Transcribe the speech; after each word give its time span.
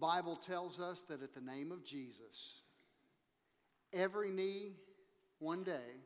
Bible 0.00 0.36
tells 0.36 0.80
us 0.80 1.04
that 1.04 1.22
at 1.22 1.34
the 1.34 1.40
name 1.40 1.70
of 1.70 1.84
Jesus, 1.84 2.62
every 3.92 4.30
knee 4.30 4.72
one 5.38 5.62
day 5.62 6.00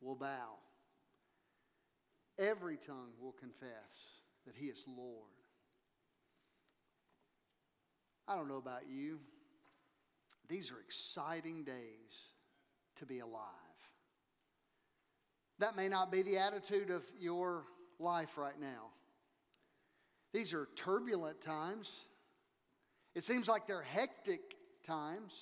will 0.00 0.14
bow. 0.14 0.56
Every 2.38 2.76
tongue 2.76 3.12
will 3.20 3.32
confess 3.32 4.20
that 4.46 4.54
He 4.56 4.66
is 4.66 4.84
Lord. 4.86 5.28
I 8.26 8.36
don't 8.36 8.48
know 8.48 8.58
about 8.58 8.88
you. 8.88 9.18
These 10.48 10.70
are 10.70 10.80
exciting 10.80 11.64
days 11.64 11.74
to 12.98 13.06
be 13.06 13.18
alive. 13.18 13.42
That 15.58 15.76
may 15.76 15.88
not 15.88 16.10
be 16.10 16.22
the 16.22 16.38
attitude 16.38 16.90
of 16.90 17.02
your 17.18 17.64
life 17.98 18.38
right 18.38 18.58
now. 18.58 18.86
These 20.32 20.52
are 20.52 20.68
turbulent 20.76 21.40
times. 21.40 21.90
It 23.14 23.24
seems 23.24 23.48
like 23.48 23.66
they're 23.66 23.82
hectic 23.82 24.40
times. 24.84 25.32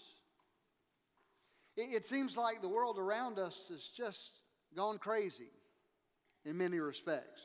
It, 1.76 2.04
seems 2.04 2.36
like 2.36 2.60
the 2.60 2.68
world 2.68 2.98
around 2.98 3.38
us 3.38 3.56
has 3.68 3.82
just 3.82 4.42
gone 4.74 4.98
crazy 4.98 5.50
in 6.44 6.58
many 6.58 6.80
respects. 6.80 7.40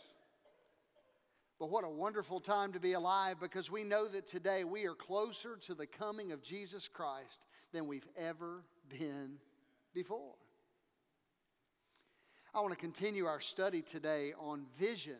But 1.59 1.69
what 1.69 1.83
a 1.83 1.89
wonderful 1.89 2.39
time 2.39 2.73
to 2.73 2.79
be 2.79 2.93
alive 2.93 3.37
because 3.39 3.69
we 3.69 3.83
know 3.83 4.07
that 4.07 4.25
today 4.25 4.63
we 4.63 4.85
are 4.85 4.95
closer 4.95 5.57
to 5.67 5.75
the 5.75 5.85
coming 5.85 6.31
of 6.31 6.41
Jesus 6.41 6.87
Christ 6.87 7.45
than 7.71 7.85
we've 7.85 8.07
ever 8.17 8.63
been 8.89 9.37
before. 9.93 10.33
I 12.55 12.61
want 12.61 12.73
to 12.73 12.79
continue 12.79 13.25
our 13.25 13.39
study 13.39 13.81
today 13.81 14.33
on 14.39 14.65
vision, 14.79 15.19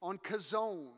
on 0.00 0.18
Chazown. 0.18 0.88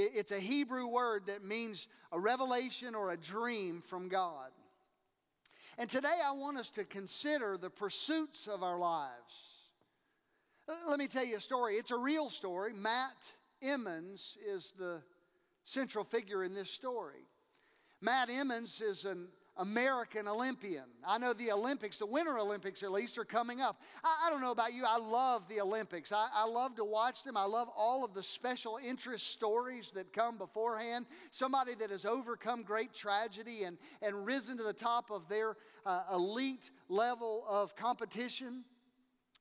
It's 0.00 0.30
a 0.30 0.38
Hebrew 0.38 0.86
word 0.86 1.26
that 1.26 1.42
means 1.42 1.88
a 2.12 2.20
revelation 2.20 2.94
or 2.94 3.10
a 3.10 3.16
dream 3.16 3.82
from 3.84 4.08
God. 4.08 4.50
And 5.76 5.90
today 5.90 6.18
I 6.24 6.30
want 6.32 6.56
us 6.56 6.70
to 6.70 6.84
consider 6.84 7.56
the 7.56 7.68
pursuits 7.68 8.46
of 8.46 8.62
our 8.62 8.78
lives. 8.78 9.58
Let 10.88 11.00
me 11.00 11.08
tell 11.08 11.24
you 11.24 11.38
a 11.38 11.40
story. 11.40 11.74
It's 11.74 11.90
a 11.90 11.96
real 11.96 12.30
story. 12.30 12.72
Matt 12.72 13.32
Emmons 13.60 14.36
is 14.46 14.72
the 14.78 15.02
central 15.64 16.04
figure 16.04 16.44
in 16.44 16.54
this 16.54 16.70
story. 16.70 17.26
Matt 18.00 18.30
Emmons 18.30 18.80
is 18.80 19.04
an 19.04 19.26
American 19.58 20.28
Olympian. 20.28 20.84
I 21.04 21.18
know 21.18 21.32
the 21.32 21.50
Olympics, 21.50 21.98
the 21.98 22.06
Winter 22.06 22.38
Olympics 22.38 22.82
at 22.82 22.92
least, 22.92 23.18
are 23.18 23.24
coming 23.24 23.60
up. 23.60 23.82
I, 24.04 24.26
I 24.26 24.30
don't 24.30 24.40
know 24.40 24.52
about 24.52 24.72
you, 24.72 24.84
I 24.86 24.98
love 24.98 25.48
the 25.48 25.60
Olympics. 25.60 26.12
I, 26.12 26.28
I, 26.32 26.46
love 26.46 26.76
to 26.76 26.84
watch 26.84 27.24
them. 27.24 27.36
I 27.36 27.44
love 27.44 27.68
all 27.76 28.04
of 28.04 28.14
the 28.14 28.22
special 28.22 28.78
interest 28.82 29.28
stories 29.28 29.90
that 29.92 30.12
come 30.12 30.38
beforehand. 30.38 31.06
Somebody 31.32 31.74
that 31.76 31.90
has 31.90 32.04
overcome 32.04 32.62
great 32.62 32.94
tragedy 32.94 33.64
and, 33.64 33.78
and 34.00 34.24
risen 34.24 34.56
to 34.58 34.62
the 34.62 34.72
top 34.72 35.10
of 35.10 35.28
their 35.28 35.56
uh, 35.84 36.02
elite 36.14 36.70
level 36.88 37.44
of 37.48 37.74
competition. 37.74 38.64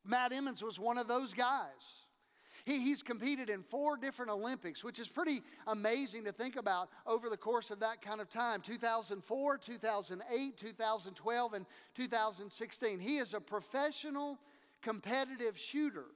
Matt 0.04 0.34
Emmons 0.34 0.64
was 0.64 0.80
one 0.80 0.98
of 0.98 1.08
those 1.08 1.34
guys. 1.34 2.07
He, 2.68 2.82
he's 2.82 3.02
competed 3.02 3.50
in 3.50 3.64
four 3.64 3.96
different 3.96 4.30
Olympics, 4.30 4.84
which 4.84 5.00
is 5.00 5.08
pretty 5.08 5.42
amazing 5.68 6.26
to 6.26 6.34
think 6.34 6.58
about 6.58 6.90
over 7.06 7.30
the 7.30 7.38
course 7.38 7.72
of 7.72 7.80
that 7.80 8.02
kind 8.02 8.20
of 8.20 8.30
time 8.30 8.60
2004, 8.60 9.58
2008, 9.58 10.58
2012, 10.58 11.54
and 11.54 11.66
2016. 11.96 13.00
He 13.00 13.20
is 13.20 13.34
a 13.34 13.40
professional 13.40 14.38
competitive 14.82 15.58
shooter. 15.58 16.08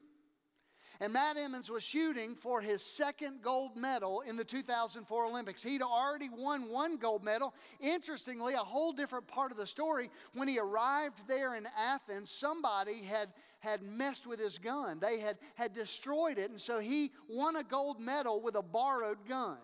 And 1.02 1.14
Matt 1.14 1.36
Emmons 1.36 1.68
was 1.68 1.82
shooting 1.82 2.36
for 2.36 2.62
his 2.62 2.84
second 2.84 3.42
gold 3.42 3.76
medal 3.76 4.22
in 4.22 4.36
the 4.36 4.44
2004 4.44 5.26
Olympics. 5.26 5.64
He'd 5.64 5.82
already 5.82 6.30
won 6.30 6.70
one 6.70 6.98
gold 6.98 7.24
medal. 7.24 7.56
Interestingly, 7.80 8.54
a 8.54 8.58
whole 8.60 8.94
different 8.94 9.28
part 9.28 9.52
of 9.52 9.58
the 9.58 9.66
story, 9.66 10.12
when 10.36 10.48
he 10.48 10.60
arrived 10.60 11.28
there 11.28 11.56
in 11.56 11.66
Athens, 11.76 12.30
somebody 12.30 13.02
had, 13.02 13.30
had 13.62 13.82
messed 13.82 14.28
with 14.28 14.40
his 14.40 14.60
gun. 14.60 15.00
They 15.00 15.20
had, 15.20 15.40
had 15.56 15.74
destroyed 15.74 16.38
it, 16.38 16.52
and 16.52 16.62
so 16.62 16.80
he 16.80 17.12
won 17.28 17.56
a 17.56 17.64
gold 17.64 18.00
medal 18.00 18.40
with 18.40 18.54
a 18.54 18.62
borrowed 18.62 19.28
gun. 19.28 19.58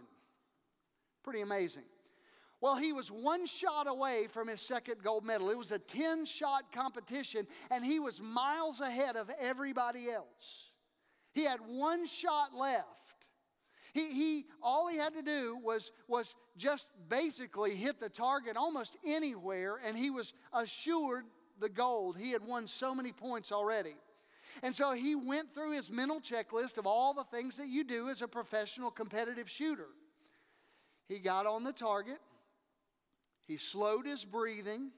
Pretty 1.23 1.41
amazing. 1.41 1.85
Well, 2.61 2.77
he 2.77 2.93
was 2.93 3.11
one 3.11 3.45
shot 3.45 3.87
away 3.87 4.25
from 4.25 4.47
his 4.47 4.61
second 4.61 5.03
gold 5.03 5.23
medal. 5.23 5.51
It 5.51 5.57
was 5.59 5.71
a 5.71 5.77
10 5.77 6.25
shot 6.25 6.71
competition, 6.71 7.45
and 7.69 7.85
he 7.85 7.99
was 7.99 8.19
miles 8.19 8.79
ahead 8.79 9.15
of 9.15 9.29
everybody 9.39 10.09
else. 10.09 10.66
He 11.37 11.43
had 11.43 11.59
one 11.67 12.07
shot 12.07 12.55
left. 12.55 12.87
He, 13.93 14.09
he, 14.11 14.45
all 14.59 14.87
he 14.87 14.97
had 14.97 15.13
to 15.13 15.21
do 15.21 15.55
was, 15.63 15.91
was 16.07 16.33
just 16.57 16.87
basically 17.09 17.75
hit 17.75 17.99
the 17.99 18.09
target 18.09 18.57
almost 18.57 18.97
anywhere, 19.05 19.77
and 19.85 19.95
he 19.95 20.09
was 20.09 20.33
assured 20.51 21.25
the 21.59 21.69
gold. 21.69 22.17
He 22.17 22.31
had 22.31 22.43
won 22.43 22.67
so 22.67 22.95
many 22.95 23.11
points 23.11 23.51
already. 23.51 23.93
And 24.63 24.73
so 24.73 24.93
he 24.93 25.13
went 25.13 25.53
through 25.53 25.73
his 25.73 25.91
mental 25.91 26.19
checklist 26.19 26.79
of 26.79 26.87
all 26.87 27.13
the 27.13 27.25
things 27.25 27.57
that 27.57 27.67
you 27.67 27.83
do 27.83 28.09
as 28.09 28.23
a 28.23 28.27
professional 28.27 28.89
competitive 28.89 29.47
shooter. 29.47 29.89
He 31.07 31.19
got 31.19 31.45
on 31.45 31.63
the 31.63 31.71
target, 31.71 32.19
he 33.47 33.57
slowed 33.57 34.07
his 34.07 34.25
breathing, 34.25 34.89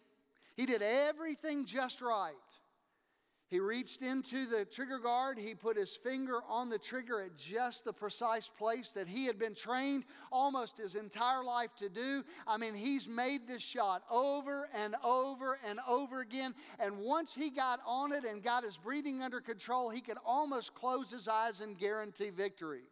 he 0.56 0.66
did 0.66 0.82
everything 0.82 1.66
just 1.66 2.00
right. 2.00 2.34
He 3.50 3.60
reached 3.60 4.04
into 4.04 4.46
the 4.46 4.64
trigger 4.64 5.00
guard. 5.00 5.40
He 5.40 5.56
put 5.56 5.76
his 5.76 5.96
finger 5.96 6.40
on 6.48 6.70
the 6.70 6.78
trigger 6.78 7.20
at 7.20 7.36
just 7.36 7.84
the 7.84 7.92
precise 7.92 8.48
place 8.48 8.92
that 8.92 9.08
he 9.08 9.26
had 9.26 9.40
been 9.40 9.56
trained 9.56 10.04
almost 10.32 10.78
his 10.78 10.94
entire 10.94 11.44
life 11.44 11.72
to 11.80 11.90
do. 11.90 12.24
I 12.46 12.58
mean, 12.58 12.76
he's 12.76 13.08
made 13.08 13.48
this 13.48 13.64
shot 13.64 14.04
over 14.12 14.70
and 14.72 14.94
over 15.04 15.58
and 15.68 15.80
over 15.88 16.20
again. 16.20 16.54
And 16.80 17.00
once 17.00 17.34
he 17.34 17.50
got 17.50 17.80
on 17.88 18.12
it 18.12 18.24
and 18.24 18.44
got 18.44 18.64
his 18.64 18.78
breathing 18.78 19.24
under 19.24 19.42
control, 19.42 19.90
he 19.90 20.02
could 20.02 20.20
almost 20.24 20.76
close 20.76 21.10
his 21.10 21.28
eyes 21.28 21.60
and 21.60 21.78
guarantee 21.78 22.30
victory. 22.30 22.84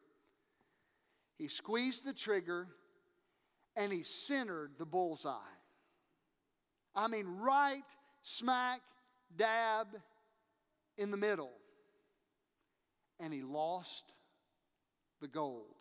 He 1.38 1.50
squeezed 1.50 2.03
the 2.03 2.13
trigger 2.13 2.68
and 3.75 3.94
he 3.94 4.01
centered 4.01 4.72
the 4.79 4.85
bullseye. 4.85 5.38
I 6.95 7.07
mean, 7.07 7.28
right 7.28 7.84
smack 8.24 8.81
dab 9.38 9.88
in 10.97 11.12
the 11.12 11.18
middle. 11.18 11.52
And 13.19 13.34
he 13.34 13.41
lost 13.41 14.13
the 15.22 15.28
gold. 15.28 15.75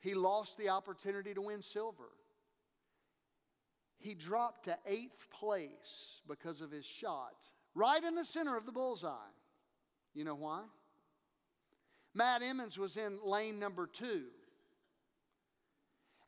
He 0.00 0.14
lost 0.14 0.58
the 0.58 0.68
opportunity 0.68 1.34
to 1.34 1.40
win 1.40 1.62
silver. 1.62 2.10
He 3.98 4.14
dropped 4.14 4.64
to 4.64 4.76
eighth 4.86 5.30
place 5.30 6.20
because 6.28 6.60
of 6.60 6.70
his 6.70 6.84
shot, 6.84 7.34
right 7.74 8.02
in 8.02 8.14
the 8.14 8.24
center 8.24 8.56
of 8.56 8.66
the 8.66 8.72
bullseye. 8.72 9.32
You 10.14 10.24
know 10.24 10.34
why? 10.34 10.60
Matt 12.14 12.42
Emmons 12.42 12.78
was 12.78 12.96
in 12.96 13.18
lane 13.24 13.58
number 13.58 13.86
two. 13.86 14.24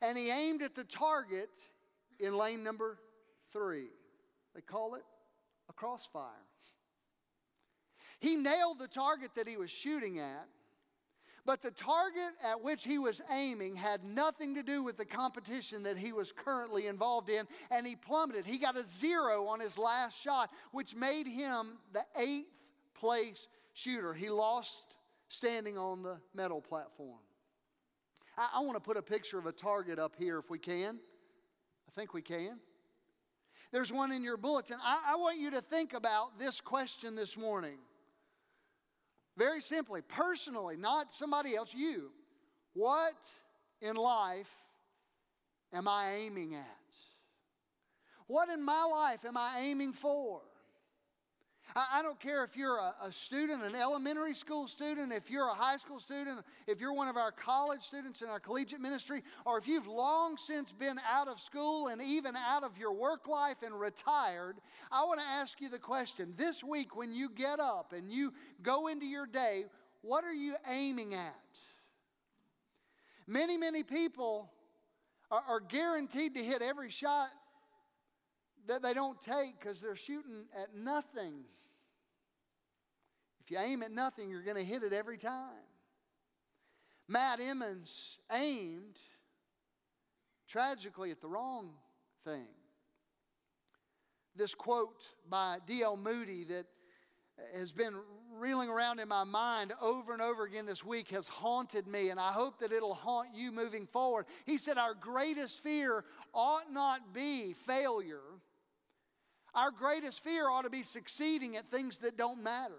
And 0.01 0.17
he 0.17 0.29
aimed 0.29 0.61
at 0.61 0.75
the 0.75 0.83
target 0.83 1.49
in 2.19 2.35
lane 2.35 2.63
number 2.63 2.97
three. 3.53 3.87
They 4.53 4.61
call 4.61 4.95
it 4.95 5.03
a 5.69 5.73
crossfire. 5.73 6.46
He 8.19 8.35
nailed 8.35 8.79
the 8.79 8.87
target 8.87 9.31
that 9.35 9.47
he 9.47 9.57
was 9.57 9.69
shooting 9.69 10.19
at, 10.19 10.47
but 11.45 11.61
the 11.61 11.71
target 11.71 12.33
at 12.43 12.61
which 12.61 12.83
he 12.83 12.97
was 12.97 13.21
aiming 13.31 13.75
had 13.75 14.03
nothing 14.03 14.55
to 14.55 14.63
do 14.63 14.83
with 14.83 14.97
the 14.97 15.05
competition 15.05 15.83
that 15.83 15.97
he 15.97 16.11
was 16.11 16.33
currently 16.33 16.87
involved 16.87 17.29
in, 17.29 17.45
and 17.71 17.87
he 17.87 17.95
plummeted. 17.95 18.45
He 18.45 18.57
got 18.57 18.75
a 18.75 18.83
zero 18.83 19.45
on 19.45 19.59
his 19.59 19.77
last 19.77 20.21
shot, 20.21 20.49
which 20.71 20.93
made 20.93 21.27
him 21.27 21.77
the 21.93 22.03
eighth 22.17 22.51
place 22.93 23.47
shooter. 23.73 24.13
He 24.13 24.29
lost 24.29 24.95
standing 25.29 25.77
on 25.77 26.03
the 26.03 26.17
medal 26.33 26.59
platform. 26.59 27.19
I, 28.37 28.49
I 28.55 28.59
want 28.61 28.75
to 28.75 28.81
put 28.81 28.97
a 28.97 29.01
picture 29.01 29.37
of 29.37 29.45
a 29.45 29.51
target 29.51 29.99
up 29.99 30.15
here 30.17 30.39
if 30.39 30.49
we 30.49 30.57
can. 30.57 30.99
I 31.87 31.91
think 31.99 32.13
we 32.13 32.21
can. 32.21 32.59
There's 33.71 33.91
one 33.91 34.11
in 34.11 34.23
your 34.23 34.37
bulletin. 34.37 34.77
I, 34.83 35.13
I 35.13 35.15
want 35.15 35.39
you 35.39 35.51
to 35.51 35.61
think 35.61 35.93
about 35.93 36.39
this 36.39 36.59
question 36.61 37.15
this 37.15 37.37
morning. 37.37 37.77
Very 39.37 39.61
simply, 39.61 40.01
personally, 40.01 40.77
not 40.77 41.13
somebody 41.13 41.55
else, 41.55 41.73
you. 41.73 42.09
What 42.73 43.15
in 43.81 43.95
life 43.95 44.49
am 45.71 45.87
I 45.87 46.15
aiming 46.15 46.55
at? 46.55 46.65
What 48.25 48.49
in 48.49 48.63
my 48.63 48.83
life 48.83 49.23
am 49.25 49.37
I 49.37 49.59
aiming 49.61 49.93
for? 49.93 50.41
I, 51.75 52.01
don't 52.01 52.19
care 52.19 52.43
if 52.43 52.55
you're 52.55 52.77
a, 52.77 53.11
student, 53.11 53.63
an 53.63 53.75
elementary 53.75 54.33
school 54.33 54.67
student, 54.67 55.11
if 55.11 55.29
you're 55.29 55.47
a 55.47 55.53
high 55.53 55.77
school 55.77 55.99
student, 55.99 56.43
if 56.65 56.79
you're 56.79 56.93
one 56.93 57.07
of 57.07 57.17
our 57.17 57.31
college 57.31 57.83
students 57.83 58.21
in 58.21 58.29
our 58.29 58.39
collegiate 58.39 58.79
ministry, 58.79 59.21
or 59.45 59.57
if 59.57 59.67
you've 59.67 59.87
long 59.87 60.37
since 60.37 60.71
been 60.71 60.97
out 61.11 61.27
of 61.27 61.39
school 61.39 61.87
and 61.87 62.01
even 62.01 62.35
out 62.35 62.63
of 62.63 62.77
your 62.77 62.93
work 62.93 63.27
life 63.27 63.57
and 63.63 63.79
retired. 63.79 64.57
I 64.91 65.03
want 65.05 65.19
to 65.19 65.25
ask 65.25 65.59
you 65.61 65.69
the 65.69 65.79
question 65.79 66.33
this 66.37 66.63
week 66.63 66.95
when 66.95 67.13
you 67.13 67.29
get 67.29 67.59
up 67.59 67.93
and 67.93 68.11
you 68.11 68.33
go 68.63 68.87
into 68.87 69.05
your 69.05 69.27
day, 69.27 69.65
what 70.01 70.23
are 70.23 70.33
you 70.33 70.55
aiming 70.69 71.13
at? 71.13 71.35
Many, 73.27 73.57
many 73.57 73.83
people 73.83 74.49
are 75.29 75.59
guaranteed 75.59 76.35
to 76.35 76.43
hit 76.43 76.61
every 76.61 76.89
shot 76.89 77.27
that 78.67 78.81
they 78.81 78.93
don't 78.93 79.21
take 79.21 79.59
because 79.59 79.81
they're 79.81 79.95
shooting 79.95 80.45
at 80.55 80.75
nothing. 80.75 81.43
If 83.47 83.51
you 83.51 83.59
aim 83.59 83.81
at 83.81 83.91
nothing, 83.91 84.29
you're 84.29 84.43
going 84.43 84.57
to 84.57 84.63
hit 84.63 84.83
it 84.83 84.91
every 84.91 85.17
time. 85.17 85.63
Matt 87.07 87.39
Emmons 87.39 88.17
aimed 88.29 88.97
tragically 90.49 91.11
at 91.11 91.21
the 91.21 91.29
wrong 91.29 91.69
thing. 92.25 92.49
This 94.35 94.53
quote 94.53 95.01
by 95.29 95.59
D.L. 95.65 95.95
Moody 95.95 96.43
that 96.43 96.65
has 97.55 97.71
been 97.71 97.93
reeling 98.33 98.67
around 98.67 98.99
in 98.99 99.07
my 99.07 99.23
mind 99.23 99.71
over 99.81 100.11
and 100.11 100.21
over 100.21 100.43
again 100.43 100.65
this 100.65 100.83
week 100.83 101.11
has 101.11 101.29
haunted 101.29 101.87
me, 101.87 102.09
and 102.09 102.19
I 102.19 102.33
hope 102.33 102.59
that 102.59 102.73
it'll 102.73 102.95
haunt 102.95 103.29
you 103.33 103.53
moving 103.53 103.87
forward. 103.87 104.25
He 104.45 104.57
said, 104.57 104.77
Our 104.77 104.93
greatest 104.93 105.63
fear 105.63 106.03
ought 106.33 106.69
not 106.69 107.13
be 107.13 107.53
failure. 107.65 108.19
Our 109.55 109.71
greatest 109.71 110.21
fear 110.21 110.49
ought 110.49 110.63
to 110.63 110.69
be 110.69 110.83
succeeding 110.83 111.55
at 111.55 111.71
things 111.71 111.99
that 111.99 112.17
don't 112.17 112.43
matter. 112.43 112.75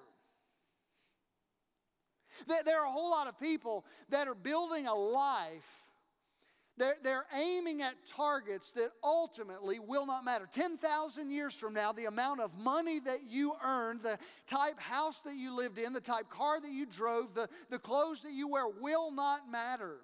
There 2.46 2.80
are 2.80 2.86
a 2.86 2.90
whole 2.90 3.10
lot 3.10 3.26
of 3.26 3.38
people 3.40 3.84
that 4.10 4.28
are 4.28 4.34
building 4.34 4.86
a 4.86 4.94
life 4.94 5.78
they're, 6.78 6.96
they're 7.02 7.26
aiming 7.34 7.82
at 7.82 7.94
targets 8.16 8.70
that 8.72 8.92
ultimately 9.02 9.80
will 9.80 10.06
not 10.06 10.24
matter. 10.24 10.48
10,000 10.50 11.30
years 11.30 11.54
from 11.54 11.74
now, 11.74 11.92
the 11.92 12.04
amount 12.04 12.40
of 12.40 12.56
money 12.56 13.00
that 13.00 13.24
you 13.28 13.54
earned, 13.64 14.02
the 14.02 14.16
type 14.48 14.78
house 14.78 15.20
that 15.24 15.34
you 15.34 15.54
lived 15.54 15.78
in, 15.78 15.92
the 15.92 16.00
type 16.00 16.30
car 16.30 16.60
that 16.60 16.70
you 16.70 16.86
drove, 16.86 17.34
the, 17.34 17.48
the 17.68 17.78
clothes 17.78 18.22
that 18.22 18.32
you 18.32 18.46
wear 18.46 18.68
will 18.80 19.10
not 19.10 19.50
matter. 19.50 19.96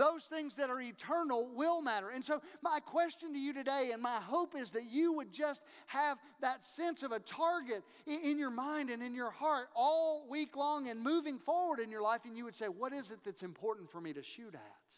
Those 0.00 0.22
things 0.22 0.56
that 0.56 0.70
are 0.70 0.80
eternal 0.80 1.50
will 1.54 1.82
matter. 1.82 2.08
And 2.08 2.24
so, 2.24 2.40
my 2.62 2.80
question 2.80 3.34
to 3.34 3.38
you 3.38 3.52
today, 3.52 3.90
and 3.92 4.00
my 4.00 4.16
hope 4.16 4.56
is 4.56 4.70
that 4.70 4.84
you 4.90 5.12
would 5.12 5.30
just 5.30 5.60
have 5.88 6.16
that 6.40 6.64
sense 6.64 7.02
of 7.02 7.12
a 7.12 7.18
target 7.18 7.82
in 8.06 8.38
your 8.38 8.48
mind 8.48 8.88
and 8.88 9.02
in 9.02 9.14
your 9.14 9.30
heart 9.30 9.68
all 9.76 10.26
week 10.30 10.56
long 10.56 10.88
and 10.88 11.02
moving 11.02 11.38
forward 11.38 11.80
in 11.80 11.90
your 11.90 12.00
life, 12.00 12.22
and 12.24 12.34
you 12.34 12.44
would 12.44 12.54
say, 12.54 12.64
What 12.64 12.94
is 12.94 13.10
it 13.10 13.18
that's 13.26 13.42
important 13.42 13.90
for 13.90 14.00
me 14.00 14.14
to 14.14 14.22
shoot 14.22 14.54
at? 14.54 14.96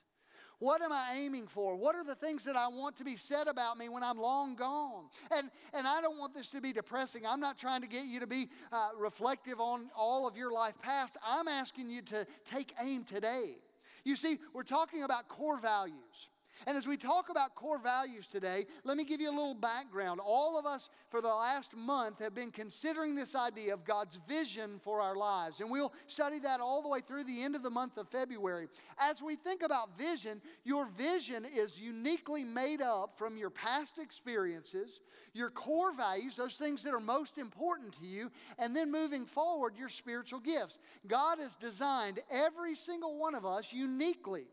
What 0.60 0.82
am 0.82 0.92
I 0.92 1.16
aiming 1.16 1.48
for? 1.48 1.74
What 1.74 1.96
are 1.96 2.04
the 2.04 2.14
things 2.14 2.44
that 2.44 2.54
I 2.54 2.68
want 2.68 2.96
to 2.98 3.04
be 3.04 3.16
said 3.16 3.48
about 3.48 3.78
me 3.78 3.88
when 3.88 4.04
I'm 4.04 4.18
long 4.18 4.54
gone? 4.54 5.06
And, 5.32 5.50
and 5.74 5.84
I 5.84 6.00
don't 6.00 6.16
want 6.16 6.32
this 6.32 6.46
to 6.50 6.60
be 6.60 6.72
depressing. 6.72 7.26
I'm 7.26 7.40
not 7.40 7.58
trying 7.58 7.82
to 7.82 7.88
get 7.88 8.04
you 8.04 8.20
to 8.20 8.28
be 8.28 8.50
uh, 8.70 8.90
reflective 8.96 9.58
on 9.58 9.90
all 9.96 10.28
of 10.28 10.36
your 10.36 10.52
life 10.52 10.74
past. 10.80 11.16
I'm 11.26 11.48
asking 11.48 11.88
you 11.88 12.02
to 12.02 12.24
take 12.44 12.72
aim 12.80 13.02
today. 13.02 13.56
You 14.04 14.16
see, 14.16 14.38
we're 14.52 14.62
talking 14.64 15.02
about 15.02 15.28
core 15.28 15.58
values. 15.60 16.28
And 16.66 16.76
as 16.76 16.86
we 16.86 16.96
talk 16.96 17.28
about 17.28 17.54
core 17.54 17.78
values 17.78 18.26
today, 18.26 18.66
let 18.84 18.96
me 18.96 19.04
give 19.04 19.20
you 19.20 19.30
a 19.30 19.32
little 19.32 19.54
background. 19.54 20.20
All 20.24 20.58
of 20.58 20.66
us 20.66 20.88
for 21.10 21.20
the 21.20 21.28
last 21.28 21.76
month 21.76 22.18
have 22.20 22.34
been 22.34 22.50
considering 22.50 23.14
this 23.14 23.34
idea 23.34 23.74
of 23.74 23.84
God's 23.84 24.18
vision 24.28 24.80
for 24.82 25.00
our 25.00 25.16
lives. 25.16 25.60
And 25.60 25.70
we'll 25.70 25.92
study 26.06 26.38
that 26.40 26.60
all 26.60 26.82
the 26.82 26.88
way 26.88 27.00
through 27.00 27.24
the 27.24 27.42
end 27.42 27.56
of 27.56 27.62
the 27.62 27.70
month 27.70 27.96
of 27.98 28.08
February. 28.08 28.68
As 28.98 29.22
we 29.22 29.36
think 29.36 29.62
about 29.62 29.98
vision, 29.98 30.40
your 30.64 30.86
vision 30.86 31.44
is 31.44 31.78
uniquely 31.78 32.44
made 32.44 32.82
up 32.82 33.16
from 33.16 33.36
your 33.36 33.50
past 33.50 33.98
experiences, 33.98 35.00
your 35.34 35.50
core 35.50 35.92
values, 35.92 36.36
those 36.36 36.54
things 36.54 36.82
that 36.82 36.94
are 36.94 37.00
most 37.00 37.38
important 37.38 37.98
to 38.00 38.06
you, 38.06 38.30
and 38.58 38.74
then 38.74 38.90
moving 38.90 39.26
forward, 39.26 39.74
your 39.76 39.88
spiritual 39.88 40.40
gifts. 40.40 40.78
God 41.06 41.38
has 41.38 41.54
designed 41.56 42.20
every 42.30 42.74
single 42.74 43.18
one 43.18 43.34
of 43.34 43.44
us 43.44 43.72
uniquely 43.72 44.46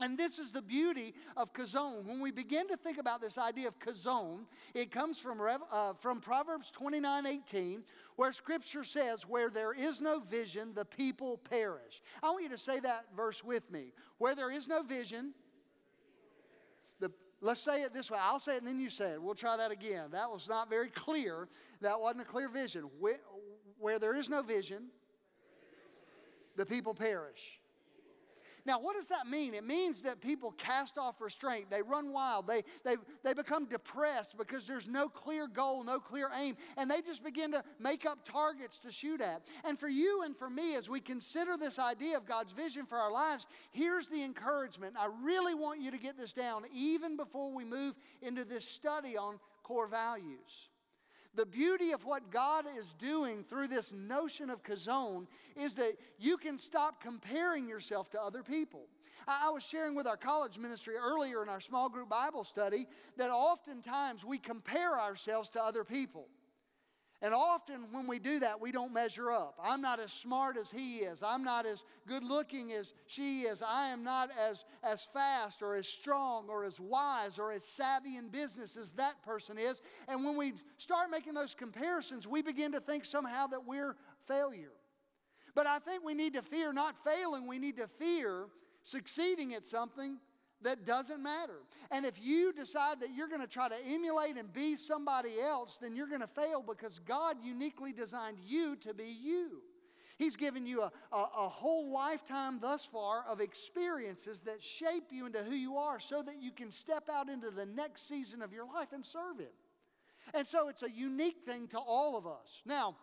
and 0.00 0.18
this 0.18 0.38
is 0.38 0.52
the 0.52 0.60
beauty 0.60 1.14
of 1.36 1.52
Chazown. 1.54 2.04
When 2.04 2.20
we 2.20 2.30
begin 2.30 2.68
to 2.68 2.76
think 2.76 2.98
about 2.98 3.20
this 3.20 3.38
idea 3.38 3.68
of 3.68 3.78
Chazown, 3.78 4.44
it 4.74 4.90
comes 4.90 5.18
from, 5.18 5.40
uh, 5.40 5.94
from 5.94 6.20
Proverbs 6.20 6.70
29 6.70 7.26
18, 7.26 7.84
where 8.16 8.32
scripture 8.32 8.84
says, 8.84 9.26
Where 9.26 9.48
there 9.48 9.72
is 9.72 10.00
no 10.00 10.20
vision, 10.20 10.74
the 10.74 10.84
people 10.84 11.38
perish. 11.38 12.02
I 12.22 12.30
want 12.30 12.42
you 12.42 12.50
to 12.50 12.58
say 12.58 12.78
that 12.80 13.06
verse 13.16 13.42
with 13.42 13.70
me. 13.70 13.92
Where 14.18 14.34
there 14.34 14.50
is 14.50 14.68
no 14.68 14.82
vision, 14.82 15.32
the, 17.00 17.10
let's 17.40 17.60
say 17.60 17.82
it 17.82 17.94
this 17.94 18.10
way. 18.10 18.18
I'll 18.20 18.38
say 18.38 18.56
it 18.56 18.58
and 18.58 18.68
then 18.68 18.80
you 18.80 18.90
say 18.90 19.12
it. 19.12 19.22
We'll 19.22 19.34
try 19.34 19.56
that 19.56 19.70
again. 19.70 20.10
That 20.12 20.30
was 20.30 20.46
not 20.46 20.68
very 20.68 20.90
clear. 20.90 21.48
That 21.80 21.98
wasn't 21.98 22.22
a 22.22 22.26
clear 22.26 22.50
vision. 22.50 22.90
Where, 22.98 23.20
where 23.78 23.98
there 23.98 24.14
is 24.14 24.28
no 24.28 24.42
vision, 24.42 24.88
the 26.56 26.66
people 26.66 26.92
perish. 26.92 27.60
Now, 28.66 28.80
what 28.80 28.96
does 28.96 29.06
that 29.08 29.28
mean? 29.28 29.54
It 29.54 29.64
means 29.64 30.02
that 30.02 30.20
people 30.20 30.50
cast 30.52 30.98
off 30.98 31.20
restraint. 31.20 31.70
They 31.70 31.82
run 31.82 32.12
wild. 32.12 32.48
They, 32.48 32.62
they, 32.84 32.96
they 33.22 33.32
become 33.32 33.66
depressed 33.66 34.36
because 34.36 34.66
there's 34.66 34.88
no 34.88 35.08
clear 35.08 35.46
goal, 35.46 35.84
no 35.84 36.00
clear 36.00 36.28
aim, 36.36 36.56
and 36.76 36.90
they 36.90 37.00
just 37.00 37.22
begin 37.22 37.52
to 37.52 37.62
make 37.78 38.04
up 38.04 38.28
targets 38.28 38.78
to 38.80 38.90
shoot 38.90 39.20
at. 39.20 39.42
And 39.64 39.78
for 39.78 39.88
you 39.88 40.22
and 40.24 40.36
for 40.36 40.50
me, 40.50 40.74
as 40.74 40.88
we 40.88 41.00
consider 41.00 41.56
this 41.56 41.78
idea 41.78 42.16
of 42.16 42.26
God's 42.26 42.52
vision 42.52 42.86
for 42.86 42.98
our 42.98 43.12
lives, 43.12 43.46
here's 43.70 44.08
the 44.08 44.22
encouragement. 44.22 44.96
I 44.98 45.08
really 45.22 45.54
want 45.54 45.80
you 45.80 45.92
to 45.92 45.98
get 45.98 46.18
this 46.18 46.32
down 46.32 46.64
even 46.74 47.16
before 47.16 47.52
we 47.52 47.64
move 47.64 47.94
into 48.20 48.44
this 48.44 48.66
study 48.66 49.16
on 49.16 49.38
core 49.62 49.86
values. 49.86 50.68
The 51.36 51.46
beauty 51.46 51.92
of 51.92 52.04
what 52.04 52.30
God 52.30 52.64
is 52.78 52.94
doing 52.94 53.44
through 53.44 53.68
this 53.68 53.92
notion 53.92 54.48
of 54.48 54.62
Chazown 54.62 55.26
is 55.54 55.74
that 55.74 55.92
you 56.18 56.38
can 56.38 56.56
stop 56.56 57.02
comparing 57.02 57.68
yourself 57.68 58.10
to 58.10 58.22
other 58.22 58.42
people. 58.42 58.86
I, 59.28 59.50
was 59.50 59.62
sharing 59.62 59.94
with 59.94 60.06
our 60.06 60.16
college 60.16 60.56
ministry 60.56 60.94
earlier 60.96 61.42
in 61.42 61.48
our 61.48 61.60
small 61.60 61.88
group 61.88 62.08
Bible 62.08 62.44
study 62.44 62.86
that 63.16 63.30
oftentimes 63.30 64.24
we 64.24 64.38
compare 64.38 64.98
ourselves 64.98 65.50
to 65.50 65.62
other 65.62 65.84
people. 65.84 66.28
And 67.22 67.32
often 67.32 67.86
when 67.92 68.06
we 68.06 68.18
do 68.18 68.40
that, 68.40 68.60
we 68.60 68.72
don't 68.72 68.92
measure 68.92 69.30
up. 69.30 69.58
I'm 69.62 69.80
not 69.80 70.00
as 70.00 70.12
smart 70.12 70.58
as 70.58 70.70
he 70.70 70.98
is. 70.98 71.22
I'm 71.22 71.42
not 71.42 71.64
as 71.64 71.82
good 72.06 72.22
looking 72.22 72.72
as 72.72 72.92
she 73.06 73.42
is. 73.42 73.62
I 73.62 73.88
am 73.88 74.04
not 74.04 74.30
as, 74.38 74.66
as 74.82 75.06
fast 75.14 75.62
or 75.62 75.74
as 75.76 75.88
strong 75.88 76.48
or 76.48 76.64
as 76.64 76.78
wise 76.78 77.38
or 77.38 77.52
as 77.52 77.64
savvy 77.64 78.18
in 78.18 78.28
business 78.28 78.76
as 78.76 78.92
that 78.94 79.22
person 79.24 79.56
is. 79.56 79.80
And 80.08 80.24
when 80.24 80.36
we 80.36 80.54
start 80.76 81.10
making 81.10 81.32
those 81.32 81.54
comparisons, 81.54 82.28
we 82.28 82.42
begin 82.42 82.72
to 82.72 82.80
think 82.80 83.06
somehow 83.06 83.46
that 83.46 83.66
we're 83.66 83.96
failure. 84.28 84.72
But 85.54 85.66
I 85.66 85.78
think 85.78 86.04
we 86.04 86.12
need 86.12 86.34
to 86.34 86.42
fear 86.42 86.70
not 86.74 86.96
failing, 87.02 87.46
we 87.46 87.58
need 87.58 87.78
to 87.78 87.88
fear 87.98 88.46
succeeding 88.82 89.54
at 89.54 89.64
something 89.64 90.18
that 90.62 90.84
doesn't 90.84 91.22
matter. 91.22 91.60
And 91.90 92.04
if 92.04 92.14
you 92.20 92.52
decide 92.52 93.00
that 93.00 93.14
you're 93.14 93.28
going 93.28 93.42
to 93.42 93.46
try 93.46 93.68
to 93.68 93.76
emulate 93.86 94.36
and 94.36 94.52
be 94.52 94.76
somebody 94.76 95.40
else, 95.40 95.78
then 95.80 95.94
you're 95.94 96.08
going 96.08 96.22
to 96.22 96.26
fail 96.26 96.62
because 96.66 96.98
God 97.00 97.36
uniquely 97.42 97.92
designed 97.92 98.38
you 98.44 98.76
to 98.76 98.94
be 98.94 99.16
you. 99.22 99.62
He's 100.18 100.34
given 100.34 100.66
you 100.66 100.82
a, 100.82 100.90
a, 101.12 101.16
a, 101.16 101.48
whole 101.48 101.92
lifetime 101.92 102.58
thus 102.58 102.86
far 102.86 103.24
of 103.28 103.42
experiences 103.42 104.40
that 104.42 104.62
shape 104.62 105.08
you 105.10 105.26
into 105.26 105.40
who 105.40 105.54
you 105.54 105.76
are 105.76 106.00
so 106.00 106.22
that 106.22 106.36
you 106.40 106.50
can 106.52 106.70
step 106.70 107.10
out 107.12 107.28
into 107.28 107.50
the 107.50 107.66
next 107.66 108.08
season 108.08 108.40
of 108.40 108.50
your 108.50 108.64
life 108.64 108.94
and 108.94 109.04
serve 109.04 109.38
Him. 109.38 109.52
And 110.32 110.48
so 110.48 110.68
it's 110.68 110.82
a 110.82 110.90
unique 110.90 111.42
thing 111.44 111.68
to 111.68 111.78
all 111.78 112.16
of 112.16 112.26
us. 112.26 112.62
Now, 112.64 112.96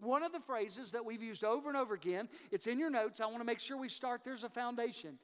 one 0.00 0.22
of 0.22 0.32
the 0.32 0.40
phrases 0.40 0.92
that 0.92 1.04
we've 1.04 1.22
used 1.22 1.44
over 1.44 1.68
and 1.68 1.76
over 1.76 1.94
again, 1.94 2.28
it's 2.50 2.66
in 2.66 2.78
your 2.78 2.90
notes. 2.90 3.20
I 3.20 3.26
want 3.26 3.38
to 3.38 3.44
make 3.44 3.60
sure 3.60 3.76
we 3.76 3.88
start 3.88 4.22
there's 4.24 4.44
a 4.44 4.48
foundation. 4.48 5.18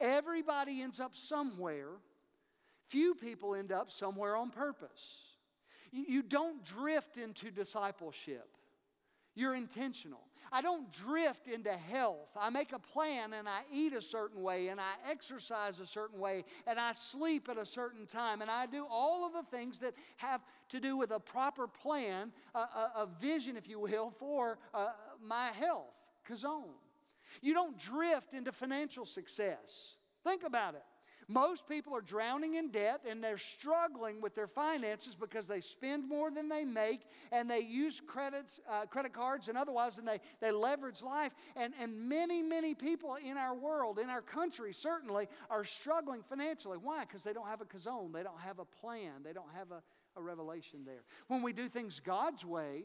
Everybody 0.00 0.82
ends 0.82 1.00
up 1.00 1.14
somewhere. 1.14 1.90
Few 2.88 3.14
people 3.14 3.54
end 3.54 3.72
up 3.72 3.90
somewhere 3.90 4.36
on 4.36 4.50
purpose. 4.50 5.22
You, 5.92 6.22
don't 6.22 6.64
drift 6.64 7.18
into 7.18 7.52
discipleship. 7.52 8.48
You're 9.36 9.54
intentional. 9.54 10.20
I 10.52 10.60
don't 10.60 10.92
drift 10.92 11.46
into 11.46 11.72
health. 11.72 12.28
I 12.38 12.50
make 12.50 12.72
a 12.72 12.78
plan 12.78 13.32
and 13.32 13.48
I 13.48 13.62
eat 13.72 13.92
a 13.92 14.00
certain 14.00 14.42
way 14.42 14.68
and 14.68 14.80
I 14.80 14.92
exercise 15.10 15.80
a 15.80 15.86
certain 15.86 16.18
way 16.18 16.44
and 16.66 16.78
I 16.78 16.92
sleep 16.92 17.48
at 17.48 17.58
a 17.58 17.66
certain 17.66 18.06
time 18.06 18.42
and 18.42 18.50
I 18.50 18.66
do 18.66 18.86
all 18.90 19.26
of 19.26 19.32
the 19.32 19.56
things 19.56 19.78
that 19.80 19.94
have 20.16 20.40
to 20.70 20.80
do 20.80 20.96
with 20.96 21.12
a 21.12 21.20
proper 21.20 21.66
plan, 21.66 22.32
a, 22.54 22.58
a, 22.58 22.92
a 22.96 23.08
vision, 23.20 23.56
if 23.56 23.68
you 23.68 23.80
will, 23.80 24.12
for 24.18 24.58
uh, 24.72 24.90
my 25.22 25.50
health. 25.58 25.94
Chazown. 26.28 26.64
You 27.42 27.54
don't 27.54 27.78
drift 27.78 28.34
into 28.34 28.52
financial 28.52 29.06
success. 29.06 29.96
Think 30.24 30.42
about 30.44 30.74
it. 30.74 30.82
Most 31.28 31.66
people 31.68 31.94
are 31.94 32.00
drowning 32.00 32.54
in 32.54 32.70
debt 32.70 33.00
and 33.08 33.22
they're 33.22 33.38
struggling 33.38 34.20
with 34.20 34.34
their 34.34 34.46
finances 34.46 35.14
because 35.14 35.48
they 35.48 35.60
spend 35.60 36.08
more 36.08 36.30
than 36.30 36.48
they 36.48 36.64
make 36.64 37.02
and 37.32 37.50
they 37.50 37.60
use 37.60 38.00
credits, 38.06 38.60
uh, 38.70 38.86
credit 38.86 39.12
cards 39.12 39.48
and 39.48 39.56
otherwise 39.56 39.98
and 39.98 40.06
they, 40.06 40.20
they 40.40 40.50
leverage 40.50 41.02
life. 41.02 41.32
And, 41.56 41.72
and 41.80 42.08
many, 42.08 42.42
many 42.42 42.74
people 42.74 43.16
in 43.24 43.36
our 43.36 43.54
world, 43.54 43.98
in 43.98 44.10
our 44.10 44.22
country 44.22 44.72
certainly, 44.72 45.28
are 45.50 45.64
struggling 45.64 46.22
financially. 46.22 46.78
Why? 46.78 47.04
Because 47.04 47.22
they 47.22 47.32
don't 47.32 47.48
have 47.48 47.60
a 47.60 47.64
Chazown, 47.64 48.12
they 48.12 48.22
don't 48.22 48.40
have 48.40 48.58
a 48.58 48.64
plan, 48.64 49.22
they 49.24 49.32
don't 49.32 49.52
have 49.54 49.70
a, 49.70 49.82
a 50.16 50.22
revelation 50.22 50.80
there. 50.84 51.04
When 51.28 51.42
we 51.42 51.52
do 51.52 51.68
things 51.68 52.00
God's 52.04 52.44
way, 52.44 52.84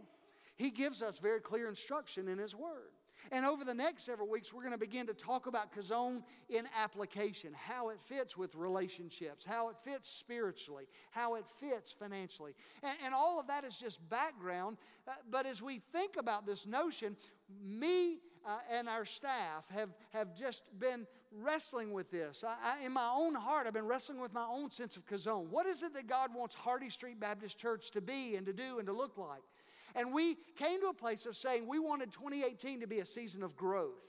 He 0.56 0.72
gives 0.72 1.02
us 1.02 1.20
very 1.20 1.42
clear 1.42 1.68
instruction 1.68 2.28
in 2.28 2.38
His 2.38 2.56
Word. 2.56 2.92
And 3.32 3.46
over 3.46 3.64
the 3.64 3.74
next 3.74 4.06
several 4.06 4.28
weeks, 4.28 4.54
we're 4.54 4.62
going 4.62 4.74
to 4.74 4.78
begin 4.80 5.08
to 5.08 5.14
talk 5.14 5.48
about 5.48 5.74
Chazown 5.74 6.24
in 6.50 6.66
application, 6.78 7.54
how 7.54 7.90
it 7.90 8.00
fits 8.06 8.36
with 8.36 8.56
relationships, 8.56 9.46
how 9.46 9.70
it 9.70 9.76
fits 9.84 10.10
spiritually, 10.10 10.88
how 11.12 11.36
it 11.36 11.46
fits 11.60 11.92
financially. 11.92 12.54
And, 12.84 12.98
and 13.06 13.14
all 13.14 13.40
of 13.40 13.48
that 13.48 13.64
is 13.64 13.76
just 13.76 14.00
background. 14.10 14.78
Uh, 15.08 15.14
but 15.30 15.46
as 15.46 15.62
we 15.62 15.82
think 15.92 16.16
about 16.18 16.46
this 16.46 16.66
notion, 16.66 17.16
me 17.64 18.20
uh, 18.46 18.60
and 18.72 18.88
our 18.88 19.06
staff 19.06 19.66
have, 19.70 19.90
have 20.12 20.36
just 20.36 20.64
been 20.80 21.06
wrestling 21.32 21.92
with 21.92 22.10
this. 22.12 22.44
I, 22.48 22.56
I, 22.82 22.86
in 22.86 22.92
my 22.92 23.10
own 23.14 23.36
heart, 23.36 23.68
I've 23.68 23.74
been 23.74 23.88
wrestling 23.88 24.20
with 24.20 24.34
my 24.34 24.46
own 24.46 24.72
sense 24.72 24.98
of 24.98 25.06
Chazown. 25.06 25.48
What 25.50 25.66
is 25.68 25.84
it 25.84 25.94
that 25.94 26.08
God 26.08 26.34
wants 26.34 26.56
Hardy 26.56 26.90
Street 26.90 27.20
Baptist 27.20 27.58
Church 27.58 27.92
to 27.92 28.02
be 28.02 28.36
and 28.36 28.46
to 28.46 28.54
do 28.54 28.80
and 28.80 28.88
to 28.88 28.94
look 28.94 29.18
like? 29.18 29.44
And 29.96 30.14
we 30.14 30.38
came 30.58 30.82
to 30.82 30.88
a 30.88 30.94
place 30.94 31.26
of 31.26 31.36
saying 31.36 31.68
we 31.68 31.80
wanted 31.80 32.12
2018 32.12 32.82
to 32.82 32.88
be 32.88 33.00
a 33.00 33.06
season 33.06 33.44
of 33.44 33.56
growth. 33.56 34.02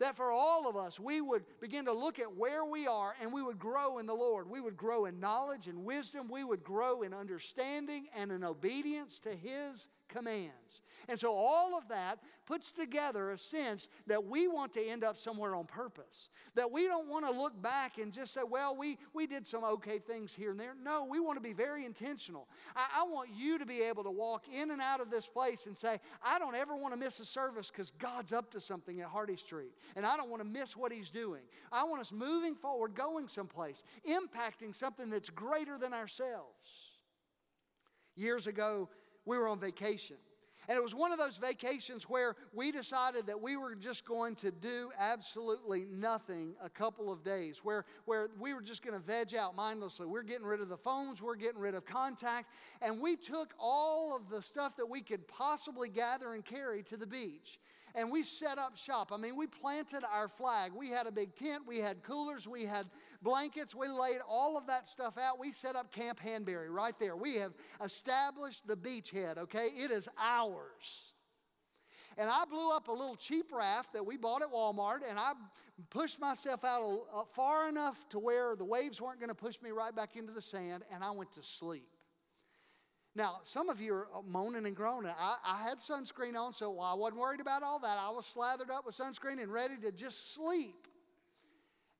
That 0.00 0.16
for 0.16 0.30
all 0.30 0.68
of 0.68 0.76
us, 0.76 0.98
we 0.98 1.20
would 1.20 1.44
begin 1.60 1.84
to 1.84 1.92
look 1.92 2.18
at 2.18 2.36
where 2.36 2.64
we 2.64 2.86
are 2.86 3.14
and 3.20 3.32
we 3.32 3.42
would 3.42 3.58
grow 3.58 3.98
in 3.98 4.06
the 4.06 4.14
Lord. 4.14 4.50
We 4.50 4.60
would 4.60 4.76
grow 4.76 5.04
in 5.04 5.20
knowledge 5.20 5.68
and 5.68 5.84
wisdom. 5.84 6.28
We 6.28 6.42
would 6.42 6.64
grow 6.64 7.02
in 7.02 7.14
understanding 7.14 8.08
and 8.16 8.32
in 8.32 8.42
obedience 8.42 9.20
to 9.20 9.30
His 9.30 9.88
commands. 10.08 10.82
And 11.08 11.18
so 11.18 11.32
all 11.32 11.76
of 11.76 11.88
that 11.88 12.18
puts 12.46 12.72
together 12.72 13.30
a 13.30 13.38
sense 13.38 13.88
that 14.06 14.24
we 14.24 14.48
want 14.48 14.72
to 14.74 14.86
end 14.86 15.04
up 15.04 15.16
somewhere 15.16 15.54
on 15.54 15.66
purpose. 15.66 16.28
That 16.54 16.70
we 16.70 16.86
don't 16.86 17.08
want 17.08 17.24
to 17.26 17.30
look 17.30 17.60
back 17.60 17.98
and 17.98 18.12
just 18.12 18.32
say, 18.32 18.40
well, 18.48 18.76
we, 18.76 18.98
we 19.12 19.26
did 19.26 19.46
some 19.46 19.64
okay 19.64 19.98
things 19.98 20.34
here 20.34 20.50
and 20.50 20.60
there. 20.60 20.74
No, 20.82 21.04
we 21.04 21.20
want 21.20 21.36
to 21.36 21.42
be 21.42 21.52
very 21.52 21.84
intentional. 21.84 22.48
I, 22.76 23.00
I 23.00 23.02
want 23.04 23.30
you 23.34 23.58
to 23.58 23.66
be 23.66 23.82
able 23.82 24.04
to 24.04 24.10
walk 24.10 24.44
in 24.54 24.70
and 24.70 24.80
out 24.80 25.00
of 25.00 25.10
this 25.10 25.26
place 25.26 25.66
and 25.66 25.76
say, 25.76 25.98
I 26.22 26.38
don't 26.38 26.54
ever 26.54 26.76
want 26.76 26.94
to 26.94 27.00
miss 27.00 27.20
a 27.20 27.24
service 27.24 27.70
because 27.70 27.92
God's 27.98 28.32
up 28.32 28.50
to 28.52 28.60
something 28.60 29.00
at 29.00 29.08
Hardy 29.08 29.36
Street. 29.36 29.72
And 29.96 30.06
I 30.06 30.16
don't 30.16 30.30
want 30.30 30.42
to 30.42 30.48
miss 30.48 30.76
what 30.76 30.92
He's 30.92 31.10
doing. 31.10 31.42
I 31.72 31.84
want 31.84 32.00
us 32.00 32.12
moving 32.12 32.54
forward, 32.54 32.94
going 32.94 33.28
someplace, 33.28 33.82
impacting 34.08 34.74
something 34.74 35.10
that's 35.10 35.30
greater 35.30 35.78
than 35.78 35.92
ourselves. 35.92 36.54
Years 38.16 38.46
ago, 38.46 38.88
we 39.24 39.38
were 39.38 39.48
on 39.48 39.58
vacation. 39.58 40.16
And 40.68 40.78
it 40.78 40.82
was 40.82 40.94
one 40.94 41.12
of 41.12 41.18
those 41.18 41.36
vacations 41.36 42.04
where 42.04 42.36
we 42.54 42.72
decided 42.72 43.26
that 43.26 43.40
we 43.40 43.56
were 43.56 43.74
just 43.74 44.06
going 44.06 44.34
to 44.36 44.50
do 44.50 44.90
absolutely 44.98 45.84
nothing 45.90 46.54
a 46.62 46.70
couple 46.70 47.12
of 47.12 47.22
days, 47.22 47.60
where, 47.62 47.84
where 48.06 48.28
we 48.40 48.54
were 48.54 48.62
just 48.62 48.82
going 48.82 48.98
to 48.98 49.06
veg 49.06 49.34
out 49.34 49.54
mindlessly. 49.54 50.06
We're 50.06 50.22
getting 50.22 50.46
rid 50.46 50.60
of 50.60 50.70
the 50.70 50.76
phones, 50.76 51.20
we're 51.20 51.36
getting 51.36 51.60
rid 51.60 51.74
of 51.74 51.84
contact, 51.84 52.48
and 52.80 52.98
we 52.98 53.16
took 53.16 53.52
all 53.58 54.16
of 54.16 54.30
the 54.30 54.40
stuff 54.40 54.74
that 54.76 54.88
we 54.88 55.02
could 55.02 55.28
possibly 55.28 55.90
gather 55.90 56.32
and 56.32 56.44
carry 56.44 56.82
to 56.84 56.96
the 56.96 57.06
beach 57.06 57.58
and 57.94 58.10
we 58.10 58.22
set 58.22 58.58
up 58.58 58.76
shop. 58.76 59.10
I 59.12 59.16
mean, 59.16 59.36
we 59.36 59.46
planted 59.46 60.02
our 60.10 60.28
flag. 60.28 60.72
We 60.76 60.90
had 60.90 61.06
a 61.06 61.12
big 61.12 61.36
tent, 61.36 61.62
we 61.66 61.78
had 61.78 62.02
coolers, 62.02 62.48
we 62.48 62.64
had 62.64 62.86
blankets, 63.22 63.74
we 63.74 63.88
laid 63.88 64.18
all 64.28 64.58
of 64.58 64.66
that 64.66 64.88
stuff 64.88 65.16
out. 65.16 65.38
We 65.38 65.52
set 65.52 65.76
up 65.76 65.92
Camp 65.92 66.18
Hanbury 66.18 66.70
right 66.70 66.98
there. 66.98 67.16
We 67.16 67.36
have 67.36 67.52
established 67.82 68.66
the 68.66 68.76
beachhead, 68.76 69.38
okay? 69.38 69.68
It 69.74 69.90
is 69.90 70.08
ours. 70.18 71.12
And 72.16 72.30
I 72.30 72.44
blew 72.44 72.70
up 72.70 72.88
a 72.88 72.92
little 72.92 73.16
cheap 73.16 73.52
raft 73.52 73.92
that 73.92 74.04
we 74.04 74.16
bought 74.16 74.42
at 74.42 74.48
Walmart, 74.48 75.00
and 75.08 75.18
I 75.18 75.32
pushed 75.90 76.20
myself 76.20 76.64
out 76.64 77.26
far 77.34 77.68
enough 77.68 78.08
to 78.10 78.18
where 78.18 78.54
the 78.54 78.64
waves 78.64 79.00
weren't 79.00 79.18
going 79.18 79.30
to 79.30 79.34
push 79.34 79.60
me 79.60 79.70
right 79.70 79.94
back 79.94 80.14
into 80.14 80.32
the 80.32 80.42
sand, 80.42 80.84
and 80.92 81.02
I 81.02 81.10
went 81.10 81.32
to 81.32 81.42
sleep. 81.42 81.88
Now, 83.16 83.40
some 83.44 83.68
of 83.68 83.80
you 83.80 83.94
are 83.94 84.08
uh, 84.12 84.22
moaning 84.26 84.66
and 84.66 84.74
groaning. 84.74 85.12
I, 85.16 85.36
I, 85.44 85.62
had 85.62 85.78
sunscreen 85.78 86.36
on, 86.36 86.52
so 86.52 86.80
I 86.80 86.94
wasn't 86.94 87.20
worried 87.20 87.40
about 87.40 87.62
all 87.62 87.78
that. 87.78 87.96
I 87.96 88.10
was 88.10 88.26
slathered 88.26 88.70
up 88.70 88.86
with 88.86 88.96
sunscreen 88.96 89.40
and 89.40 89.52
ready 89.52 89.76
to 89.82 89.92
just 89.92 90.34
sleep. 90.34 90.88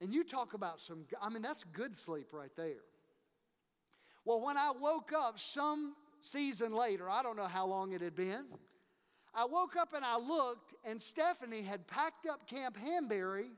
And 0.01 0.13
you 0.13 0.25
talk 0.25 0.55
about 0.55 0.81
some, 0.81 1.05
I 1.23 1.29
mean, 1.29 1.43
that's 1.43 1.63
good 1.73 1.95
sleep 1.95 2.29
right 2.33 2.51
there. 2.57 2.83
Well, 4.25 4.45
when 4.45 4.57
I 4.57 4.73
woke 4.73 5.13
up 5.17 5.39
some 5.39 5.95
season 6.21 6.75
later, 6.75 7.09
I 7.09 7.23
don't 7.23 7.37
know 7.37 7.47
how 7.47 7.67
long 7.67 7.93
it 7.93 8.01
had 8.01 8.17
been, 8.17 8.47
I 9.35 9.45
woke 9.45 9.77
up 9.77 9.95
and 9.95 10.05
I 10.05 10.17
looked, 10.19 10.75
and 10.85 11.01
Stephanie 11.01 11.63
had 11.63 11.87
packed 11.87 12.27
up 12.27 12.49
Camp 12.49 12.77
Hanbury. 12.77 13.51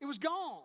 It 0.00 0.06
was 0.06 0.18
gone. 0.18 0.62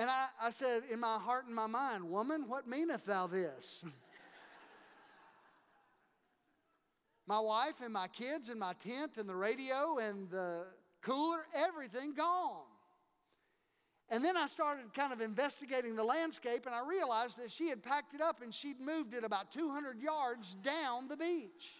And 0.00 0.08
I, 0.08 0.28
I 0.40 0.48
said 0.48 0.84
in 0.90 0.98
my 0.98 1.18
heart 1.18 1.44
and 1.44 1.54
my 1.54 1.66
mind, 1.66 2.04
Woman, 2.04 2.46
what 2.48 2.66
meaneth 2.66 3.04
thou 3.04 3.26
this? 3.26 3.84
my 7.26 7.38
wife 7.38 7.74
and 7.84 7.92
my 7.92 8.08
kids 8.08 8.48
and 8.48 8.58
my 8.58 8.72
tent 8.82 9.18
and 9.18 9.28
the 9.28 9.36
radio 9.36 9.98
and 9.98 10.30
the 10.30 10.64
cooler, 11.02 11.40
everything 11.54 12.14
gone. 12.14 12.62
And 14.08 14.24
then 14.24 14.38
I 14.38 14.46
started 14.46 14.94
kind 14.94 15.12
of 15.12 15.20
investigating 15.20 15.96
the 15.96 16.04
landscape 16.04 16.64
and 16.64 16.74
I 16.74 16.80
realized 16.88 17.38
that 17.38 17.50
she 17.50 17.68
had 17.68 17.82
packed 17.82 18.14
it 18.14 18.22
up 18.22 18.40
and 18.40 18.54
she'd 18.54 18.80
moved 18.80 19.12
it 19.12 19.22
about 19.22 19.52
200 19.52 20.00
yards 20.00 20.56
down 20.64 21.08
the 21.08 21.16
beach. 21.18 21.74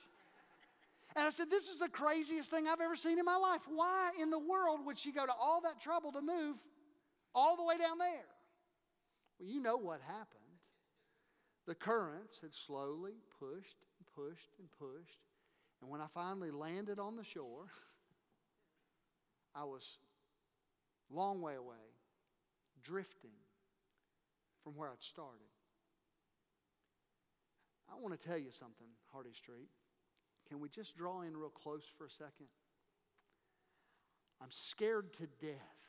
And 1.16 1.26
I 1.26 1.30
said, 1.30 1.48
This 1.48 1.68
is 1.68 1.78
the 1.78 1.88
craziest 1.88 2.50
thing 2.50 2.68
I've 2.68 2.82
ever 2.82 2.96
seen 2.96 3.18
in 3.18 3.24
my 3.24 3.36
life. 3.36 3.62
Why 3.66 4.10
in 4.20 4.28
the 4.28 4.38
world 4.38 4.84
would 4.84 4.98
she 4.98 5.10
go 5.10 5.24
to 5.24 5.32
all 5.40 5.62
that 5.62 5.80
trouble 5.80 6.12
to 6.12 6.20
move 6.20 6.56
all 7.34 7.56
the 7.56 7.64
way 7.64 7.78
down 7.78 7.98
there. 7.98 8.28
Well, 9.38 9.48
you 9.48 9.60
know 9.60 9.76
what 9.76 10.00
happened. 10.06 10.40
The 11.66 11.74
currents 11.74 12.38
had 12.40 12.52
slowly 12.52 13.14
pushed 13.38 13.76
and 13.98 14.06
pushed 14.14 14.50
and 14.58 14.68
pushed. 14.78 15.18
And 15.80 15.90
when 15.90 16.00
I 16.00 16.06
finally 16.12 16.50
landed 16.50 16.98
on 16.98 17.16
the 17.16 17.24
shore, 17.24 17.66
I 19.54 19.64
was 19.64 19.98
long 21.10 21.40
way 21.40 21.54
away, 21.54 21.76
drifting 22.82 23.30
from 24.62 24.76
where 24.76 24.88
I'd 24.88 25.02
started. 25.02 25.46
I 27.90 28.00
want 28.00 28.18
to 28.18 28.28
tell 28.28 28.38
you 28.38 28.50
something, 28.50 28.86
Hardy 29.12 29.32
Street. 29.32 29.68
Can 30.48 30.60
we 30.60 30.68
just 30.68 30.96
draw 30.96 31.22
in 31.22 31.36
real 31.36 31.50
close 31.50 31.84
for 31.96 32.06
a 32.06 32.10
second? 32.10 32.46
I'm 34.42 34.50
scared 34.50 35.12
to 35.14 35.26
death 35.40 35.79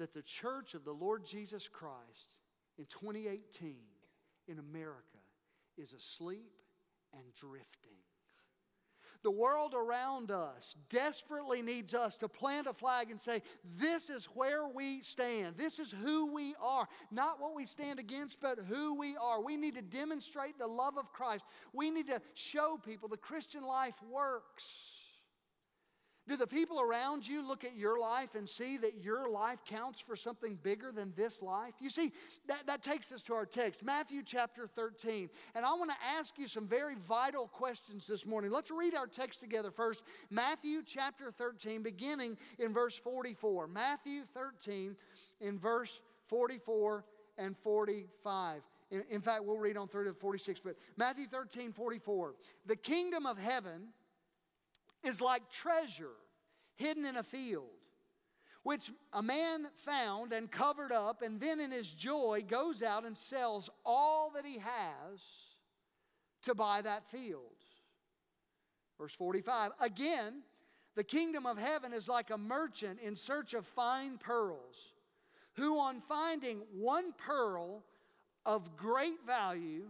that 0.00 0.14
the 0.14 0.22
church 0.22 0.72
of 0.72 0.82
the 0.84 0.92
Lord 0.92 1.26
Jesus 1.26 1.68
Christ 1.68 2.36
in 2.78 2.86
2018 2.86 3.76
in 4.48 4.58
America 4.58 5.18
is 5.76 5.92
asleep 5.92 6.52
and 7.12 7.22
drifting. 7.34 7.90
The 9.22 9.30
world 9.30 9.74
around 9.74 10.30
us 10.30 10.74
desperately 10.88 11.60
needs 11.60 11.92
us 11.92 12.16
to 12.16 12.28
plant 12.28 12.66
a 12.66 12.72
flag 12.72 13.10
and 13.10 13.20
say, 13.20 13.42
This 13.76 14.08
is 14.08 14.24
where 14.32 14.66
we 14.66 15.02
stand. 15.02 15.58
This 15.58 15.78
is 15.78 15.94
who 16.02 16.32
we 16.32 16.54
are. 16.62 16.88
Not 17.10 17.38
what 17.38 17.54
we 17.54 17.66
stand 17.66 17.98
against, 17.98 18.40
but 18.40 18.58
who 18.70 18.94
we 18.98 19.18
are. 19.18 19.42
We 19.42 19.58
need 19.58 19.74
to 19.74 19.82
demonstrate 19.82 20.58
the 20.58 20.66
love 20.66 20.96
of 20.96 21.12
Christ. 21.12 21.44
We 21.74 21.90
need 21.90 22.06
to 22.06 22.22
show 22.32 22.80
people 22.82 23.10
the 23.10 23.18
Christian 23.18 23.66
life 23.66 23.96
works. 24.10 24.64
Do 26.28 26.36
the 26.36 26.46
people 26.46 26.80
around 26.80 27.26
you 27.26 27.42
look 27.46 27.64
at 27.64 27.76
your 27.76 27.98
life 27.98 28.34
and 28.34 28.48
see 28.48 28.76
that 28.78 29.02
your 29.02 29.28
life 29.28 29.58
counts 29.66 30.00
for 30.00 30.14
something 30.14 30.58
bigger 30.62 30.92
than 30.92 31.12
this 31.16 31.42
life? 31.42 31.74
You 31.80 31.90
see, 31.90 32.12
that, 32.46 32.66
that 32.66 32.82
takes 32.82 33.10
us 33.10 33.22
to 33.24 33.34
our 33.34 33.46
text, 33.46 33.82
Matthew 33.82 34.22
chapter 34.24 34.68
13. 34.68 35.28
And 35.54 35.64
I 35.64 35.72
want 35.74 35.90
to 35.90 35.96
ask 36.18 36.38
you 36.38 36.46
some 36.46 36.68
very 36.68 36.94
vital 37.08 37.48
questions 37.48 38.06
this 38.06 38.26
morning. 38.26 38.50
Let's 38.50 38.70
read 38.70 38.94
our 38.94 39.06
text 39.08 39.40
together 39.40 39.70
first. 39.70 40.02
Matthew 40.30 40.82
chapter 40.86 41.32
13, 41.32 41.82
beginning 41.82 42.36
in 42.58 42.72
verse 42.72 42.94
44. 42.96 43.66
Matthew 43.66 44.22
13, 44.32 44.96
in 45.40 45.58
verse 45.58 46.00
44 46.28 47.04
and 47.38 47.56
45. 47.58 48.62
In, 48.90 49.04
in 49.10 49.20
fact, 49.20 49.44
we'll 49.44 49.56
read 49.56 49.76
on 49.76 49.88
through 49.88 50.06
to 50.06 50.14
46, 50.14 50.60
but 50.60 50.76
Matthew 50.96 51.26
13, 51.26 51.72
44. 51.72 52.34
The 52.66 52.76
kingdom 52.76 53.26
of 53.26 53.38
heaven 53.38 53.88
is 55.02 55.20
like 55.20 55.50
treasure 55.50 56.16
hidden 56.76 57.04
in 57.04 57.16
a 57.16 57.22
field, 57.22 57.68
which 58.62 58.90
a 59.12 59.22
man 59.22 59.66
found 59.76 60.32
and 60.32 60.50
covered 60.50 60.92
up, 60.92 61.22
and 61.22 61.40
then 61.40 61.60
in 61.60 61.70
his 61.70 61.90
joy 61.90 62.42
goes 62.46 62.82
out 62.82 63.04
and 63.04 63.16
sells 63.16 63.70
all 63.84 64.32
that 64.34 64.44
he 64.44 64.58
has 64.58 65.20
to 66.42 66.54
buy 66.54 66.82
that 66.82 67.10
field. 67.10 67.42
Verse 68.98 69.14
45 69.14 69.72
Again, 69.80 70.42
the 70.94 71.04
kingdom 71.04 71.46
of 71.46 71.56
heaven 71.56 71.92
is 71.92 72.08
like 72.08 72.30
a 72.30 72.38
merchant 72.38 73.00
in 73.00 73.16
search 73.16 73.54
of 73.54 73.66
fine 73.66 74.18
pearls, 74.18 74.92
who, 75.54 75.78
on 75.78 76.00
finding 76.00 76.62
one 76.72 77.12
pearl 77.16 77.84
of 78.44 78.76
great 78.76 79.24
value, 79.26 79.84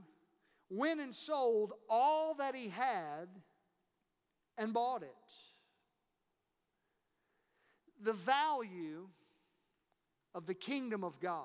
went 0.69 1.01
and 1.01 1.15
sold 1.15 1.73
all 1.89 2.35
that 2.35 2.55
he 2.55 2.69
had 2.69 3.29
and 4.61 4.75
bought 4.75 5.03
it. 5.03 5.33
The 8.03 8.13
value 8.13 9.09
of 10.35 10.47
the 10.47 10.55
kingdom 10.55 11.03
of 11.03 11.19
God. 11.19 11.45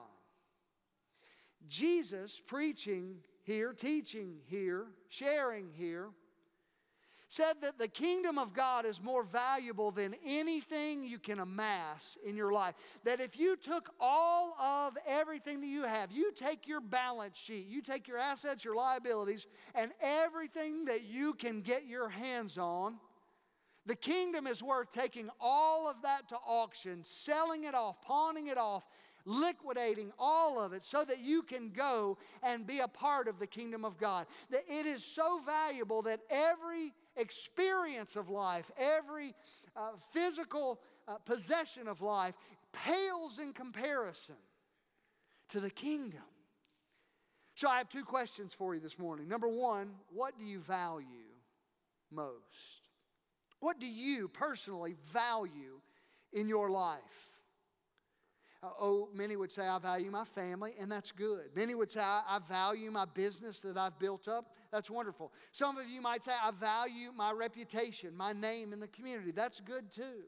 Jesus 1.68 2.42
preaching 2.46 3.16
here, 3.44 3.74
teaching 3.74 4.36
here, 4.48 4.86
sharing 5.10 5.70
here, 5.74 6.10
said 7.28 7.56
that 7.62 7.78
the 7.78 7.88
kingdom 7.88 8.38
of 8.38 8.54
God 8.54 8.86
is 8.86 9.02
more 9.02 9.24
valuable 9.24 9.92
than 9.92 10.16
anything 10.26 11.04
you 11.04 11.18
can 11.20 11.40
amass 11.40 12.18
in 12.24 12.36
your 12.36 12.52
life. 12.52 12.76
That 13.04 13.20
if 13.20 13.38
you 13.38 13.58
took 13.58 13.90
all 14.00 14.56
of 14.60 14.98
everything 15.08 15.60
that 15.62 15.68
you 15.68 15.84
have, 15.84 16.12
you 16.12 16.32
take 16.32 16.68
your 16.68 16.82
balance 16.82 17.38
sheet, 17.38 17.68
you 17.68 17.82
take 17.82 18.08
your 18.08 18.18
assets, 18.18 18.64
your 18.64 18.76
liabilities, 18.76 19.48
and 19.74 19.92
everything 20.02 20.86
that 20.86 21.04
you 21.04 21.34
can 21.34 21.62
get 21.62 21.86
your 21.86 22.10
hands 22.10 22.58
on, 22.58 22.98
the 23.86 23.96
kingdom 23.96 24.48
is 24.48 24.64
worth 24.64 24.92
taking 24.92 25.30
all 25.40 25.88
of 25.90 26.02
that 26.04 26.28
to 26.30 26.36
auction, 26.36 27.04
selling 27.04 27.66
it 27.66 27.76
off, 27.76 28.02
pawning 28.02 28.48
it 28.48 28.58
off, 28.58 28.84
liquidating 29.26 30.12
all 30.18 30.60
of 30.60 30.74
it 30.74 30.84
so 30.84 31.04
that 31.04 31.20
you 31.20 31.42
can 31.44 31.70
go 31.70 32.18
and 32.44 32.66
be 32.66 32.80
a 32.80 32.88
part 32.88 33.28
of 33.28 33.40
the 33.40 33.48
kingdom 33.48 33.84
of 33.84 33.98
God. 33.98 34.28
That 34.50 34.62
it 34.68 34.86
is 34.86 35.04
so 35.04 35.40
valuable 35.46 36.02
that 36.04 36.22
every 36.30 36.94
experience 37.16 38.16
of 38.16 38.30
life, 38.30 38.70
every 38.78 39.34
uh, 39.76 39.92
physical 40.12 40.80
uh, 41.08 41.18
possession 41.18 41.88
of 41.88 42.02
life 42.02 42.36
pales 42.72 43.40
in 43.40 43.54
comparison 43.54 44.36
to 45.50 45.60
the 45.60 45.70
kingdom. 45.70 46.24
So 47.56 47.70
I 47.70 47.78
have 47.78 47.90
two 47.90 48.04
questions 48.04 48.54
for 48.54 48.76
you 48.76 48.82
this 48.82 49.00
morning. 49.00 49.28
Number 49.28 49.48
one, 49.48 49.94
what 50.10 50.38
do 50.38 50.44
you 50.44 50.60
value 50.60 51.06
most? 52.12 52.75
What 53.60 53.80
do 53.80 53.88
you 53.88 54.28
personally 54.28 54.96
value 55.12 55.82
in 56.34 56.48
your 56.48 56.70
life? 56.70 57.32
Uh, 58.66 58.70
oh, 58.80 59.10
many 59.14 59.36
would 59.36 59.52
say, 59.52 59.68
I 59.68 59.78
value 59.78 60.10
my 60.10 60.24
family, 60.24 60.74
and 60.80 60.92
that's 60.92 61.12
good. 61.12 61.50
Many 61.56 61.76
would 61.76 61.92
say, 61.92 62.00
I, 62.00 62.40
value 62.50 62.90
my 62.90 63.06
business 63.06 63.62
that 63.62 63.78
I've 63.78 64.00
built 64.00 64.28
up. 64.28 64.54
That's 64.72 64.90
wonderful. 64.90 65.32
Some 65.52 65.78
of 65.78 65.88
you 65.88 66.02
might 66.02 66.24
say, 66.24 66.32
I 66.32 66.52
value 66.52 67.12
my 67.16 67.32
reputation, 67.32 68.16
my 68.16 68.34
name 68.34 68.74
in 68.74 68.80
the 68.80 68.88
community. 68.88 69.32
That's 69.32 69.60
good 69.60 69.92
too. 69.92 70.24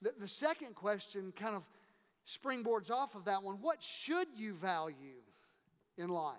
The, 0.00 0.12
the 0.20 0.28
second 0.28 0.74
question 0.74 1.32
kind 1.36 1.56
of 1.56 1.64
springboards 2.26 2.90
off 2.90 3.14
of 3.14 3.26
that 3.26 3.42
one 3.42 3.56
what 3.60 3.82
should 3.82 4.28
you 4.34 4.54
value 4.54 5.22
in 5.98 6.08
life? 6.08 6.36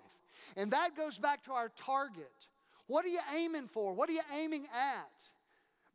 And 0.56 0.72
that 0.72 0.96
goes 0.96 1.18
back 1.18 1.44
to 1.44 1.52
our 1.52 1.70
target. 1.76 2.48
What 2.86 3.04
are 3.04 3.08
you 3.08 3.20
aiming 3.36 3.68
for? 3.68 3.92
What 3.92 4.08
are 4.08 4.12
you 4.12 4.22
aiming 4.34 4.66
at? 4.72 5.24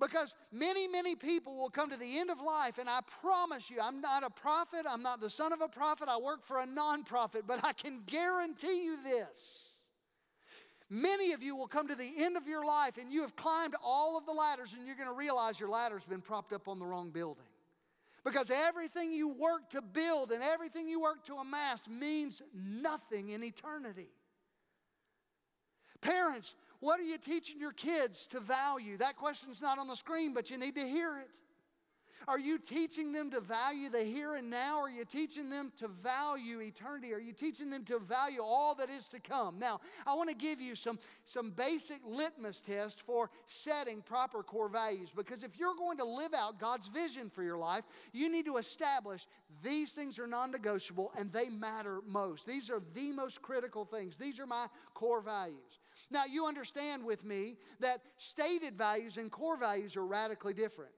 Because 0.02 0.34
many, 0.52 0.88
many 0.88 1.14
people 1.14 1.56
will 1.56 1.70
come 1.70 1.92
to 1.92 1.96
the 1.96 2.18
end 2.18 2.32
of 2.32 2.42
life, 2.42 2.80
and 2.80 2.90
I 2.90 3.02
promise 3.22 3.70
you, 3.70 3.78
I'm 3.80 4.02
not 4.02 4.24
a 4.24 4.32
prophet, 4.32 4.88
I'm 4.90 5.04
not 5.04 5.22
the 5.22 5.30
son 5.30 5.54
of 5.54 5.62
a 5.62 5.68
prophet, 5.68 6.10
I 6.10 6.18
work 6.18 6.44
for 6.44 6.60
a 6.60 6.66
nonprofit, 6.66 7.44
but 7.46 7.64
I 7.64 7.72
can 7.74 8.02
guarantee 8.08 8.84
you 8.84 8.98
this. 9.04 9.62
Many 10.90 11.34
of 11.34 11.44
you 11.44 11.56
will 11.56 11.68
come 11.68 11.88
to 11.88 11.96
the 11.96 12.12
end 12.18 12.36
of 12.36 12.48
your 12.48 12.66
life 12.66 12.98
and 12.98 13.14
you 13.14 13.22
have 13.22 13.36
climbed 13.36 13.76
all 13.82 14.18
of 14.18 14.26
the 14.26 14.32
ladders, 14.32 14.74
and 14.76 14.88
you're 14.88 14.96
going 14.96 15.08
to 15.08 15.14
realize 15.14 15.60
your 15.60 15.70
ladder's 15.70 16.04
been 16.04 16.20
propped 16.20 16.52
up 16.52 16.68
on 16.68 16.80
the 16.80 16.86
wrong 16.86 17.12
building. 17.12 17.46
Because 18.24 18.50
everything 18.50 19.14
you 19.14 19.30
work 19.30 19.70
to 19.70 19.84
build 19.84 20.32
and 20.32 20.44
everything 20.44 20.90
you 20.90 21.00
work 21.00 21.26
to 21.26 21.36
amass 21.36 21.80
means 21.88 22.42
nothing 22.56 23.30
in 23.30 23.44
eternity. 23.44 24.10
Parents, 26.02 26.56
what 26.82 27.00
are 27.00 27.04
you 27.04 27.18
teaching 27.18 27.60
your 27.60 27.72
kids 27.72 28.28
to 28.32 28.40
value? 28.40 28.98
That 28.98 29.16
question's 29.16 29.62
not 29.62 29.80
on 29.80 29.88
the 29.88 29.96
screen, 29.96 30.34
but 30.34 30.50
you 30.50 30.58
need 30.58 30.76
to 30.76 30.86
hear 30.86 31.18
it. 31.20 31.30
Are 32.28 32.40
you 32.40 32.60
teaching 32.60 33.12
them 33.12 33.32
to 33.32 33.40
value 33.40 33.90
the 33.90 34.04
here 34.04 34.36
and 34.36 34.50
now? 34.50 34.80
Are 34.80 34.90
you 34.90 35.06
teaching 35.06 35.50
them 35.50 35.72
to 35.78 35.88
value 35.88 36.60
eternity? 36.62 37.14
Are 37.14 37.20
you 37.20 37.34
teaching 37.34 37.70
them 37.70 37.84
to 37.86 38.00
value 38.00 38.42
all 38.42 38.76
that 38.76 38.90
is 38.90 39.08
to 39.10 39.20
come? 39.20 39.58
Now, 39.58 39.80
I 40.06 40.14
want 40.14 40.30
to 40.30 40.36
give 40.36 40.62
you 40.62 40.76
some, 40.76 41.00
some 41.26 41.52
basic 41.52 42.00
litmus 42.06 42.62
tests 42.62 43.02
for 43.04 43.30
setting 43.48 44.02
proper 44.02 44.44
core 44.44 44.70
values 44.70 45.10
because 45.16 45.44
if 45.44 45.58
you're 45.58 45.76
going 45.76 45.98
to 45.98 46.06
live 46.06 46.34
out 46.34 46.60
God's 46.60 46.88
vision 46.88 47.30
for 47.30 47.44
your 47.44 47.58
life, 47.58 47.84
you 48.14 48.32
need 48.32 48.46
to 48.46 48.58
establish 48.58 49.26
these 49.64 49.92
things 49.92 50.20
are 50.20 50.28
non 50.28 50.52
negotiable 50.52 51.12
and 51.18 51.32
they 51.32 51.50
matter 51.50 52.02
most. 52.06 52.46
These 52.46 52.70
are 52.70 52.82
the 52.94 53.12
most 53.12 53.42
critical 53.42 53.84
things. 53.84 54.18
These 54.18 54.40
are 54.40 54.48
my 54.48 54.68
core 54.94 55.22
values. 55.22 55.81
Now, 56.12 56.26
you 56.26 56.46
understand 56.46 57.06
with 57.06 57.24
me 57.24 57.58
that 57.80 58.02
stated 58.18 58.78
values 58.78 59.18
and 59.18 59.32
core 59.32 59.58
values 59.58 59.96
are 59.96 60.06
radically 60.06 60.54
different. 60.54 60.92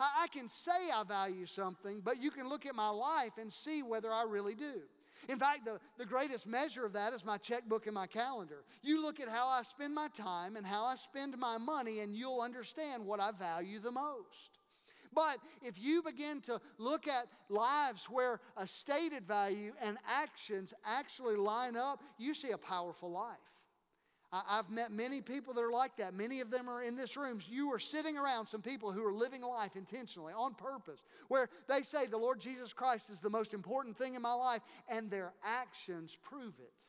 I, 0.00 0.24
I 0.24 0.26
can 0.28 0.48
say 0.48 0.90
I 0.92 1.04
value 1.04 1.46
something, 1.46 2.00
but 2.02 2.20
you 2.20 2.30
can 2.30 2.48
look 2.48 2.66
at 2.66 2.74
my 2.74 2.88
life 2.88 3.32
and 3.38 3.52
see 3.52 3.82
whether 3.82 4.10
I 4.10 4.24
really 4.24 4.54
do. 4.54 4.80
In 5.28 5.38
fact, 5.38 5.64
the, 5.64 5.78
the 5.98 6.04
greatest 6.04 6.46
measure 6.46 6.84
of 6.84 6.92
that 6.94 7.12
is 7.12 7.24
my 7.24 7.38
checkbook 7.38 7.86
and 7.86 7.94
my 7.94 8.06
calendar. 8.06 8.64
You 8.82 9.00
look 9.00 9.20
at 9.20 9.28
how 9.28 9.46
I 9.46 9.62
spend 9.62 9.94
my 9.94 10.08
time 10.08 10.56
and 10.56 10.66
how 10.66 10.84
I 10.84 10.96
spend 10.96 11.36
my 11.38 11.58
money, 11.58 12.00
and 12.00 12.16
you'll 12.16 12.40
understand 12.40 13.06
what 13.06 13.20
I 13.20 13.30
value 13.32 13.78
the 13.80 13.92
most. 13.92 14.58
But 15.14 15.38
if 15.62 15.78
you 15.78 16.02
begin 16.02 16.40
to 16.42 16.60
look 16.78 17.06
at 17.06 17.28
lives 17.48 18.06
where 18.10 18.40
a 18.56 18.66
stated 18.66 19.26
value 19.26 19.72
and 19.80 19.96
actions 20.06 20.74
actually 20.84 21.36
line 21.36 21.76
up, 21.76 22.02
you 22.18 22.34
see 22.34 22.50
a 22.50 22.58
powerful 22.58 23.10
life. 23.10 23.38
I, 24.34 24.56
have 24.56 24.68
met 24.68 24.90
many 24.90 25.20
people 25.20 25.54
that 25.54 25.62
are 25.62 25.70
like 25.70 25.96
that. 25.98 26.12
Many 26.12 26.40
of 26.40 26.50
them 26.50 26.68
are 26.68 26.82
in 26.82 26.96
this 26.96 27.16
room. 27.16 27.38
You 27.48 27.72
are 27.72 27.78
sitting 27.78 28.18
around 28.18 28.46
some 28.46 28.62
people 28.62 28.90
who 28.90 29.04
are 29.04 29.12
living 29.12 29.42
life 29.42 29.76
intentionally, 29.76 30.32
on 30.36 30.54
purpose, 30.54 31.02
where 31.28 31.48
they 31.68 31.82
say 31.82 32.06
the 32.06 32.18
Lord 32.18 32.40
Jesus 32.40 32.72
Christ 32.72 33.10
is 33.10 33.20
the 33.20 33.30
most 33.30 33.54
important 33.54 33.96
thing 33.96 34.14
in 34.14 34.22
my 34.22 34.32
life, 34.32 34.62
and 34.88 35.08
their 35.08 35.32
actions 35.44 36.16
prove 36.20 36.54
it. 36.58 36.82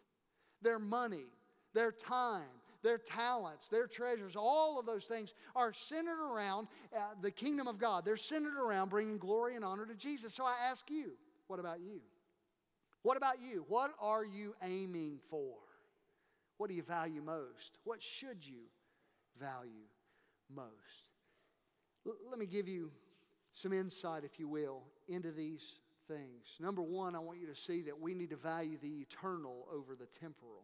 Their 0.63 0.79
money, 0.79 1.27
their 1.75 1.91
time, 1.91 2.49
their 2.81 2.97
talents, 2.97 3.69
their 3.69 3.85
treasures, 3.85 4.35
all 4.35 4.79
of 4.79 4.87
those 4.87 5.05
things 5.05 5.35
are 5.55 5.71
centered 5.73 6.23
around 6.23 6.67
uh, 6.95 6.99
the 7.21 7.31
kingdom 7.31 7.67
of 7.67 7.77
God. 7.77 8.05
They're 8.05 8.17
centered 8.17 8.59
around 8.59 8.89
bringing 8.89 9.19
glory 9.19 9.55
and 9.55 9.63
honor 9.63 9.85
to 9.85 9.95
Jesus. 9.95 10.33
So 10.33 10.45
I 10.45 10.55
ask 10.69 10.89
you, 10.89 11.11
what 11.45 11.59
about 11.59 11.79
you? 11.79 12.01
What 13.03 13.17
about 13.17 13.35
you? 13.39 13.65
What 13.67 13.91
are 13.99 14.25
you 14.25 14.55
aiming 14.63 15.19
for? 15.29 15.64
What 16.57 16.69
do 16.69 16.75
you 16.75 16.83
value 16.83 17.21
most? 17.21 17.77
What 17.83 18.01
should 18.01 18.45
you 18.45 18.63
value 19.39 19.87
most? 20.53 21.09
L- 22.05 22.15
let 22.29 22.39
me 22.39 22.45
give 22.45 22.67
you 22.67 22.91
some 23.53 23.73
insight, 23.73 24.23
if 24.23 24.39
you 24.39 24.47
will, 24.47 24.83
into 25.07 25.31
these 25.31 25.79
things. 26.07 26.57
Number 26.59 26.81
one, 26.81 27.15
I 27.15 27.19
want 27.19 27.39
you 27.39 27.47
to 27.47 27.55
see 27.55 27.81
that 27.83 27.99
we 27.99 28.13
need 28.13 28.29
to 28.29 28.35
value 28.35 28.77
the 28.81 28.99
eternal 28.99 29.67
over 29.73 29.95
the 29.95 30.05
temporal. 30.05 30.63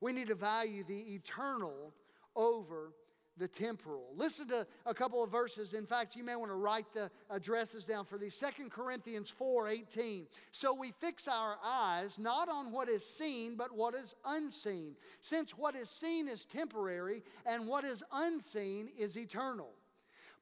We 0.00 0.12
need 0.12 0.28
to 0.28 0.34
value 0.34 0.84
the 0.84 1.14
eternal 1.14 1.92
over 2.34 2.92
the 3.38 3.48
temporal. 3.48 4.12
Listen 4.14 4.48
to 4.48 4.66
a 4.86 4.94
couple 4.94 5.22
of 5.22 5.30
verses. 5.30 5.72
In 5.72 5.86
fact, 5.86 6.16
you 6.16 6.22
may 6.22 6.36
want 6.36 6.50
to 6.50 6.56
write 6.56 6.92
the 6.92 7.10
addresses 7.30 7.84
down 7.84 8.04
for 8.04 8.18
these. 8.18 8.34
Second 8.34 8.70
Corinthians 8.70 9.30
4 9.30 9.68
18. 9.68 10.26
So 10.52 10.74
we 10.74 10.92
fix 11.00 11.28
our 11.28 11.56
eyes 11.64 12.18
not 12.18 12.48
on 12.48 12.72
what 12.72 12.88
is 12.88 13.04
seen, 13.04 13.56
but 13.56 13.74
what 13.74 13.94
is 13.94 14.14
unseen. 14.24 14.96
Since 15.20 15.56
what 15.56 15.74
is 15.74 15.88
seen 15.88 16.28
is 16.28 16.44
temporary, 16.44 17.22
and 17.46 17.66
what 17.66 17.84
is 17.84 18.02
unseen 18.12 18.90
is 18.98 19.16
eternal. 19.16 19.70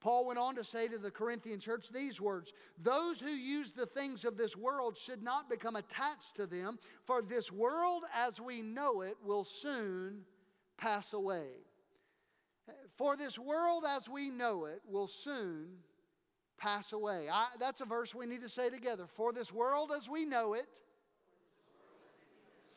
Paul 0.00 0.26
went 0.26 0.38
on 0.38 0.56
to 0.56 0.64
say 0.64 0.88
to 0.88 0.98
the 0.98 1.10
Corinthian 1.10 1.60
church 1.60 1.90
these 1.90 2.20
words 2.20 2.52
Those 2.82 3.20
who 3.20 3.28
use 3.28 3.72
the 3.72 3.86
things 3.86 4.24
of 4.24 4.36
this 4.36 4.56
world 4.56 4.96
should 4.96 5.22
not 5.22 5.50
become 5.50 5.76
attached 5.76 6.36
to 6.36 6.46
them, 6.46 6.78
for 7.04 7.22
this 7.22 7.52
world 7.52 8.04
as 8.14 8.40
we 8.40 8.62
know 8.62 9.02
it 9.02 9.16
will 9.22 9.44
soon 9.44 10.22
pass 10.78 11.12
away. 11.12 11.48
For 13.00 13.16
this 13.16 13.38
world 13.38 13.84
as 13.88 14.10
we 14.10 14.28
know 14.28 14.66
it 14.66 14.82
will 14.86 15.08
soon 15.08 15.68
pass 16.58 16.92
away. 16.92 17.28
I, 17.32 17.46
that's 17.58 17.80
a 17.80 17.86
verse 17.86 18.14
we 18.14 18.26
need 18.26 18.42
to 18.42 18.48
say 18.50 18.68
together. 18.68 19.06
For 19.16 19.32
this 19.32 19.50
world 19.50 19.90
as 19.96 20.06
we 20.06 20.26
know 20.26 20.52
it 20.52 20.82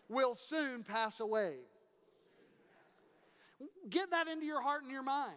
will 0.07 0.33
soon 0.35 0.83
pass 0.83 1.19
away. 1.19 1.55
Get 3.89 4.11
that 4.11 4.29
into 4.29 4.45
your 4.45 4.61
heart 4.61 4.83
and 4.83 4.91
your 4.93 5.03
mind. 5.03 5.35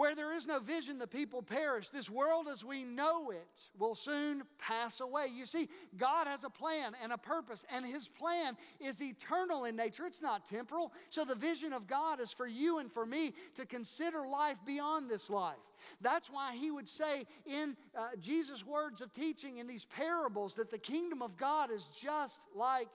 Where 0.00 0.14
there 0.14 0.32
is 0.32 0.46
no 0.46 0.60
vision, 0.60 0.98
the 0.98 1.06
people 1.06 1.42
perish. 1.42 1.90
This 1.90 2.08
world 2.08 2.48
as 2.50 2.64
we 2.64 2.84
know 2.84 3.28
it 3.32 3.60
will 3.78 3.94
soon 3.94 4.44
pass 4.58 5.00
away. 5.00 5.26
You 5.30 5.44
see, 5.44 5.68
God 5.98 6.26
has 6.26 6.42
a 6.42 6.48
plan 6.48 6.94
and 7.02 7.12
a 7.12 7.18
purpose, 7.18 7.66
and 7.70 7.84
His 7.84 8.08
plan 8.08 8.56
is 8.80 9.02
eternal 9.02 9.66
in 9.66 9.76
nature. 9.76 10.06
It's 10.06 10.22
not 10.22 10.46
temporal. 10.46 10.94
So 11.10 11.26
the 11.26 11.34
vision 11.34 11.74
of 11.74 11.86
God 11.86 12.18
is 12.18 12.32
for 12.32 12.46
you 12.46 12.78
and 12.78 12.90
for 12.90 13.04
me 13.04 13.34
to 13.56 13.66
consider 13.66 14.26
life 14.26 14.56
beyond 14.64 15.10
this 15.10 15.28
life. 15.28 15.58
That's 16.00 16.30
why 16.30 16.54
He 16.54 16.70
would 16.70 16.88
say 16.88 17.26
in 17.44 17.76
uh, 17.94 18.16
Jesus' 18.18 18.64
words 18.64 19.02
of 19.02 19.12
teaching 19.12 19.58
in 19.58 19.66
these 19.66 19.84
parables 19.84 20.54
that 20.54 20.70
the 20.70 20.78
kingdom 20.78 21.20
of 21.20 21.36
God 21.36 21.70
is 21.70 21.84
just 22.00 22.46
like 22.54 22.88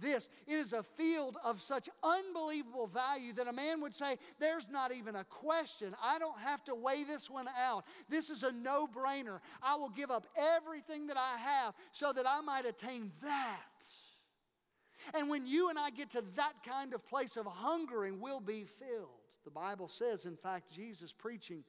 this. 0.00 0.28
It 0.46 0.54
is 0.54 0.72
a 0.72 0.82
field 0.82 1.36
of 1.44 1.60
such 1.60 1.88
unbelievable 2.02 2.86
value 2.86 3.32
that 3.34 3.48
a 3.48 3.52
man 3.52 3.80
would 3.80 3.94
say, 3.94 4.16
There's 4.38 4.66
not 4.70 4.92
even 4.92 5.16
a 5.16 5.24
question. 5.24 5.94
I 6.02 6.18
don't 6.18 6.38
have 6.38 6.64
to 6.64 6.74
weigh 6.74 7.04
this 7.04 7.28
one 7.28 7.46
out. 7.58 7.84
This 8.08 8.30
is 8.30 8.42
a 8.42 8.52
no 8.52 8.86
brainer. 8.86 9.40
I 9.62 9.76
will 9.76 9.90
give 9.90 10.10
up 10.10 10.26
everything 10.36 11.06
that 11.08 11.16
I 11.16 11.38
have 11.38 11.74
so 11.92 12.12
that 12.12 12.26
I 12.26 12.40
might 12.40 12.66
attain 12.66 13.12
that. 13.22 13.84
And 15.14 15.28
when 15.28 15.46
you 15.46 15.70
and 15.70 15.78
I 15.78 15.90
get 15.90 16.10
to 16.10 16.24
that 16.36 16.52
kind 16.66 16.94
of 16.94 17.06
place 17.06 17.36
of 17.36 17.46
hungering, 17.46 18.20
we'll 18.20 18.40
be 18.40 18.66
filled. 18.78 19.08
The 19.44 19.50
Bible 19.50 19.88
says, 19.88 20.26
in 20.26 20.36
fact, 20.36 20.70
Jesus 20.72 21.12
preaching 21.12 21.64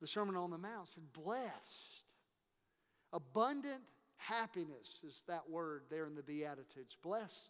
the 0.00 0.06
Sermon 0.06 0.36
on 0.36 0.50
the 0.50 0.58
Mount 0.58 0.88
said, 0.88 1.04
Blessed. 1.12 2.04
Abundant 3.12 3.82
happiness 4.16 5.00
is 5.06 5.22
that 5.28 5.48
word 5.48 5.82
there 5.88 6.06
in 6.06 6.16
the 6.16 6.22
Beatitudes. 6.22 6.96
Blessed 7.02 7.48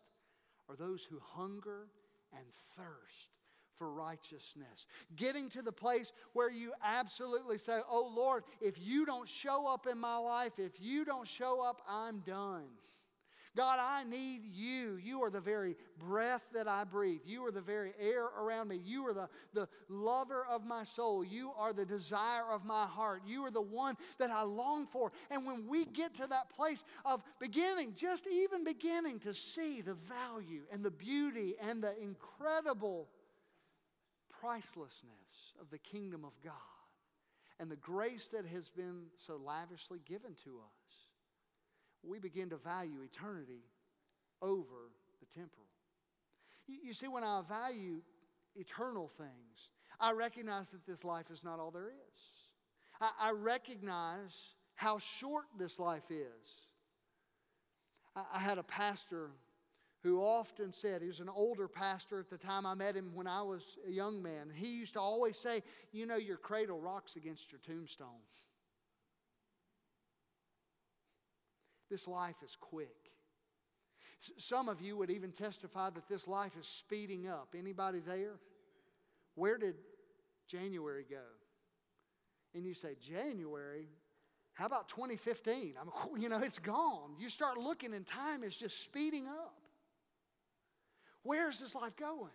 are 0.68 0.76
those 0.76 1.04
who 1.04 1.20
hunger 1.20 1.88
and 2.32 2.46
thirst 2.76 3.30
for 3.76 3.92
righteousness. 3.92 4.86
Getting 5.16 5.48
to 5.50 5.62
the 5.62 5.72
place 5.72 6.12
where 6.32 6.50
you 6.50 6.72
absolutely 6.82 7.58
say, 7.58 7.80
Oh 7.88 8.12
Lord, 8.14 8.44
if 8.60 8.76
you 8.80 9.04
don't 9.04 9.28
show 9.28 9.66
up 9.66 9.86
in 9.90 9.98
my 9.98 10.16
life, 10.16 10.52
if 10.58 10.80
you 10.80 11.04
don't 11.04 11.26
show 11.26 11.60
up, 11.60 11.82
I'm 11.88 12.20
done. 12.20 12.68
God, 13.56 13.78
I 13.80 14.02
need 14.04 14.42
you. 14.44 14.98
You 15.02 15.22
are 15.22 15.30
the 15.30 15.40
very 15.40 15.76
breath 15.98 16.42
that 16.52 16.66
I 16.66 16.82
breathe. 16.84 17.20
You 17.24 17.46
are 17.46 17.52
the 17.52 17.60
very 17.60 17.92
air 18.00 18.24
around 18.24 18.68
me. 18.68 18.80
You 18.84 19.06
are 19.06 19.14
the, 19.14 19.28
the 19.52 19.68
lover 19.88 20.44
of 20.50 20.64
my 20.64 20.82
soul. 20.82 21.24
You 21.24 21.52
are 21.56 21.72
the 21.72 21.84
desire 21.84 22.50
of 22.50 22.64
my 22.64 22.86
heart. 22.86 23.22
You 23.24 23.44
are 23.44 23.52
the 23.52 23.62
one 23.62 23.96
that 24.18 24.30
I 24.30 24.42
long 24.42 24.86
for. 24.88 25.12
And 25.30 25.46
when 25.46 25.68
we 25.68 25.84
get 25.84 26.14
to 26.14 26.26
that 26.26 26.50
place 26.50 26.82
of 27.04 27.22
beginning, 27.38 27.94
just 27.94 28.26
even 28.26 28.64
beginning 28.64 29.20
to 29.20 29.32
see 29.32 29.82
the 29.82 29.94
value 29.94 30.62
and 30.72 30.82
the 30.82 30.90
beauty 30.90 31.54
and 31.60 31.82
the 31.82 31.94
incredible 32.02 33.08
pricelessness 34.40 35.54
of 35.60 35.70
the 35.70 35.78
kingdom 35.78 36.24
of 36.24 36.32
God 36.42 36.52
and 37.60 37.70
the 37.70 37.76
grace 37.76 38.28
that 38.28 38.44
has 38.46 38.68
been 38.68 39.04
so 39.16 39.36
lavishly 39.36 40.00
given 40.04 40.34
to 40.44 40.58
us, 40.58 40.83
we 42.06 42.18
begin 42.18 42.50
to 42.50 42.56
value 42.56 43.02
eternity 43.02 43.62
over 44.42 44.90
the 45.20 45.26
temporal. 45.26 45.66
You, 46.66 46.94
see, 46.94 47.08
when 47.08 47.24
I 47.24 47.42
value 47.48 48.00
eternal 48.56 49.10
things, 49.18 49.68
I 50.00 50.12
recognize 50.12 50.70
that 50.70 50.86
this 50.86 51.04
life 51.04 51.26
is 51.30 51.44
not 51.44 51.58
all 51.58 51.70
there 51.70 51.88
is. 51.88 52.20
I, 53.00 53.10
I 53.20 53.30
recognize 53.30 54.34
how 54.74 54.98
short 54.98 55.44
this 55.58 55.78
life 55.78 56.10
is. 56.10 56.68
I, 58.16 58.24
I 58.34 58.38
had 58.38 58.58
a 58.58 58.62
pastor 58.62 59.30
who 60.02 60.20
often 60.20 60.72
said, 60.72 61.00
he 61.00 61.08
was 61.08 61.20
an 61.20 61.30
older 61.34 61.66
pastor 61.66 62.20
at 62.20 62.28
the 62.28 62.36
time 62.36 62.66
I 62.66 62.74
met 62.74 62.94
him 62.94 63.10
when 63.14 63.26
I 63.26 63.40
was 63.42 63.78
a 63.88 63.90
young 63.90 64.22
man. 64.22 64.50
He 64.54 64.76
used 64.76 64.92
to 64.94 65.00
always 65.00 65.36
say, 65.36 65.62
You 65.92 66.04
know, 66.04 66.16
your 66.16 66.36
cradle 66.36 66.78
rocks 66.78 67.16
against 67.16 67.50
your 67.50 67.60
tombstone. 67.66 68.20
This 71.90 72.08
life 72.08 72.36
is 72.44 72.56
quick. 72.58 72.96
Some 74.38 74.68
of 74.68 74.80
you 74.80 74.96
would 74.96 75.10
even 75.10 75.32
testify 75.32 75.90
that 75.90 76.08
this 76.08 76.26
life 76.26 76.52
is 76.58 76.66
speeding 76.66 77.28
up. 77.28 77.54
Anybody 77.56 78.00
there? 78.00 78.36
Where 79.34 79.58
did 79.58 79.74
January 80.46 81.04
go? 81.08 81.22
And 82.54 82.64
you 82.64 82.74
say, 82.74 82.94
January? 83.00 83.88
How 84.54 84.66
about 84.66 84.88
2015? 84.88 85.74
I 85.80 85.84
mean, 85.84 86.22
you 86.22 86.28
know, 86.28 86.38
it's 86.38 86.60
gone. 86.60 87.16
You 87.18 87.28
start 87.28 87.58
looking 87.58 87.92
and 87.92 88.06
time 88.06 88.44
is 88.44 88.56
just 88.56 88.82
speeding 88.82 89.26
up. 89.26 89.54
Where's 91.22 91.58
this 91.58 91.74
life 91.74 91.96
going? 91.96 92.30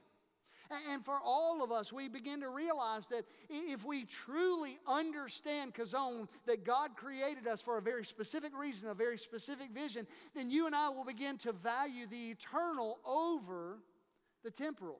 And 0.92 1.04
for 1.04 1.20
all 1.24 1.64
of 1.64 1.72
us, 1.72 1.92
we 1.92 2.08
begin 2.10 2.42
to 2.42 2.50
realize 2.50 3.08
that 3.08 3.26
if 3.50 3.84
we 3.84 4.06
truly 4.06 4.78
understand 4.86 5.74
Chazown, 5.74 6.28
that 6.46 6.64
God 6.64 6.92
created 6.96 7.48
us 7.48 7.60
for 7.62 7.80
a 7.80 7.82
very 7.82 8.06
specific 8.06 8.52
reason, 8.56 8.90
a 8.90 8.94
very 8.94 9.18
specific 9.18 9.72
vision, 9.72 10.06
then 10.36 10.52
you 10.52 10.68
and 10.68 10.76
I 10.76 10.90
will 10.90 11.06
begin 11.06 11.38
to 11.40 11.54
value 11.54 12.06
the 12.06 12.30
eternal 12.30 13.00
over 13.04 13.80
the 14.44 14.52
temporal. 14.52 15.00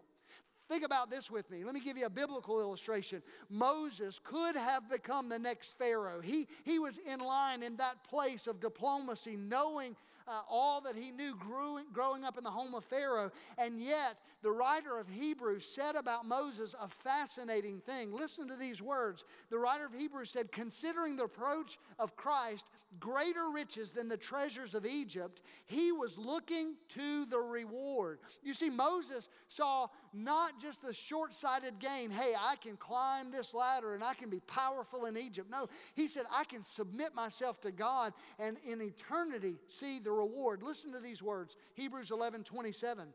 Think 0.70 0.84
about 0.84 1.10
this 1.10 1.32
with 1.32 1.50
me. 1.50 1.64
Let 1.64 1.74
me 1.74 1.82
give 1.82 1.98
you 1.98 2.06
a 2.06 2.12
biblical 2.12 2.60
illustration. 2.60 3.24
Moses 3.50 4.20
could 4.24 4.56
have 4.56 4.88
become 4.88 5.28
the 5.28 5.40
next 5.40 5.76
Pharaoh. 5.80 6.22
He, 6.22 6.48
he 6.64 6.78
was 6.78 7.00
in 7.00 7.20
line 7.20 7.64
in 7.64 7.76
that 7.78 8.04
place 8.04 8.46
of 8.46 8.60
diplomacy, 8.60 9.36
knowing 9.36 9.96
uh, 10.30 10.42
all 10.50 10.82
that 10.82 10.96
he 10.96 11.12
knew 11.12 11.36
growing, 11.36 11.86
growing 11.92 12.24
up 12.24 12.38
in 12.38 12.44
the 12.44 12.50
home 12.50 12.76
of 12.76 12.84
Pharaoh. 12.86 13.32
And 13.58 13.82
yet, 13.82 14.18
the 14.42 14.52
writer 14.52 14.98
of 14.98 15.10
Hebrews 15.10 15.66
said 15.66 15.96
about 15.96 16.26
Moses 16.26 16.76
a 16.80 16.88
fascinating 16.88 17.82
thing. 17.82 18.14
Listen 18.14 18.48
to 18.48 18.56
these 18.56 18.82
words. 18.82 19.26
The 19.50 19.58
writer 19.58 19.86
of 19.86 19.94
Hebrews 19.94 20.30
said, 20.30 20.52
Considering 20.52 21.16
the 21.16 21.24
approach 21.24 21.80
of 21.98 22.16
Christ, 22.16 22.66
greater 23.00 23.50
riches 23.54 23.92
than 23.92 24.10
the 24.10 24.18
treasures 24.18 24.74
of 24.74 24.86
Egypt, 24.86 25.42
he 25.66 25.92
was 25.92 26.18
looking 26.18 26.76
to 26.90 27.26
the 27.26 27.38
reward. 27.38 28.20
You 28.42 28.54
see, 28.54 28.70
Moses 28.70 29.30
saw 29.48 29.88
not 30.12 30.60
just 30.60 30.82
the 30.82 30.94
short 30.94 31.36
sighted 31.36 31.80
gain, 31.80 32.10
hey, 32.10 32.34
I 32.40 32.56
can 32.56 32.78
climb 32.78 33.32
this 33.32 33.54
ladder 33.54 33.94
and 33.94 34.04
I 34.04 34.16
can 34.16 34.30
be 34.30 34.40
powerful 34.42 35.06
in 35.06 35.18
Egypt. 35.18 35.50
No, 35.52 35.68
he 35.96 36.08
said, 36.08 36.24
I 36.32 36.46
can 36.46 36.64
submit 36.64 37.14
myself 37.14 37.62
to 37.62 37.72
God 37.72 38.14
and 38.40 38.58
in 38.66 38.82
eternity 38.82 39.58
see 39.68 40.00
the 40.00 40.12
reward. 40.20 40.64
Listen 40.64 40.92
to 40.94 41.00
these 41.00 41.24
words 41.24 41.56
Hebrews 41.74 42.12
11 42.12 42.44
27. 42.44 43.08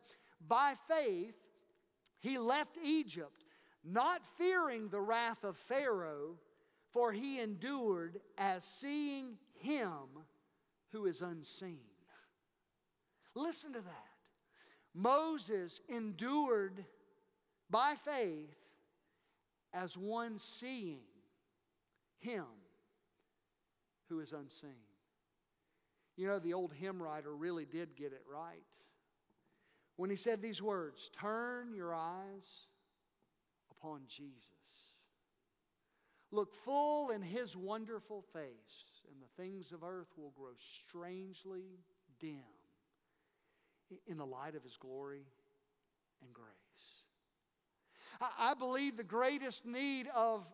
By 0.46 0.74
faith, 0.88 1.34
he 2.20 2.38
left 2.38 2.76
Egypt, 2.82 3.44
not 3.84 4.20
fearing 4.38 4.88
the 4.88 5.00
wrath 5.00 5.44
of 5.44 5.56
Pharaoh, 5.56 6.36
for 6.92 7.12
he 7.12 7.40
endured 7.40 8.20
as 8.38 8.64
seeing 8.64 9.38
him 9.54 10.24
who 10.92 11.06
is 11.06 11.22
unseen. 11.22 11.80
Listen 13.34 13.72
to 13.72 13.80
that. 13.80 14.14
Moses 14.94 15.80
endured 15.88 16.84
by 17.68 17.94
faith 18.04 18.54
as 19.72 19.98
one 19.98 20.38
seeing 20.38 21.02
him 22.20 22.44
who 24.08 24.20
is 24.20 24.32
unseen. 24.32 24.70
You 26.16 26.26
know, 26.28 26.38
the 26.38 26.54
old 26.54 26.72
hymn 26.72 27.02
writer 27.02 27.34
really 27.34 27.64
did 27.64 27.96
get 27.96 28.12
it 28.12 28.22
right 28.30 28.62
when 29.96 30.10
he 30.10 30.16
said 30.16 30.42
these 30.42 30.62
words 30.62 31.10
Turn 31.18 31.74
your 31.74 31.94
eyes 31.94 32.66
upon 33.70 34.02
Jesus. 34.08 34.48
Look 36.30 36.52
full 36.64 37.10
in 37.10 37.22
his 37.22 37.56
wonderful 37.56 38.24
face, 38.32 39.02
and 39.10 39.20
the 39.22 39.42
things 39.42 39.70
of 39.70 39.84
earth 39.84 40.08
will 40.16 40.32
grow 40.36 40.54
strangely 40.88 41.78
dim 42.18 42.40
in 44.06 44.18
the 44.18 44.26
light 44.26 44.56
of 44.56 44.64
his 44.64 44.76
glory 44.76 45.26
and 46.22 46.32
grace. 46.32 46.48
I 48.38 48.54
believe 48.54 48.96
the 48.96 49.04
greatest 49.04 49.64
need 49.64 50.08
of 50.14 50.44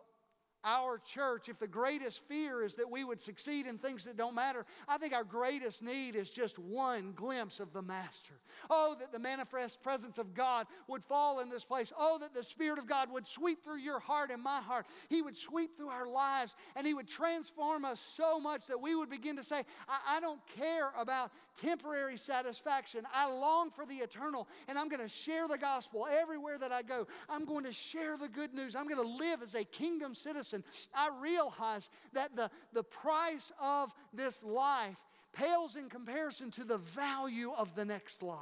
our 0.65 0.99
church, 0.99 1.49
if 1.49 1.59
the 1.59 1.67
greatest 1.67 2.23
fear 2.29 2.63
is 2.63 2.75
that 2.75 2.91
we 2.91 3.05
would 3.05 3.21
succeed 3.21 3.67
in 3.67 3.79
things 3.79 4.05
that 4.05 4.17
don't 4.17 4.35
matter, 4.35 4.67
I 4.89 4.99
think 4.99 5.15
our 5.15 5.25
greatest 5.25 5.83
need 5.83 6.17
is 6.17 6.29
just 6.29 6.59
one 6.59 7.13
glimpse 7.13 7.61
of 7.61 7.73
the 7.73 7.83
Master. 7.83 8.35
Oh, 8.69 8.95
that 8.99 9.13
the 9.13 9.19
manifest 9.19 9.83
presence 9.83 10.19
of 10.19 10.35
God 10.35 10.67
would 10.89 11.05
fall 11.05 11.41
in 11.41 11.49
this 11.49 11.65
place. 11.65 11.93
Oh, 11.99 12.19
that 12.19 12.35
the 12.35 12.43
Spirit 12.43 12.79
of 12.79 12.87
God 12.87 13.11
would 13.11 13.27
sweep 13.27 13.65
through 13.65 13.79
your 13.79 13.99
heart 13.99 14.31
and 14.31 14.43
my 14.43 14.61
heart. 14.61 14.87
He 15.09 15.23
would 15.23 15.37
sweep 15.37 15.77
through 15.77 15.89
our 15.89 16.07
lives 16.07 16.55
and 16.77 16.87
He 16.87 16.95
would 16.95 17.09
transform 17.09 17.85
us 17.85 18.01
so 18.17 18.39
much 18.39 18.67
that 18.67 18.81
we 18.81 18.95
would 18.95 19.11
begin 19.11 19.37
to 19.37 19.45
say, 19.45 19.65
I, 19.89 20.17
I 20.17 20.21
don't 20.21 20.41
care 20.57 20.91
about 20.99 21.31
temporary 21.61 22.17
satisfaction. 22.17 23.05
I 23.15 23.31
long 23.31 23.71
for 23.71 23.87
the 23.87 23.97
eternal, 23.97 24.47
and 24.69 24.79
I'm 24.79 24.89
going 24.89 25.03
to 25.03 25.09
share 25.09 25.49
the 25.49 25.59
gospel 25.59 26.07
everywhere 26.11 26.59
that 26.59 26.73
I 26.73 26.83
go. 26.83 27.07
I'm 27.29 27.45
going 27.45 27.65
to 27.65 27.73
share 27.73 28.17
the 28.17 28.29
good 28.29 28.55
news. 28.55 28.75
I'm 28.75 28.87
going 28.87 29.03
to 29.03 29.17
live 29.25 29.43
as 29.43 29.55
a 29.55 29.65
kingdom 29.65 30.15
citizen 30.15 30.50
listen, 30.51 30.65
I 30.95 31.11
realize 31.21 31.89
that 32.13 32.35
the, 32.37 32.51
the 32.73 32.83
price 32.83 33.53
of 33.61 33.93
this 34.13 34.43
life 34.43 34.97
pales 35.33 35.77
in 35.77 35.89
comparison 35.89 36.51
to 36.53 36.65
the 36.65 36.79
value 36.79 37.53
of 37.57 37.75
the 37.75 37.85
next 37.85 38.23
life. 38.23 38.39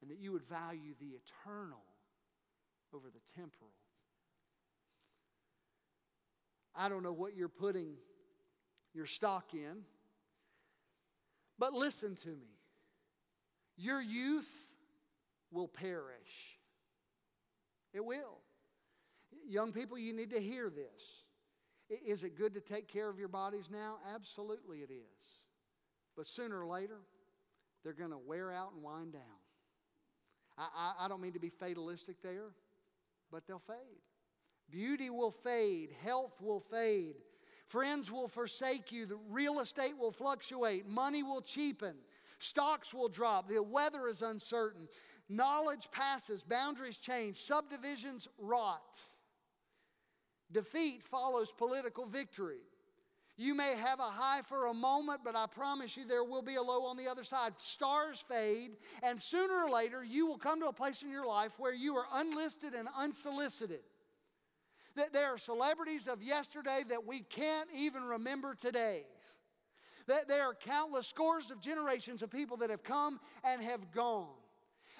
And 0.00 0.10
that 0.10 0.18
you 0.18 0.32
would 0.32 0.42
value 0.44 0.94
the 1.00 1.06
eternal 1.06 1.82
over 2.92 3.08
the 3.08 3.20
temporal. 3.40 3.70
I 6.74 6.88
don't 6.88 7.02
know 7.02 7.12
what 7.12 7.36
you're 7.36 7.48
putting 7.48 7.94
your 8.94 9.06
stock 9.06 9.54
in, 9.54 9.84
but 11.58 11.72
listen 11.72 12.16
to 12.24 12.28
me. 12.28 12.58
Your 13.76 14.00
youth 14.00 14.50
will 15.52 15.68
perish. 15.68 16.58
It 17.92 18.04
will. 18.04 18.41
Young 19.48 19.72
people, 19.72 19.98
you 19.98 20.12
need 20.12 20.30
to 20.30 20.40
hear 20.40 20.70
this. 20.70 21.24
Is 22.06 22.24
it 22.24 22.36
good 22.36 22.54
to 22.54 22.60
take 22.60 22.88
care 22.88 23.10
of 23.10 23.18
your 23.18 23.28
bodies 23.28 23.68
now? 23.70 23.96
Absolutely, 24.14 24.78
it 24.78 24.90
is. 24.90 25.40
But 26.16 26.26
sooner 26.26 26.60
or 26.60 26.66
later, 26.66 27.00
they're 27.84 27.92
going 27.92 28.10
to 28.10 28.18
wear 28.18 28.50
out 28.50 28.72
and 28.74 28.82
wind 28.82 29.12
down. 29.12 29.22
I, 30.56 30.66
I, 30.74 31.04
I, 31.04 31.08
don't 31.08 31.20
mean 31.20 31.32
to 31.32 31.40
be 31.40 31.50
fatalistic 31.50 32.22
there, 32.22 32.52
but 33.30 33.46
they'll 33.46 33.58
fade. 33.58 33.76
Beauty 34.70 35.10
will 35.10 35.30
fade, 35.30 35.90
health 36.02 36.40
will 36.40 36.60
fade, 36.60 37.16
friends 37.68 38.10
will 38.10 38.28
forsake 38.28 38.92
you, 38.92 39.06
the 39.06 39.18
real 39.30 39.60
estate 39.60 39.96
will 39.98 40.12
fluctuate, 40.12 40.86
money 40.86 41.22
will 41.22 41.42
cheapen. 41.42 41.94
Stocks 42.38 42.92
will 42.92 43.08
drop. 43.08 43.48
The 43.48 43.62
weather 43.62 44.08
is 44.08 44.20
uncertain. 44.20 44.88
Knowledge 45.28 45.88
passes. 45.92 46.42
Boundaries 46.42 46.96
change. 46.96 47.40
Subdivisions 47.44 48.26
rot. 48.36 48.98
Defeat 50.52 51.02
follows 51.02 51.52
political 51.56 52.06
victory. 52.06 52.60
You 53.36 53.54
may 53.54 53.74
have 53.74 53.98
a 53.98 54.02
high 54.02 54.42
for 54.42 54.66
a 54.66 54.74
moment, 54.74 55.20
but 55.24 55.34
I 55.34 55.46
promise 55.46 55.96
you 55.96 56.04
there 56.04 56.22
will 56.22 56.42
be 56.42 56.56
a 56.56 56.62
low 56.62 56.84
on 56.84 56.96
the 56.96 57.08
other 57.08 57.24
side. 57.24 57.54
Stars 57.56 58.22
fade, 58.28 58.72
and 59.02 59.22
sooner 59.22 59.64
or 59.64 59.70
later 59.70 60.04
you 60.04 60.26
will 60.26 60.38
come 60.38 60.60
to 60.60 60.68
a 60.68 60.72
place 60.72 61.02
in 61.02 61.08
your 61.08 61.26
life 61.26 61.52
where 61.58 61.72
you 61.72 61.96
are 61.96 62.06
unlisted 62.12 62.74
and 62.74 62.88
unsolicited. 62.96 63.80
That 64.96 65.14
there 65.14 65.32
are 65.32 65.38
celebrities 65.38 66.06
of 66.06 66.22
yesterday 66.22 66.82
that 66.90 67.06
we 67.06 67.20
can't 67.20 67.70
even 67.74 68.02
remember 68.02 68.54
today. 68.54 69.04
That 70.06 70.28
there 70.28 70.42
are 70.42 70.54
countless 70.54 71.06
scores 71.06 71.50
of 71.50 71.62
generations 71.62 72.22
of 72.22 72.30
people 72.30 72.58
that 72.58 72.68
have 72.68 72.82
come 72.82 73.18
and 73.44 73.62
have 73.62 73.90
gone. 73.92 74.28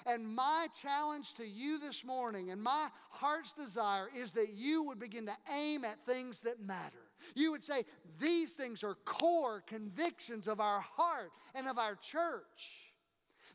And 0.05 0.27
my 0.27 0.67
challenge 0.81 1.33
to 1.35 1.45
you 1.45 1.79
this 1.79 2.03
morning 2.03 2.51
and 2.51 2.61
my 2.61 2.89
heart's 3.09 3.51
desire 3.53 4.07
is 4.15 4.33
that 4.33 4.53
you 4.53 4.83
would 4.83 4.99
begin 4.99 5.25
to 5.27 5.37
aim 5.53 5.85
at 5.85 6.03
things 6.05 6.41
that 6.41 6.59
matter. 6.59 6.97
You 7.35 7.51
would 7.51 7.63
say, 7.63 7.85
These 8.19 8.53
things 8.53 8.83
are 8.83 8.95
core 9.05 9.63
convictions 9.65 10.47
of 10.47 10.59
our 10.59 10.81
heart 10.81 11.31
and 11.55 11.67
of 11.67 11.77
our 11.77 11.95
church. 11.95 12.91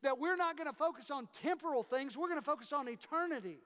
That 0.03 0.19
we're 0.19 0.37
not 0.37 0.57
going 0.57 0.71
to 0.71 0.77
focus 0.77 1.11
on 1.11 1.29
temporal 1.43 1.83
things, 1.83 2.17
we're 2.17 2.29
going 2.29 2.41
to 2.41 2.45
focus 2.45 2.73
on 2.73 2.89
eternity. 2.89 3.59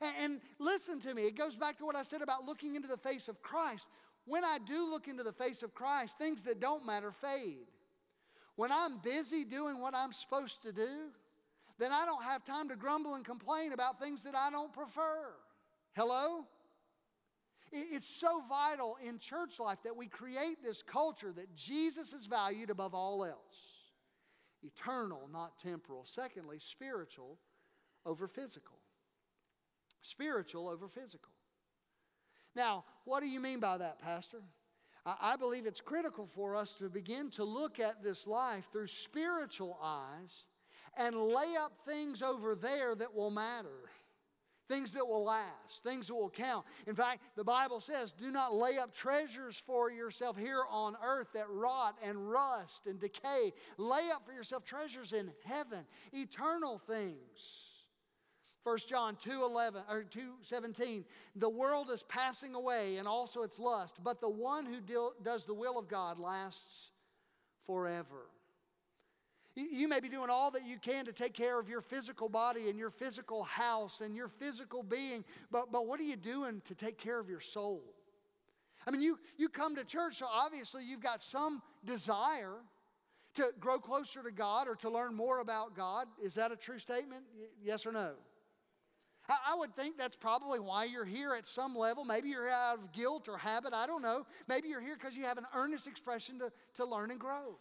And, 0.00 0.14
and, 0.20 0.40
listen 0.58 1.00
to 1.02 1.14
me, 1.14 1.26
it 1.26 1.36
goes 1.36 1.54
back 1.54 1.78
to 1.78 1.84
what 1.84 1.94
I 1.94 2.02
said 2.02 2.22
about 2.22 2.44
looking 2.44 2.74
into 2.74 2.88
the 2.88 2.96
face 2.96 3.28
of 3.28 3.40
Christ. 3.40 3.86
When 4.24 4.44
I 4.44 4.58
do 4.66 4.90
look 4.90 5.06
into 5.06 5.22
the 5.22 5.32
face 5.32 5.62
of 5.62 5.74
Christ, 5.74 6.18
things 6.18 6.42
that 6.44 6.60
don't 6.60 6.84
matter 6.84 7.12
fade. 7.12 7.68
When 8.56 8.72
I'm 8.72 8.98
busy 8.98 9.44
doing 9.44 9.80
what 9.80 9.94
I'm 9.94 10.12
supposed 10.12 10.62
to 10.62 10.72
do, 10.72 11.10
then 11.78 11.92
I 11.92 12.04
don't 12.04 12.22
have 12.22 12.44
time 12.44 12.68
to 12.68 12.76
grumble 12.76 13.14
and 13.14 13.24
complain 13.24 13.72
about 13.72 14.00
things 14.00 14.24
that 14.24 14.34
I 14.34 14.50
don't 14.50 14.72
prefer. 14.72 15.28
Hello? 15.94 16.46
It's 17.72 18.06
so 18.06 18.42
vital 18.48 18.96
in 19.06 19.18
church 19.18 19.58
life 19.58 19.78
that 19.84 19.96
we 19.96 20.06
create 20.06 20.62
this 20.62 20.82
culture 20.82 21.32
that 21.32 21.54
Jesus 21.54 22.12
is 22.12 22.26
valued 22.26 22.70
above 22.70 22.94
all 22.94 23.24
else 23.24 23.76
eternal, 24.62 25.28
not 25.32 25.58
temporal. 25.58 26.04
Secondly, 26.04 26.58
spiritual 26.58 27.38
over 28.04 28.26
physical. 28.26 28.78
Spiritual 30.02 30.68
over 30.68 30.88
physical. 30.88 31.32
Now, 32.54 32.84
what 33.04 33.20
do 33.20 33.28
you 33.28 33.38
mean 33.38 33.60
by 33.60 33.78
that, 33.78 34.00
Pastor? 34.00 34.42
I 35.04 35.36
believe 35.36 35.66
it's 35.66 35.80
critical 35.80 36.26
for 36.26 36.56
us 36.56 36.72
to 36.78 36.88
begin 36.88 37.30
to 37.32 37.44
look 37.44 37.78
at 37.78 38.02
this 38.02 38.26
life 38.26 38.68
through 38.72 38.88
spiritual 38.88 39.78
eyes 39.80 40.46
and 40.96 41.16
lay 41.16 41.54
up 41.58 41.72
things 41.86 42.22
over 42.22 42.54
there 42.54 42.94
that 42.94 43.14
will 43.14 43.30
matter. 43.30 43.90
Things 44.68 44.92
that 44.94 45.06
will 45.06 45.22
last, 45.22 45.84
things 45.84 46.08
that 46.08 46.14
will 46.14 46.30
count. 46.30 46.66
In 46.88 46.96
fact, 46.96 47.20
the 47.36 47.44
Bible 47.44 47.80
says, 47.80 48.10
do 48.10 48.32
not 48.32 48.52
lay 48.52 48.78
up 48.78 48.92
treasures 48.92 49.62
for 49.64 49.92
yourself 49.92 50.36
here 50.36 50.62
on 50.68 50.96
earth 51.04 51.28
that 51.34 51.48
rot 51.48 51.96
and 52.02 52.28
rust 52.28 52.86
and 52.86 52.98
decay. 52.98 53.52
Lay 53.78 54.10
up 54.12 54.26
for 54.26 54.32
yourself 54.32 54.64
treasures 54.64 55.12
in 55.12 55.30
heaven, 55.44 55.84
eternal 56.12 56.78
things. 56.78 57.66
1 58.64 58.78
John 58.88 59.14
2 59.14 59.44
11 59.44 59.82
or 59.88 60.02
2 60.02 60.20
17. 60.42 61.04
The 61.36 61.48
world 61.48 61.88
is 61.88 62.02
passing 62.02 62.56
away 62.56 62.96
and 62.96 63.06
also 63.06 63.42
its 63.42 63.60
lust, 63.60 64.00
but 64.02 64.20
the 64.20 64.28
one 64.28 64.66
who 64.66 64.80
does 65.22 65.44
the 65.44 65.54
will 65.54 65.78
of 65.78 65.86
God 65.86 66.18
lasts 66.18 66.90
forever. 67.64 68.26
You 69.56 69.88
may 69.88 70.00
be 70.00 70.10
doing 70.10 70.28
all 70.28 70.50
that 70.50 70.66
you 70.66 70.78
can 70.78 71.06
to 71.06 71.14
take 71.14 71.32
care 71.32 71.58
of 71.58 71.66
your 71.66 71.80
physical 71.80 72.28
body 72.28 72.68
and 72.68 72.78
your 72.78 72.90
physical 72.90 73.42
house 73.42 74.02
and 74.02 74.14
your 74.14 74.28
physical 74.28 74.82
being, 74.82 75.24
but, 75.50 75.72
but 75.72 75.86
what 75.86 75.98
are 75.98 76.04
you 76.04 76.16
doing 76.16 76.60
to 76.66 76.74
take 76.74 76.98
care 76.98 77.18
of 77.18 77.30
your 77.30 77.40
soul? 77.40 77.82
I 78.86 78.90
mean, 78.90 79.00
you, 79.00 79.18
you 79.38 79.48
come 79.48 79.74
to 79.76 79.84
church, 79.84 80.18
so 80.18 80.26
obviously 80.30 80.84
you've 80.84 81.00
got 81.00 81.22
some 81.22 81.62
desire 81.86 82.56
to 83.36 83.46
grow 83.58 83.78
closer 83.78 84.22
to 84.22 84.30
God 84.30 84.68
or 84.68 84.76
to 84.76 84.90
learn 84.90 85.14
more 85.14 85.40
about 85.40 85.74
God. 85.74 86.06
Is 86.22 86.34
that 86.34 86.52
a 86.52 86.56
true 86.56 86.78
statement? 86.78 87.24
Yes 87.62 87.86
or 87.86 87.92
no? 87.92 88.12
I 89.28 89.54
would 89.56 89.74
think 89.74 89.96
that's 89.96 90.16
probably 90.16 90.60
why 90.60 90.84
you're 90.84 91.04
here 91.04 91.34
at 91.34 91.46
some 91.46 91.74
level. 91.74 92.04
Maybe 92.04 92.28
you're 92.28 92.48
out 92.48 92.78
of 92.78 92.92
guilt 92.92 93.28
or 93.28 93.38
habit. 93.38 93.72
I 93.72 93.86
don't 93.86 94.02
know. 94.02 94.26
Maybe 94.48 94.68
you're 94.68 94.80
here 94.80 94.96
because 94.96 95.16
you 95.16 95.24
have 95.24 95.38
an 95.38 95.46
earnest 95.54 95.86
expression 95.86 96.38
to, 96.38 96.52
to 96.74 96.84
learn 96.84 97.10
and 97.10 97.18
grow. 97.18 97.58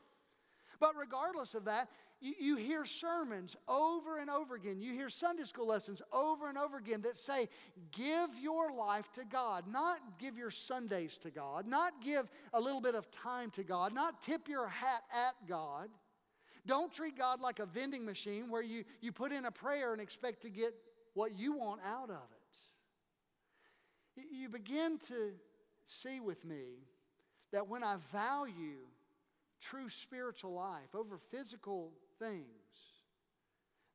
But 0.80 0.96
regardless 0.98 1.54
of 1.54 1.66
that, 1.66 1.90
you, 2.22 2.34
you, 2.40 2.56
hear 2.56 2.86
sermons 2.86 3.56
over 3.68 4.20
and 4.20 4.30
over 4.30 4.56
again. 4.56 4.80
You 4.80 4.94
hear 4.94 5.10
Sunday 5.10 5.44
school 5.44 5.68
lessons 5.68 6.02
over 6.14 6.48
and 6.48 6.58
over 6.58 6.78
again 6.78 7.02
that 7.02 7.18
say, 7.18 7.50
give 7.92 8.30
your 8.42 8.72
life 8.72 9.12
to 9.14 9.26
God. 9.26 9.66
Not 9.68 10.00
give 10.18 10.38
your 10.38 10.50
Sundays 10.50 11.18
to 11.20 11.30
God, 11.30 11.68
not 11.68 12.02
give 12.02 12.32
a 12.54 12.60
little 12.60 12.82
bit 12.82 12.96
of 12.96 13.12
time 13.12 13.52
to 13.52 13.64
God, 13.64 13.94
not 13.94 14.22
tip 14.22 14.48
your 14.48 14.68
hat 14.68 15.04
at 15.12 15.36
God. 15.48 15.90
Don't 16.66 16.92
treat 16.92 17.18
God 17.18 17.42
like 17.42 17.60
a 17.60 17.66
vending 17.66 18.06
machine 18.06 18.50
where 18.50 18.64
you, 18.64 18.86
you 19.02 19.12
put 19.12 19.32
in 19.32 19.46
a 19.46 19.52
prayer 19.52 19.94
and 19.94 20.02
expect 20.02 20.42
to 20.44 20.50
get 20.50 20.74
what 21.14 21.38
you 21.38 21.54
want 21.54 21.82
out 21.86 22.10
of 22.10 22.24
it. 24.16 24.26
You 24.32 24.50
begin 24.50 24.98
to 25.08 25.34
see 25.86 26.20
with 26.20 26.44
me 26.46 26.88
that 27.52 27.68
when 27.68 27.84
I 27.84 27.98
value 28.12 28.88
true 29.62 29.90
spiritual 29.90 30.54
life 30.54 30.94
over 30.94 31.20
physical 31.32 31.92
things, 32.20 32.46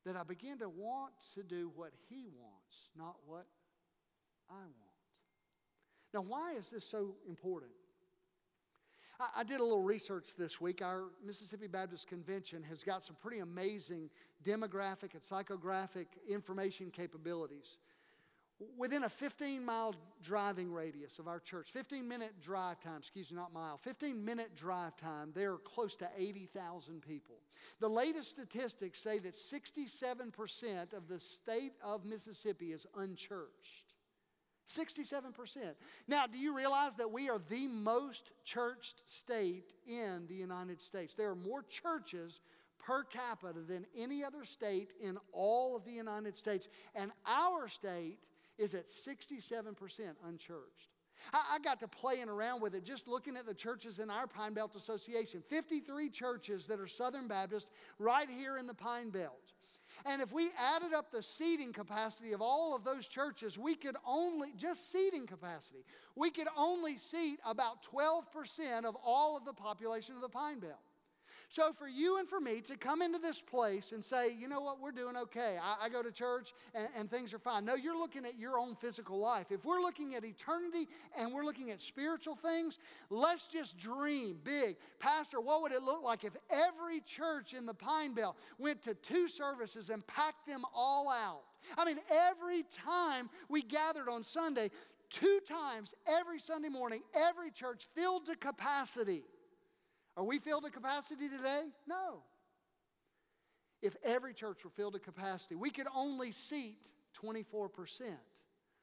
that 0.05 0.17
I 0.17 0.23
begin 0.23 0.59
to 0.59 0.69
want 0.69 1.13
to 1.35 1.43
do 1.43 1.71
what 1.75 1.93
He 2.09 2.27
wants, 2.27 2.89
not 2.97 3.17
what 3.27 3.47
I 4.51 4.55
want. 4.55 4.91
Now, 6.13 6.23
why 6.23 6.55
is 6.55 6.71
this 6.71 6.85
so 6.85 7.15
important? 7.29 7.73
I, 9.37 9.45
did 9.45 9.61
a 9.61 9.63
little 9.63 9.83
research 9.83 10.29
this 10.39 10.63
week. 10.63 10.81
Our 10.81 11.05
Mississippi 11.25 11.67
Baptist 11.67 12.07
Convention 12.07 12.63
has 12.63 12.83
got 12.83 13.05
some 13.05 13.17
pretty 13.21 13.41
amazing 13.41 14.09
demographic 14.45 15.13
and 15.13 15.21
psychographic 15.21 16.07
information 16.27 16.91
capabilities 16.91 17.77
within 18.77 19.05
a 19.05 19.09
15 19.09 19.65
mile 19.65 19.95
driving 20.23 20.73
radius 20.73 21.19
of 21.19 21.29
our 21.29 21.41
church, 21.41 21.71
15 21.73 22.07
minute 22.07 22.33
drive 22.43 22.81
time, 22.81 22.99
excuse 22.99 23.31
me, 23.31 23.37
not 23.37 23.53
mile, 23.53 23.79
15 23.79 24.25
minute 24.25 24.55
drive 24.57 24.97
time, 24.97 25.33
there 25.35 25.53
are 25.53 25.59
close 25.59 25.95
to 25.97 26.09
80,000 26.17 27.01
people. 27.03 27.37
The 27.81 27.89
latest 27.89 28.29
statistics 28.29 29.01
say 29.01 29.19
that 29.21 29.35
67% 29.35 30.93
of 30.93 31.09
the 31.09 31.21
state 31.21 31.73
of 31.83 32.05
Mississippi 32.05 32.73
is 32.73 32.87
unchurched. 32.97 33.91
67%. 34.69 35.75
Now, 36.07 36.27
do 36.27 36.39
you 36.39 36.57
realize 36.57 36.95
that 36.97 37.11
we 37.11 37.29
are 37.29 37.41
the 37.49 37.67
most 37.67 38.31
churched 38.45 39.03
state 39.07 39.73
in 39.87 40.27
the 40.29 40.35
United 40.35 40.81
States? 40.81 41.15
There 41.15 41.31
are 41.31 41.35
more 41.35 41.65
churches 41.65 42.41
per 42.79 43.03
capita 43.05 43.61
than 43.61 43.85
any 43.97 44.25
other 44.25 44.45
state 44.45 44.93
in 45.01 45.19
all 45.33 45.77
of 45.77 45.85
the 45.85 45.91
United 45.91 46.37
States. 46.37 46.69
And 46.95 47.11
our 47.27 47.69
state 47.69 48.19
is 48.61 48.75
at 48.75 48.87
67% 48.89 49.75
unchurched. 50.27 50.91
I, 51.33 51.55
I 51.55 51.59
got 51.59 51.81
to 51.81 51.89
playing 51.89 52.29
around 52.29 52.61
with 52.61 52.75
it 52.75 52.85
just 52.85 53.09
looking 53.09 53.37
at 53.37 53.47
the 53.47 53.55
churches 53.55 53.99
in 53.99 54.11
our 54.11 54.27
Pine 54.27 54.55
Belt 54.55 54.75
Association 54.77 55.43
53 55.49 56.11
churches 56.11 56.67
that 56.67 56.79
are 56.79 56.87
Southern 56.87 57.27
Baptist 57.27 57.69
right 57.99 58.29
here 58.29 58.59
in 58.59 58.67
the 58.67 58.75
Pine 58.75 59.11
Belt. 59.11 59.53
And 60.07 60.23
if 60.23 60.33
we 60.33 60.51
added 60.57 60.93
up 60.95 61.11
the 61.11 61.23
seating 61.23 61.73
capacity 61.73 62.33
of 62.33 62.41
all 62.41 62.77
of 62.77 62.85
those 62.85 63.09
churches, 63.09 63.59
we 63.59 63.75
could 63.75 63.97
only, 64.07 64.53
just 64.57 64.93
seating 64.93 65.27
capacity, 65.27 65.85
we 66.15 66.31
could 66.31 66.47
only 66.57 66.97
seat 66.97 67.41
about 67.45 67.85
12% 67.93 68.85
of 68.85 68.97
all 69.05 69.37
of 69.37 69.45
the 69.45 69.53
population 69.53 70.15
of 70.15 70.21
the 70.21 70.29
Pine 70.29 70.61
Belt. 70.61 70.79
So, 71.53 71.73
for 71.73 71.89
you 71.89 72.19
and 72.21 72.29
for 72.29 72.39
me 72.39 72.61
to 72.61 72.77
come 72.77 73.03
into 73.03 73.19
this 73.19 73.41
place 73.41 73.91
and 73.91 74.05
say, 74.05 74.33
you 74.33 74.47
know 74.47 74.61
what, 74.61 74.81
we're 74.81 74.93
doing 74.93 75.17
okay. 75.17 75.57
I, 75.61 75.87
I 75.87 75.89
go 75.89 76.01
to 76.01 76.13
church 76.13 76.55
and, 76.77 76.87
and 76.97 77.11
things 77.11 77.35
are 77.35 77.41
fine. 77.41 77.65
No, 77.65 77.75
you're 77.75 77.99
looking 77.99 78.25
at 78.25 78.39
your 78.39 78.57
own 78.57 78.77
physical 78.77 79.19
life. 79.19 79.47
If 79.51 79.65
we're 79.65 79.81
looking 79.81 80.15
at 80.15 80.25
eternity 80.25 80.87
and 81.19 81.35
we're 81.35 81.43
looking 81.43 81.73
at 81.73 81.81
spiritual 81.81 82.37
things, 82.37 82.79
let's 83.11 83.49
just 83.49 83.77
dream 83.77 84.39
big. 84.45 84.77
Pastor, 85.01 85.41
what 85.41 85.63
would 85.63 85.73
it 85.73 85.83
look 85.83 86.05
like 86.05 86.23
if 86.23 86.35
every 86.51 87.01
church 87.01 87.53
in 87.53 87.67
the 87.67 87.75
Pine 87.75 88.15
Belt 88.15 88.37
went 88.61 88.81
to 88.83 88.95
two 88.95 89.27
services 89.27 89.91
and 89.91 90.07
packed 90.07 90.47
them 90.47 90.63
all 90.73 91.09
out? 91.09 91.43
I 91.77 91.85
mean, 91.85 91.99
every 92.31 92.65
time 92.73 93.29
we 93.49 93.63
gathered 93.63 94.09
on 94.09 94.23
Sunday, 94.23 94.71
two 95.11 95.41
times 95.49 95.95
every 96.07 96.39
Sunday 96.39 96.69
morning, 96.69 97.03
every 97.13 97.51
church 97.51 97.89
filled 97.97 98.27
to 98.27 98.37
capacity. 98.37 99.25
Are 100.21 100.25
we 100.25 100.39
filled 100.39 100.65
to 100.65 100.71
capacity 100.71 101.31
today? 101.31 101.63
No. 101.89 102.19
If 103.81 103.97
every 104.05 104.35
church 104.35 104.63
were 104.63 104.71
filled 104.71 104.93
to 104.93 104.99
capacity, 104.99 105.55
we 105.55 105.71
could 105.71 105.87
only 105.97 106.31
seat 106.31 106.91
24% 107.25 107.71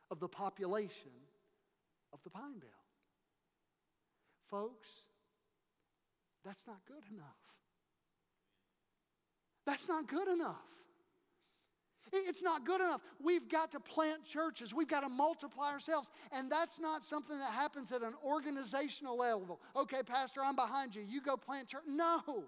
of 0.10 0.19
the 0.19 0.28
population 0.28 1.12
of 2.12 2.17
the 2.23 2.32
Pine 2.32 2.58
Belt. 2.58 2.73
Folks, 4.50 4.88
that's 6.43 6.65
not 6.65 6.80
good 6.88 7.04
enough. 7.13 7.28
That's 9.67 9.88
not 9.88 10.08
good 10.08 10.30
enough. 10.30 10.56
It's 12.13 12.41
not 12.41 12.65
good 12.65 12.82
enough. 12.82 13.02
We've 13.22 13.48
got 13.50 13.72
to 13.72 13.80
plant 13.80 14.24
churches. 14.24 14.74
We've 14.74 14.88
got 14.88 15.02
to 15.02 15.10
multiply 15.10 15.72
ourselves. 15.72 16.10
And 16.32 16.52
that's 16.52 16.80
not 16.80 17.04
something 17.04 17.38
that 17.38 17.54
happens 17.54 17.91
at 17.91 18.02
an 18.02 18.13
organizational 18.24 19.17
level. 19.17 19.60
Okay, 19.76 20.04
Pastor, 20.04 20.41
I'm 20.43 20.56
behind 20.56 20.96
you. 20.96 21.04
You 21.08 21.22
go 21.22 21.38
plant 21.38 21.67
church. 21.67 21.84
No. 21.88 22.43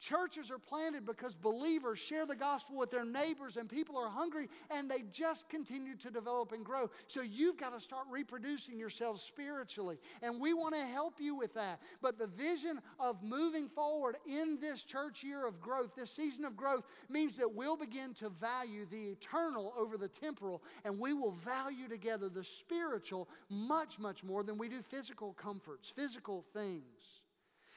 Churches 0.00 0.48
are 0.50 0.58
planted 0.58 1.04
because 1.04 1.34
believers 1.34 1.98
share 1.98 2.24
the 2.24 2.36
gospel 2.36 2.76
with 2.76 2.90
their 2.90 3.04
neighbors 3.04 3.56
and 3.56 3.68
people 3.68 3.96
are 3.96 4.08
hungry 4.08 4.48
and 4.70 4.88
they 4.88 5.02
just 5.10 5.48
continue 5.48 5.96
to 5.96 6.10
develop 6.10 6.52
and 6.52 6.64
grow. 6.64 6.88
So 7.08 7.22
you've 7.22 7.56
got 7.56 7.72
to 7.72 7.80
start 7.80 8.04
reproducing 8.08 8.78
yourselves 8.78 9.22
spiritually. 9.22 9.98
And 10.22 10.40
we 10.40 10.54
want 10.54 10.74
to 10.74 10.82
help 10.82 11.14
you 11.18 11.34
with 11.34 11.52
that. 11.54 11.80
But 12.00 12.16
the 12.16 12.28
vision 12.28 12.80
of 13.00 13.22
moving 13.24 13.68
forward 13.68 14.16
in 14.24 14.58
this 14.60 14.84
church 14.84 15.24
year 15.24 15.46
of 15.46 15.60
growth, 15.60 15.96
this 15.96 16.12
season 16.12 16.44
of 16.44 16.56
growth, 16.56 16.84
means 17.08 17.36
that 17.36 17.52
we'll 17.52 17.76
begin 17.76 18.14
to 18.14 18.28
value 18.28 18.86
the 18.86 19.08
eternal 19.08 19.74
over 19.76 19.98
the 19.98 20.08
temporal 20.08 20.62
and 20.84 21.00
we 21.00 21.12
will 21.12 21.32
value 21.32 21.88
together 21.88 22.28
the 22.28 22.44
spiritual 22.44 23.28
much, 23.48 23.98
much 23.98 24.22
more 24.22 24.44
than 24.44 24.58
we 24.58 24.68
do 24.68 24.80
physical 24.80 25.32
comforts, 25.32 25.90
physical 25.90 26.44
things. 26.54 27.17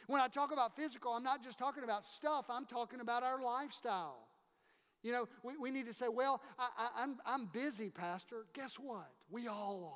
When 0.08 0.22
I 0.22 0.28
talk 0.28 0.52
about 0.52 0.76
physical, 0.76 1.14
I'm 1.14 1.24
not 1.24 1.44
just 1.44 1.58
talking 1.58 1.84
about 1.84 2.06
stuff, 2.06 2.46
I'm 2.50 2.66
talking 2.66 3.00
about 3.00 3.24
our 3.24 3.42
lifestyle. 3.42 4.28
You 5.04 5.12
know, 5.12 5.28
we, 5.44 5.58
we 5.58 5.72
need 5.72 5.88
to 5.88 5.94
say, 5.94 6.08
well, 6.10 6.42
I, 6.60 7.04
am 7.04 7.18
I'm, 7.26 7.42
I'm 7.44 7.46
busy, 7.48 7.90
Pastor. 7.90 8.46
Guess 8.54 8.76
what? 8.76 9.10
We 9.32 9.48
all 9.48 9.92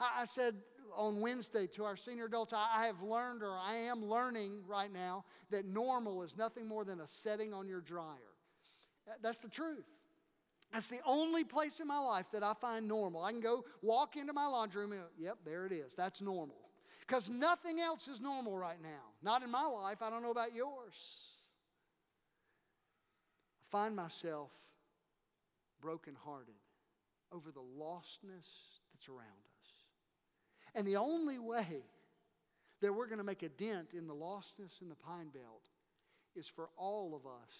are. 0.00 0.06
I, 0.06 0.22
I 0.22 0.24
said 0.26 0.54
on 0.96 1.20
Wednesday 1.20 1.66
to 1.68 1.84
our 1.84 1.96
senior 1.96 2.26
adults, 2.26 2.52
I, 2.52 2.68
I 2.74 2.86
have 2.86 3.02
learned 3.02 3.42
or 3.42 3.56
I 3.56 3.74
am 3.74 4.04
learning 4.04 4.62
right 4.66 4.92
now 4.92 5.24
that 5.50 5.64
normal 5.64 6.22
is 6.22 6.36
nothing 6.36 6.68
more 6.68 6.84
than 6.84 7.00
a 7.00 7.08
setting 7.08 7.52
on 7.52 7.66
your 7.66 7.80
dryer. 7.80 8.16
That's 9.22 9.38
the 9.38 9.48
truth. 9.48 9.84
That's 10.72 10.86
the 10.86 11.00
only 11.04 11.44
place 11.44 11.80
in 11.80 11.86
my 11.86 11.98
life 11.98 12.26
that 12.32 12.42
I 12.42 12.54
find 12.54 12.88
normal. 12.88 13.24
I 13.24 13.32
can 13.32 13.40
go 13.40 13.64
walk 13.82 14.16
into 14.16 14.32
my 14.32 14.46
laundry 14.46 14.82
room 14.82 14.92
and, 14.92 15.02
yep, 15.18 15.38
there 15.44 15.66
it 15.66 15.72
is. 15.72 15.94
That's 15.94 16.20
normal. 16.22 16.56
Because 17.06 17.28
nothing 17.28 17.80
else 17.80 18.08
is 18.08 18.20
normal 18.20 18.56
right 18.56 18.80
now. 18.80 19.11
Not 19.22 19.42
in 19.42 19.50
my 19.50 19.64
life. 19.64 19.98
I 20.00 20.10
don't 20.10 20.22
know 20.22 20.30
about 20.30 20.52
yours. 20.52 20.94
I 23.60 23.64
find 23.70 23.94
myself 23.94 24.50
brokenhearted 25.80 26.54
over 27.32 27.50
the 27.50 27.60
lostness 27.60 28.46
that's 28.92 29.08
around 29.08 29.20
us. 29.20 29.70
And 30.74 30.86
the 30.86 30.96
only 30.96 31.38
way 31.38 31.84
that 32.80 32.92
we're 32.92 33.06
going 33.06 33.18
to 33.18 33.24
make 33.24 33.42
a 33.42 33.48
dent 33.48 33.88
in 33.96 34.06
the 34.06 34.14
lostness 34.14 34.82
in 34.82 34.88
the 34.88 34.96
Pine 34.96 35.28
Belt 35.28 35.68
is 36.34 36.48
for 36.48 36.68
all 36.76 37.14
of 37.14 37.26
us 37.26 37.52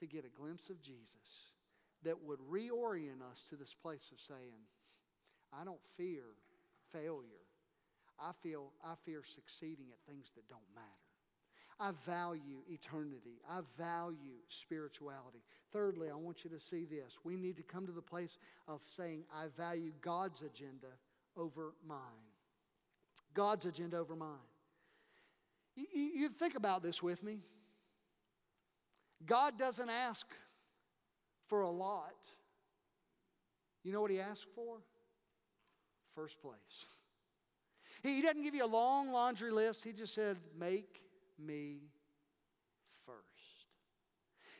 to 0.00 0.06
get 0.06 0.24
a 0.24 0.40
glimpse 0.40 0.68
of 0.68 0.80
Jesus 0.82 1.14
that 2.02 2.22
would 2.22 2.40
reorient 2.40 3.22
us 3.30 3.42
to 3.48 3.56
this 3.56 3.74
place 3.82 4.08
of 4.12 4.20
saying, 4.20 4.66
I 5.52 5.64
don't 5.64 5.80
fear 5.96 6.22
failure. 6.92 7.39
I 8.20 8.32
feel 8.42 8.72
I 8.84 8.94
fear 9.04 9.22
succeeding 9.24 9.86
at 9.92 10.12
things 10.12 10.32
that 10.36 10.48
don't 10.48 10.60
matter. 10.74 10.86
I 11.80 11.92
value 12.06 12.58
eternity. 12.68 13.40
I 13.48 13.60
value 13.78 14.36
spirituality. 14.48 15.38
Thirdly, 15.72 16.10
I 16.10 16.14
want 16.14 16.44
you 16.44 16.50
to 16.50 16.60
see 16.60 16.84
this. 16.84 17.16
We 17.24 17.36
need 17.36 17.56
to 17.56 17.62
come 17.62 17.86
to 17.86 17.92
the 17.92 18.02
place 18.02 18.38
of 18.68 18.82
saying, 18.96 19.24
I 19.34 19.46
value 19.56 19.92
God's 20.02 20.42
agenda 20.42 20.88
over 21.36 21.72
mine. 21.86 21.98
God's 23.32 23.64
agenda 23.64 23.96
over 23.96 24.14
mine. 24.14 24.36
You, 25.74 25.86
you 26.14 26.28
think 26.28 26.54
about 26.54 26.82
this 26.82 27.02
with 27.02 27.22
me. 27.22 27.38
God 29.24 29.58
doesn't 29.58 29.88
ask 29.88 30.26
for 31.48 31.62
a 31.62 31.70
lot. 31.70 32.26
You 33.84 33.92
know 33.92 34.02
what 34.02 34.10
He 34.10 34.20
asks 34.20 34.46
for? 34.54 34.78
First 36.14 36.40
place. 36.42 36.86
He 38.02 38.22
doesn't 38.22 38.42
give 38.42 38.54
you 38.54 38.64
a 38.64 38.66
long 38.66 39.12
laundry 39.12 39.50
list. 39.50 39.84
He 39.84 39.92
just 39.92 40.14
said, 40.14 40.38
Make 40.58 41.02
me 41.38 41.80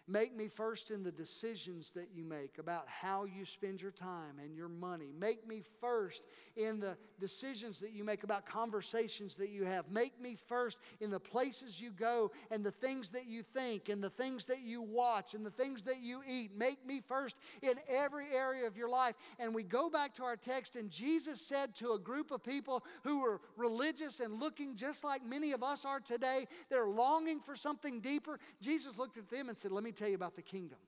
Make 0.09 0.37
me 0.37 0.49
first 0.49 0.91
in 0.91 1.03
the 1.03 1.13
decisions 1.13 1.93
that 1.93 2.09
you 2.13 2.25
make 2.25 2.59
about 2.59 2.85
how 2.89 3.25
you 3.25 3.45
spend 3.45 3.81
your 3.81 3.93
time 3.93 4.39
and 4.43 4.57
your 4.57 4.69
money. 4.69 5.13
Make 5.17 5.47
me 5.47 5.63
first 5.81 6.23
in 6.57 6.81
the 6.81 6.97
decisions 7.21 7.79
that 7.81 7.93
you 7.93 8.03
make 8.03 8.25
about 8.25 8.45
conversations 8.45 9.37
that 9.37 9.51
you 9.51 9.65
have. 9.65 9.91
Make 9.91 10.21
me 10.21 10.37
first 10.49 10.79
in 11.01 11.11
the 11.11 11.21
places 11.21 11.81
you 11.81 11.93
go 11.93 12.33
and 12.51 12.65
the 12.65 12.71
things 12.71 13.11
that 13.11 13.27
you 13.27 13.43
think 13.43 13.89
and 13.89 14.03
the 14.03 14.11
things 14.11 14.47
that 14.47 14.61
you 14.61 14.83
watch 14.83 15.35
and 15.35 15.47
the 15.47 15.51
things 15.51 15.83
that 15.85 16.01
you 16.01 16.23
eat. 16.29 16.51
Make 16.57 16.85
me 16.85 17.03
first 17.07 17.37
in 17.63 17.75
every 17.89 18.27
area 18.35 18.67
of 18.67 18.77
your 18.77 18.89
life. 18.89 19.15
And 19.39 19.55
we 19.55 19.63
go 19.63 19.89
back 19.89 20.15
to 20.17 20.25
our 20.25 20.37
text, 20.37 20.77
and 20.77 20.91
Jesus 20.91 21.41
said 21.41 21.75
to 21.77 21.93
a 21.93 21.99
group 21.99 22.31
of 22.31 22.43
people 22.43 22.85
who 23.05 23.21
were 23.21 23.41
religious 23.57 24.21
and 24.21 24.41
looking 24.41 24.77
just 24.77 25.05
like 25.05 25.25
many 25.25 25.53
of 25.53 25.63
us 25.63 25.85
are 25.85 26.01
today, 26.01 26.47
they're 26.69 26.89
longing 26.89 27.41
for 27.41 27.55
something 27.55 28.01
deeper. 28.01 28.39
Jesus 28.61 28.99
looked 28.99 29.17
at 29.17 29.31
them 29.31 29.49
and 29.49 29.59
said, 29.59 29.73
Let 29.73 29.85
me 29.85 29.90
tell 29.93 30.09
you 30.09 30.15
about 30.15 30.37
the 30.37 30.43
kingdom. 30.43 30.79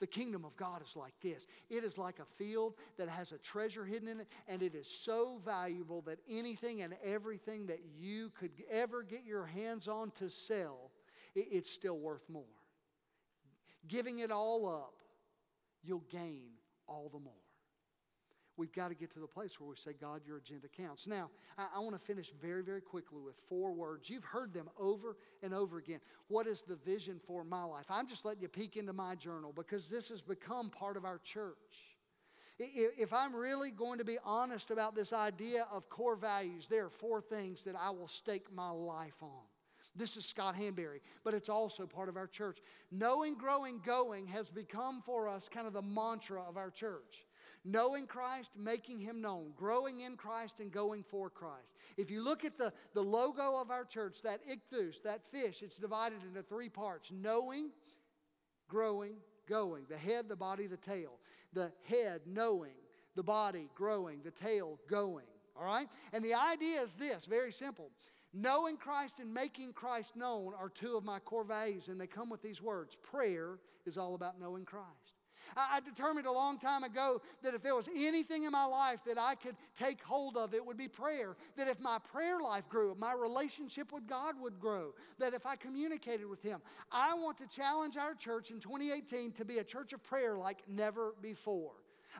The 0.00 0.06
kingdom 0.06 0.44
of 0.44 0.56
God 0.56 0.80
is 0.82 0.94
like 0.94 1.14
this 1.22 1.46
it 1.68 1.82
is 1.82 1.98
like 1.98 2.18
a 2.20 2.24
field 2.36 2.74
that 2.98 3.08
has 3.08 3.32
a 3.32 3.38
treasure 3.38 3.84
hidden 3.84 4.08
in 4.08 4.20
it, 4.20 4.28
and 4.46 4.62
it 4.62 4.74
is 4.74 4.86
so 4.86 5.40
valuable 5.44 6.02
that 6.02 6.18
anything 6.30 6.82
and 6.82 6.94
everything 7.04 7.66
that 7.66 7.80
you 7.96 8.30
could 8.38 8.52
ever 8.70 9.02
get 9.02 9.24
your 9.24 9.46
hands 9.46 9.88
on 9.88 10.10
to 10.12 10.30
sell, 10.30 10.92
it's 11.34 11.70
still 11.70 11.98
worth 11.98 12.28
more. 12.28 12.44
Giving 13.88 14.20
it 14.20 14.30
all 14.30 14.68
up, 14.68 14.94
you'll 15.82 16.04
gain 16.10 16.50
all 16.86 17.08
the 17.12 17.20
more 17.20 17.32
we've 18.58 18.72
got 18.72 18.88
to 18.88 18.94
get 18.94 19.10
to 19.12 19.20
the 19.20 19.26
place 19.26 19.58
where 19.58 19.68
we 19.68 19.76
say, 19.76 19.92
God, 19.98 20.22
your 20.26 20.38
agenda 20.38 20.66
counts. 20.68 21.06
Now, 21.06 21.30
I, 21.56 21.66
I 21.76 21.78
want 21.78 21.98
to 21.98 22.04
finish 22.04 22.32
very, 22.42 22.62
very 22.62 22.80
quickly 22.80 23.20
with 23.24 23.36
four 23.48 23.72
words. 23.72 24.10
You've 24.10 24.24
heard 24.24 24.52
them 24.52 24.68
over 24.78 25.16
and 25.42 25.54
over 25.54 25.78
again. 25.78 26.00
What 26.26 26.46
is 26.46 26.62
the 26.62 26.76
vision 26.76 27.20
for 27.26 27.44
my 27.44 27.62
life? 27.62 27.86
I'm 27.88 28.08
just 28.08 28.24
letting 28.24 28.42
you 28.42 28.48
peek 28.48 28.76
into 28.76 28.92
my 28.92 29.14
journal 29.14 29.52
because 29.54 29.88
this 29.88 30.08
has 30.08 30.20
become 30.20 30.68
part 30.68 30.96
of 30.96 31.04
our 31.04 31.18
church. 31.18 31.54
If 32.58 33.12
I'm 33.12 33.36
really 33.36 33.70
going 33.70 33.98
to 33.98 34.04
be 34.04 34.18
honest 34.24 34.72
about 34.72 34.96
this 34.96 35.12
idea 35.12 35.66
of 35.70 35.88
core 35.88 36.16
values, 36.16 36.66
there 36.68 36.86
are 36.86 36.90
four 36.90 37.20
things 37.20 37.62
that 37.62 37.76
I 37.76 37.90
will 37.90 38.08
stake 38.08 38.52
my 38.52 38.70
life 38.70 39.22
on. 39.22 39.44
This 39.94 40.16
is 40.16 40.24
Scott 40.24 40.56
Hanbury, 40.56 41.00
but 41.24 41.34
it's 41.34 41.48
also 41.48 41.86
part 41.86 42.08
of 42.08 42.16
our 42.16 42.26
church. 42.26 42.58
Knowing, 42.90 43.36
growing, 43.36 43.80
going 43.84 44.26
has 44.26 44.48
become 44.48 45.02
for 45.06 45.28
us 45.28 45.48
kind 45.48 45.66
of 45.66 45.72
the 45.72 45.82
mantra 45.82 46.42
of 46.42 46.56
our 46.56 46.70
church 46.70 47.24
knowing 47.70 48.06
Christ, 48.06 48.52
making 48.56 48.98
him 48.98 49.20
known, 49.20 49.52
growing 49.54 50.00
in 50.00 50.16
Christ, 50.16 50.60
and 50.60 50.72
going 50.72 51.02
for 51.02 51.28
Christ. 51.28 51.72
If 51.96 52.10
you 52.10 52.22
look 52.22 52.44
at 52.44 52.56
the, 52.56 52.72
the 52.94 53.02
logo 53.02 53.60
of 53.60 53.70
our 53.70 53.84
church, 53.84 54.22
that 54.22 54.40
ichthus, 54.46 55.02
that 55.02 55.20
fish, 55.30 55.62
it's 55.62 55.78
divided 55.78 56.18
into 56.26 56.42
three 56.42 56.68
parts 56.68 57.12
knowing, 57.12 57.70
growing, 58.68 59.16
going. 59.46 59.84
The 59.88 59.98
head, 59.98 60.28
the 60.28 60.36
body, 60.36 60.66
the 60.66 60.76
tail. 60.76 61.18
The 61.52 61.70
head, 61.84 62.22
knowing, 62.26 62.76
the 63.16 63.22
body, 63.22 63.68
growing, 63.74 64.20
the 64.24 64.30
tail, 64.30 64.78
going. 64.88 65.26
All 65.56 65.64
right? 65.64 65.88
And 66.12 66.24
the 66.24 66.34
idea 66.34 66.80
is 66.82 66.94
this 66.94 67.26
very 67.26 67.52
simple. 67.52 67.90
Knowing 68.32 68.76
Christ 68.76 69.18
and 69.20 69.32
making 69.32 69.72
Christ 69.72 70.14
known 70.14 70.52
are 70.58 70.68
two 70.68 70.96
of 70.96 71.04
my 71.04 71.18
core 71.18 71.44
values, 71.44 71.88
and 71.88 72.00
they 72.00 72.06
come 72.06 72.30
with 72.30 72.42
these 72.42 72.62
words. 72.62 72.96
Prayer 73.02 73.58
is 73.86 73.96
all 73.96 74.14
about 74.14 74.38
knowing 74.38 74.64
Christ. 74.64 75.17
I, 75.56 75.80
determined 75.80 76.26
a 76.26 76.32
long 76.32 76.58
time 76.58 76.84
ago 76.84 77.20
that 77.42 77.54
if 77.54 77.62
there 77.62 77.74
was 77.74 77.88
anything 77.94 78.44
in 78.44 78.52
my 78.52 78.64
life 78.64 79.00
that 79.06 79.18
I 79.18 79.34
could 79.34 79.56
take 79.74 80.02
hold 80.02 80.36
of, 80.36 80.54
it 80.54 80.64
would 80.64 80.76
be 80.76 80.88
prayer. 80.88 81.36
That 81.56 81.68
if 81.68 81.80
my 81.80 81.98
prayer 81.98 82.40
life 82.40 82.68
grew, 82.68 82.94
my 82.98 83.12
relationship 83.12 83.92
with 83.92 84.06
God 84.06 84.34
would 84.40 84.58
grow. 84.58 84.94
That 85.18 85.34
if 85.34 85.46
I 85.46 85.56
communicated 85.56 86.26
with 86.26 86.42
Him, 86.42 86.60
I 86.92 87.14
want 87.14 87.38
to 87.38 87.46
challenge 87.46 87.96
our 87.96 88.14
church 88.14 88.50
in 88.50 88.60
2018 88.60 89.32
to 89.32 89.44
be 89.44 89.58
a 89.58 89.64
church 89.64 89.92
of 89.92 90.02
prayer 90.02 90.36
like 90.36 90.62
never 90.68 91.14
before. 91.22 91.72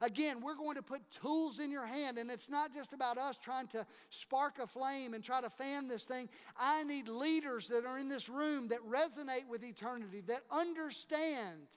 Again, 0.03 0.41
we're 0.41 0.55
going 0.55 0.77
to 0.77 0.83
put 0.83 1.01
tools 1.11 1.59
in 1.59 1.71
your 1.71 1.87
hand, 1.87 2.19
and 2.19 2.31
it's 2.31 2.49
not 2.49 2.75
just 2.75 2.93
about 2.93 3.19
us 3.19 3.37
trying 3.37 3.67
to 3.69 3.87
spark 4.11 4.59
a 4.59 4.67
flame 4.67 5.15
and 5.15 5.25
try 5.25 5.41
to 5.41 5.51
fan 5.51 5.89
this 5.89 6.05
thing. 6.05 6.29
I 6.59 6.83
need 6.85 7.09
leaders 7.09 7.69
that 7.69 7.85
are 7.85 7.99
in 7.99 8.09
this 8.09 8.29
room 8.29 8.69
that 8.69 8.81
resonate 8.89 9.49
with 9.49 9.65
eternity, 9.65 10.23
that 10.27 10.43
understand 10.51 11.69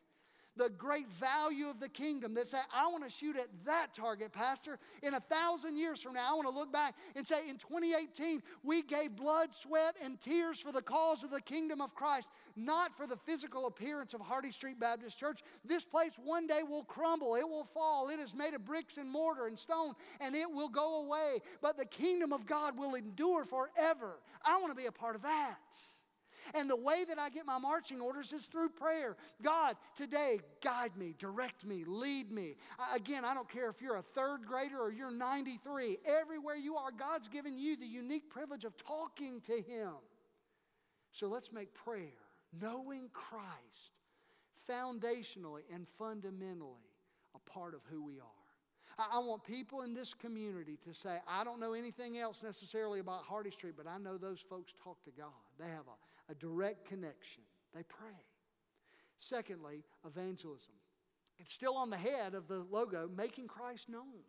the 0.61 0.69
great 0.69 1.09
value 1.09 1.69
of 1.69 1.79
the 1.79 1.89
kingdom 1.89 2.35
that 2.35 2.47
say, 2.47 2.59
I 2.71 2.87
want 2.87 3.03
to 3.03 3.09
shoot 3.09 3.35
at 3.35 3.47
that 3.65 3.95
target, 3.95 4.31
Pastor. 4.31 4.77
In 5.01 5.15
a 5.15 5.19
thousand 5.19 5.75
years 5.75 6.03
from 6.03 6.13
now, 6.13 6.31
I 6.31 6.35
want 6.35 6.47
to 6.47 6.53
look 6.53 6.71
back 6.71 6.95
and 7.15 7.27
say, 7.27 7.49
in 7.49 7.57
2018, 7.57 8.43
we 8.61 8.83
gave 8.83 9.15
blood, 9.15 9.55
sweat, 9.55 9.95
and 10.03 10.21
tears 10.21 10.59
for 10.59 10.71
the 10.71 10.81
cause 10.81 11.23
of 11.23 11.31
the 11.31 11.41
kingdom 11.41 11.81
of 11.81 11.95
Christ, 11.95 12.29
not 12.55 12.95
for 12.95 13.07
the 13.07 13.17
physical 13.17 13.65
appearance 13.65 14.13
of 14.13 14.21
Hardy 14.21 14.51
Street 14.51 14.79
Baptist 14.79 15.17
Church. 15.17 15.39
This 15.65 15.83
place 15.83 16.13
one 16.23 16.45
day 16.45 16.61
will 16.61 16.83
crumble, 16.83 17.33
it 17.33 17.47
will 17.47 17.67
fall. 17.73 18.09
It 18.09 18.19
is 18.19 18.35
made 18.35 18.53
of 18.53 18.63
bricks 18.63 18.97
and 18.97 19.09
mortar 19.09 19.47
and 19.47 19.57
stone, 19.57 19.95
and 20.19 20.35
it 20.35 20.49
will 20.51 20.69
go 20.69 21.05
away. 21.05 21.39
But 21.63 21.75
the 21.75 21.85
kingdom 21.85 22.31
of 22.31 22.45
God 22.45 22.77
will 22.77 22.93
endure 22.93 23.45
forever. 23.45 24.19
I 24.45 24.57
want 24.57 24.71
to 24.71 24.79
be 24.79 24.85
a 24.85 24.91
part 24.91 25.15
of 25.15 25.23
that. 25.23 25.57
And 26.53 26.69
the 26.69 26.75
way 26.75 27.05
that 27.07 27.19
I 27.19 27.29
get 27.29 27.45
my 27.45 27.57
marching 27.57 27.99
orders 27.99 28.31
is 28.33 28.45
through 28.45 28.69
prayer. 28.69 29.15
God, 29.41 29.75
today, 29.95 30.39
guide 30.63 30.95
me, 30.97 31.15
direct 31.17 31.65
me, 31.65 31.83
lead 31.85 32.31
me. 32.31 32.55
Again, 32.93 33.25
I 33.25 33.33
don't 33.33 33.49
care 33.49 33.69
if 33.69 33.81
you're 33.81 33.97
a 33.97 34.01
third 34.01 34.45
grader 34.45 34.79
or 34.79 34.91
you're 34.91 35.11
93. 35.11 35.97
Everywhere 36.05 36.55
you 36.55 36.75
are, 36.75 36.91
God's 36.91 37.27
given 37.27 37.57
you 37.57 37.75
the 37.75 37.85
unique 37.85 38.29
privilege 38.29 38.63
of 38.63 38.75
talking 38.77 39.41
to 39.41 39.53
Him. 39.53 39.93
So 41.11 41.27
let's 41.27 41.51
make 41.51 41.73
prayer, 41.73 42.13
knowing 42.61 43.09
Christ, 43.13 43.91
foundationally 44.69 45.61
and 45.73 45.85
fundamentally 45.97 46.91
a 47.35 47.49
part 47.49 47.73
of 47.73 47.81
who 47.89 48.03
we 48.03 48.19
are. 48.19 48.41
I, 49.11 49.19
want 49.19 49.43
people 49.43 49.81
in 49.81 49.93
this 49.93 50.13
community 50.13 50.77
to 50.85 50.93
say, 50.93 51.17
I 51.27 51.43
don't 51.43 51.59
know 51.59 51.73
anything 51.73 52.17
else 52.19 52.43
necessarily 52.43 52.99
about 52.99 53.23
Hardy 53.23 53.49
Street, 53.49 53.73
but 53.77 53.87
I 53.87 53.97
know 53.97 54.17
those 54.17 54.41
folks 54.41 54.73
talk 54.83 55.03
to 55.05 55.11
God. 55.11 55.31
They 55.57 55.65
have 55.65 55.87
a, 55.87 55.97
a 56.31 56.35
direct 56.35 56.87
connection, 56.87 57.43
they 57.75 57.83
pray. 57.83 58.25
Secondly, 59.19 59.83
evangelism. 60.05 60.73
It's 61.37 61.53
still 61.53 61.75
on 61.75 61.89
the 61.89 61.97
head 61.97 62.33
of 62.33 62.47
the 62.47 62.65
logo, 62.69 63.09
making 63.15 63.47
Christ 63.47 63.89
known. 63.89 64.23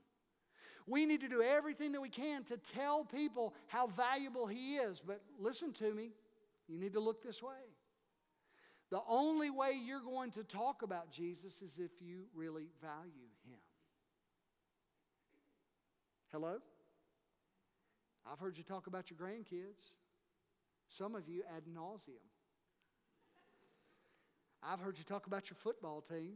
We 0.86 1.06
need 1.06 1.20
to 1.20 1.28
do 1.28 1.42
everything 1.42 1.92
that 1.92 2.00
we 2.00 2.08
can 2.08 2.42
to 2.44 2.56
tell 2.56 3.04
people 3.04 3.54
how 3.68 3.86
valuable 3.86 4.46
He 4.46 4.76
is. 4.76 5.00
But 5.00 5.20
listen 5.38 5.72
to 5.74 5.94
me, 5.94 6.10
you 6.68 6.78
need 6.78 6.94
to 6.94 7.00
look 7.00 7.22
this 7.22 7.42
way. 7.42 7.52
The 8.90 9.00
only 9.08 9.48
way 9.48 9.72
you're 9.82 10.00
going 10.00 10.32
to 10.32 10.44
talk 10.44 10.82
about 10.82 11.10
Jesus 11.10 11.62
is 11.62 11.78
if 11.78 11.92
you 12.00 12.24
really 12.34 12.66
value 12.82 13.30
Him. 13.46 13.58
Hello? 16.32 16.58
I've 18.30 18.38
heard 18.38 18.58
you 18.58 18.64
talk 18.64 18.86
about 18.86 19.10
your 19.10 19.18
grandkids. 19.18 19.92
Some 20.98 21.14
of 21.14 21.28
you 21.28 21.42
ad 21.56 21.62
nauseum. 21.74 22.20
I've 24.62 24.78
heard 24.78 24.98
you 24.98 25.04
talk 25.04 25.26
about 25.26 25.48
your 25.48 25.56
football 25.62 26.02
team. 26.02 26.34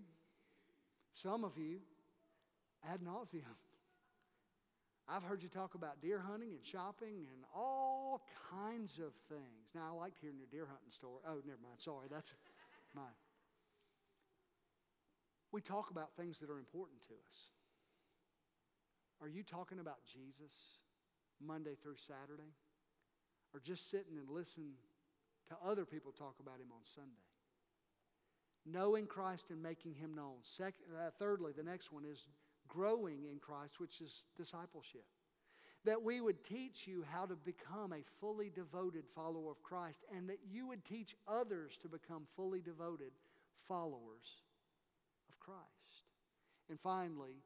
Some 1.13 1.45
of 1.45 1.53
you 1.59 1.81
ad 2.91 3.01
nauseum. 3.01 3.43
I've 5.09 5.23
heard 5.23 5.43
you 5.43 5.49
talk 5.49 5.75
about 5.75 6.01
deer 6.01 6.19
hunting 6.19 6.51
and 6.51 6.65
shopping 6.65 7.29
and 7.33 7.45
all 7.55 8.23
kinds 8.51 8.99
of 8.99 9.13
things. 9.29 9.71
Now, 9.75 9.95
I 9.95 10.01
liked 10.01 10.19
hearing 10.21 10.39
your 10.39 10.49
deer 10.51 10.67
hunting 10.67 10.91
story. 10.91 11.21
Oh, 11.29 11.37
never 11.47 11.61
mind. 11.63 11.79
Sorry, 11.79 12.09
that's 12.11 12.33
mine. 12.95 13.05
We 15.53 15.61
talk 15.61 15.91
about 15.91 16.11
things 16.17 16.41
that 16.41 16.51
are 16.51 16.59
important 16.59 17.03
to 17.03 17.15
us. 17.15 17.37
Are 19.21 19.29
you 19.29 19.45
talking 19.45 19.79
about 19.79 19.99
Jesus 20.13 20.53
Monday 21.41 21.77
through 21.81 21.97
Saturday? 22.09 22.51
Or 23.57 23.61
just 23.65 23.91
sitting 23.91 24.19
and 24.19 24.29
listening 24.29 24.73
to 25.49 25.57
other 25.65 25.87
people 25.87 26.13
talk 26.13 26.35
about 26.41 26.61
him 26.61 26.69
on 26.73 26.85
Sunday? 26.95 27.25
Knowing 28.67 29.07
Christ 29.07 29.49
and 29.49 29.63
making 29.63 29.95
him 29.95 30.15
known. 30.15 30.37
Second, 30.43 30.85
uh, 30.95 31.09
thirdly, 31.19 31.53
the 31.57 31.63
next 31.63 31.91
one 31.91 32.05
is 32.05 32.27
growing 32.69 33.25
in 33.25 33.39
Christ, 33.39 33.81
which 33.81 34.03
is 34.03 34.25
discipleship. 34.37 35.07
That 35.87 36.03
we 36.03 36.21
would 36.21 36.45
teach 36.45 36.87
you 36.87 37.03
how 37.11 37.25
to 37.25 37.35
become 37.35 37.95
a 37.95 38.05
fully 38.21 38.51
devoted 38.55 39.05
follower 39.15 39.53
of 39.53 39.63
Christ, 39.63 40.01
and 40.15 40.29
that 40.29 40.41
you 40.47 40.67
would 40.67 40.85
teach 40.85 41.17
others 41.27 41.79
to 41.81 41.89
become 41.89 42.27
fully 42.37 42.61
devoted 42.61 43.13
followers 43.67 44.43
of 45.31 45.41
Christ. 45.41 45.63
And 46.69 46.79
finally, 46.81 47.41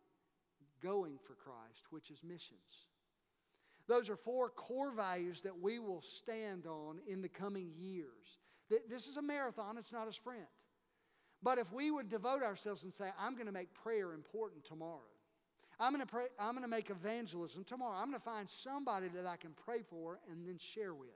going 0.83 1.19
for 1.25 1.35
Christ, 1.35 1.85
which 1.91 2.11
is 2.11 2.19
missions. 2.25 2.89
Those 3.91 4.09
are 4.09 4.15
four 4.15 4.51
core 4.51 4.93
values 4.93 5.41
that 5.41 5.61
we 5.61 5.81
will 5.81 6.01
stand 6.01 6.65
on 6.65 7.01
in 7.09 7.23
the 7.23 7.29
coming 7.29 7.73
years. 7.77 8.39
This 8.89 9.09
is 9.09 9.17
a 9.17 9.23
marathon, 9.23 9.77
it's 9.79 9.91
not 9.91 10.07
a 10.07 10.13
sprint. 10.13 10.47
But 11.43 11.59
if 11.59 11.73
we 11.73 11.91
would 11.91 12.09
devote 12.09 12.45
ourselves 12.45 12.85
and 12.85 12.95
say, 12.95 13.07
I'm 13.19 13.35
going 13.35 13.47
to 13.47 13.53
make 13.53 13.75
prayer 13.75 14.13
important 14.13 14.65
tomorrow, 14.65 15.11
I'm 15.81 15.93
going 15.93 16.07
to 16.07 16.11
pray, 16.11 16.27
I'm 16.39 16.53
going 16.53 16.63
to 16.63 16.71
make 16.71 16.89
evangelism 16.89 17.65
tomorrow. 17.65 17.97
I'm 17.99 18.11
going 18.11 18.21
to 18.21 18.25
find 18.25 18.49
somebody 18.49 19.09
that 19.09 19.27
I 19.27 19.35
can 19.35 19.55
pray 19.65 19.83
for 19.83 20.21
and 20.31 20.47
then 20.47 20.59
share 20.59 20.95
with. 20.95 21.09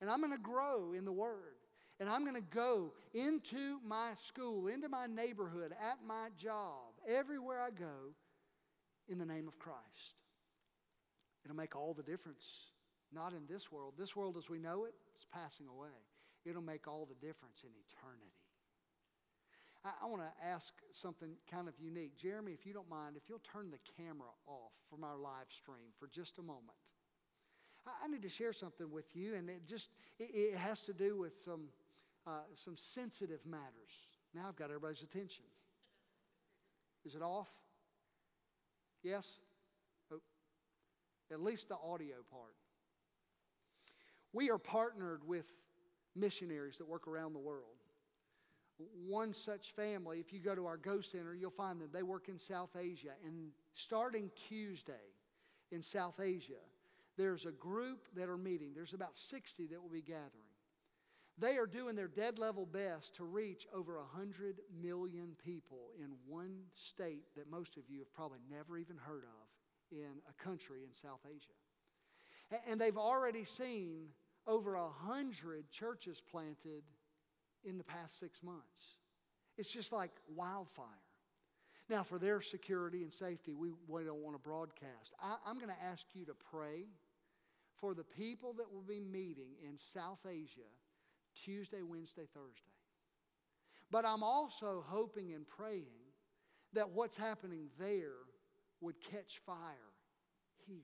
And 0.00 0.08
I'm 0.08 0.20
going 0.20 0.32
to 0.32 0.38
grow 0.38 0.92
in 0.92 1.04
the 1.04 1.12
Word. 1.12 1.56
And 1.98 2.08
I'm 2.08 2.22
going 2.22 2.36
to 2.36 2.54
go 2.54 2.92
into 3.14 3.80
my 3.84 4.12
school, 4.24 4.68
into 4.68 4.88
my 4.88 5.06
neighborhood, 5.06 5.72
at 5.72 5.98
my 6.06 6.28
job, 6.38 6.92
everywhere 7.08 7.60
I 7.60 7.70
go, 7.70 8.12
in 9.08 9.18
the 9.18 9.26
name 9.26 9.48
of 9.48 9.58
Christ. 9.58 10.14
It'll 11.46 11.54
make 11.54 11.76
all 11.76 11.94
the 11.94 12.02
difference. 12.02 12.74
Not 13.12 13.32
in 13.32 13.46
this 13.48 13.70
world. 13.70 13.94
This 13.96 14.16
world 14.16 14.36
as 14.36 14.50
we 14.50 14.58
know 14.58 14.84
it 14.84 14.94
is 15.16 15.24
passing 15.32 15.68
away. 15.68 15.94
It'll 16.44 16.60
make 16.60 16.88
all 16.88 17.06
the 17.06 17.14
difference 17.14 17.62
in 17.62 17.70
eternity. 17.86 18.34
I, 19.84 19.90
I 20.02 20.06
want 20.06 20.22
to 20.22 20.44
ask 20.44 20.74
something 20.90 21.36
kind 21.48 21.68
of 21.68 21.74
unique. 21.78 22.18
Jeremy, 22.18 22.50
if 22.50 22.66
you 22.66 22.72
don't 22.72 22.90
mind, 22.90 23.16
if 23.16 23.22
you'll 23.28 23.46
turn 23.52 23.70
the 23.70 23.78
camera 23.96 24.26
off 24.48 24.72
from 24.90 25.04
our 25.04 25.16
live 25.16 25.46
stream 25.48 25.94
for 26.00 26.08
just 26.08 26.38
a 26.38 26.42
moment. 26.42 26.82
I, 27.86 28.06
I 28.06 28.08
need 28.08 28.22
to 28.22 28.28
share 28.28 28.52
something 28.52 28.90
with 28.90 29.06
you, 29.14 29.36
and 29.36 29.48
it 29.48 29.68
just 29.68 29.90
it, 30.18 30.30
it 30.34 30.56
has 30.56 30.80
to 30.82 30.92
do 30.92 31.16
with 31.16 31.38
some 31.38 31.68
uh, 32.26 32.42
some 32.54 32.76
sensitive 32.76 33.46
matters. 33.46 34.08
Now 34.34 34.46
I've 34.48 34.56
got 34.56 34.64
everybody's 34.64 35.02
attention. 35.02 35.44
Is 37.04 37.14
it 37.14 37.22
off? 37.22 37.48
Yes? 39.04 39.38
At 41.32 41.40
least 41.40 41.68
the 41.68 41.76
audio 41.76 42.16
part. 42.30 42.54
We 44.32 44.50
are 44.50 44.58
partnered 44.58 45.26
with 45.26 45.46
missionaries 46.14 46.78
that 46.78 46.88
work 46.88 47.08
around 47.08 47.32
the 47.32 47.38
world. 47.38 47.64
One 49.06 49.32
such 49.32 49.72
family, 49.72 50.20
if 50.20 50.32
you 50.32 50.40
go 50.40 50.54
to 50.54 50.66
our 50.66 50.76
Go 50.76 51.00
Center, 51.00 51.34
you'll 51.34 51.50
find 51.50 51.80
them. 51.80 51.88
They 51.92 52.02
work 52.02 52.28
in 52.28 52.38
South 52.38 52.76
Asia. 52.78 53.12
And 53.24 53.50
starting 53.74 54.30
Tuesday 54.48 54.92
in 55.72 55.82
South 55.82 56.20
Asia, 56.20 56.60
there's 57.16 57.46
a 57.46 57.52
group 57.52 58.06
that 58.14 58.28
are 58.28 58.36
meeting. 58.36 58.72
There's 58.74 58.92
about 58.92 59.16
60 59.16 59.68
that 59.68 59.82
will 59.82 59.88
be 59.88 60.02
gathering. 60.02 60.30
They 61.38 61.58
are 61.58 61.66
doing 61.66 61.96
their 61.96 62.08
dead 62.08 62.38
level 62.38 62.66
best 62.66 63.14
to 63.16 63.24
reach 63.24 63.66
over 63.74 63.98
100 63.98 64.60
million 64.82 65.36
people 65.44 65.90
in 65.98 66.10
one 66.26 66.60
state 66.74 67.24
that 67.36 67.50
most 67.50 67.76
of 67.76 67.84
you 67.88 67.98
have 67.98 68.12
probably 68.14 68.38
never 68.50 68.78
even 68.78 68.96
heard 68.96 69.24
of 69.24 69.45
in 69.90 70.20
a 70.28 70.42
country 70.42 70.80
in 70.84 70.92
South 70.92 71.20
Asia. 71.26 72.60
And 72.68 72.80
they've 72.80 72.96
already 72.96 73.44
seen 73.44 74.08
over 74.46 74.74
a 74.74 74.84
100 74.84 75.70
churches 75.70 76.22
planted 76.30 76.84
in 77.64 77.78
the 77.78 77.84
past 77.84 78.20
six 78.20 78.42
months. 78.42 78.98
It's 79.58 79.70
just 79.70 79.92
like 79.92 80.10
wildfire. 80.34 80.86
Now, 81.88 82.02
for 82.02 82.18
their 82.18 82.40
security 82.40 83.02
and 83.02 83.12
safety, 83.12 83.54
we, 83.54 83.70
we 83.88 84.04
don't 84.04 84.22
want 84.22 84.36
to 84.36 84.42
broadcast. 84.42 85.14
I, 85.22 85.36
I'm 85.46 85.56
going 85.56 85.70
to 85.70 85.84
ask 85.84 86.04
you 86.14 86.24
to 86.26 86.34
pray 86.50 86.86
for 87.80 87.94
the 87.94 88.04
people 88.04 88.54
that 88.54 88.72
will 88.72 88.82
be 88.82 89.00
meeting 89.00 89.54
in 89.62 89.78
South 89.78 90.20
Asia 90.28 90.70
Tuesday, 91.44 91.82
Wednesday, 91.82 92.26
Thursday. 92.32 92.72
But 93.90 94.04
I'm 94.04 94.22
also 94.22 94.84
hoping 94.86 95.32
and 95.32 95.46
praying 95.46 95.84
that 96.72 96.90
what's 96.90 97.16
happening 97.16 97.68
there 97.78 98.25
would 98.80 98.96
catch 99.10 99.40
fire 99.46 99.92
here. 100.66 100.76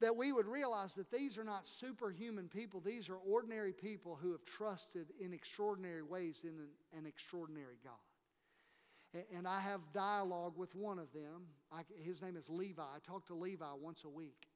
That 0.00 0.16
we 0.16 0.32
would 0.32 0.46
realize 0.46 0.94
that 0.94 1.10
these 1.10 1.38
are 1.38 1.44
not 1.44 1.66
superhuman 1.66 2.48
people, 2.48 2.80
these 2.80 3.08
are 3.08 3.16
ordinary 3.16 3.72
people 3.72 4.16
who 4.20 4.32
have 4.32 4.44
trusted 4.44 5.08
in 5.20 5.32
extraordinary 5.32 6.02
ways 6.02 6.40
in 6.44 6.50
an, 6.50 6.68
an 6.96 7.06
extraordinary 7.06 7.78
God. 7.82 9.24
And 9.34 9.48
I 9.48 9.60
have 9.60 9.80
dialogue 9.94 10.52
with 10.56 10.74
one 10.74 10.98
of 10.98 11.12
them. 11.12 11.46
I, 11.72 11.80
his 12.04 12.20
name 12.20 12.36
is 12.36 12.48
Levi. 12.48 12.82
I 12.82 12.98
talk 13.06 13.26
to 13.28 13.34
Levi 13.34 13.64
once 13.80 14.04
a 14.04 14.08
week. 14.08 14.46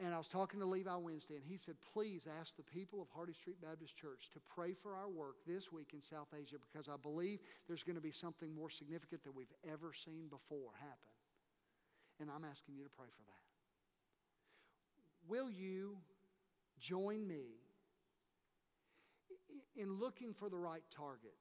And 0.00 0.14
I 0.14 0.18
was 0.18 0.28
talking 0.28 0.60
to 0.60 0.66
Levi 0.66 0.96
Wednesday, 0.96 1.34
and 1.34 1.44
he 1.44 1.58
said, 1.58 1.74
Please 1.92 2.26
ask 2.40 2.56
the 2.56 2.62
people 2.62 3.02
of 3.02 3.08
Hardy 3.14 3.34
Street 3.34 3.60
Baptist 3.60 3.94
Church 3.94 4.30
to 4.32 4.40
pray 4.48 4.72
for 4.72 4.96
our 4.96 5.10
work 5.10 5.36
this 5.46 5.70
week 5.70 5.90
in 5.92 6.00
South 6.00 6.28
Asia 6.34 6.56
because 6.72 6.88
I 6.88 6.96
believe 6.96 7.40
there's 7.68 7.82
going 7.82 7.96
to 7.96 8.02
be 8.02 8.10
something 8.10 8.54
more 8.54 8.70
significant 8.70 9.22
than 9.24 9.34
we've 9.34 9.52
ever 9.70 9.92
seen 9.92 10.28
before 10.30 10.72
happen. 10.80 11.13
And 12.24 12.32
I'm 12.34 12.48
asking 12.48 12.74
you 12.74 12.84
to 12.84 12.90
pray 12.96 13.08
for 13.14 13.22
that. 13.26 13.32
Will 15.28 15.50
you 15.50 15.98
join 16.80 17.28
me 17.28 17.44
in 19.76 19.92
looking 19.92 20.32
for 20.32 20.48
the 20.48 20.56
right 20.56 20.84
target 20.90 21.36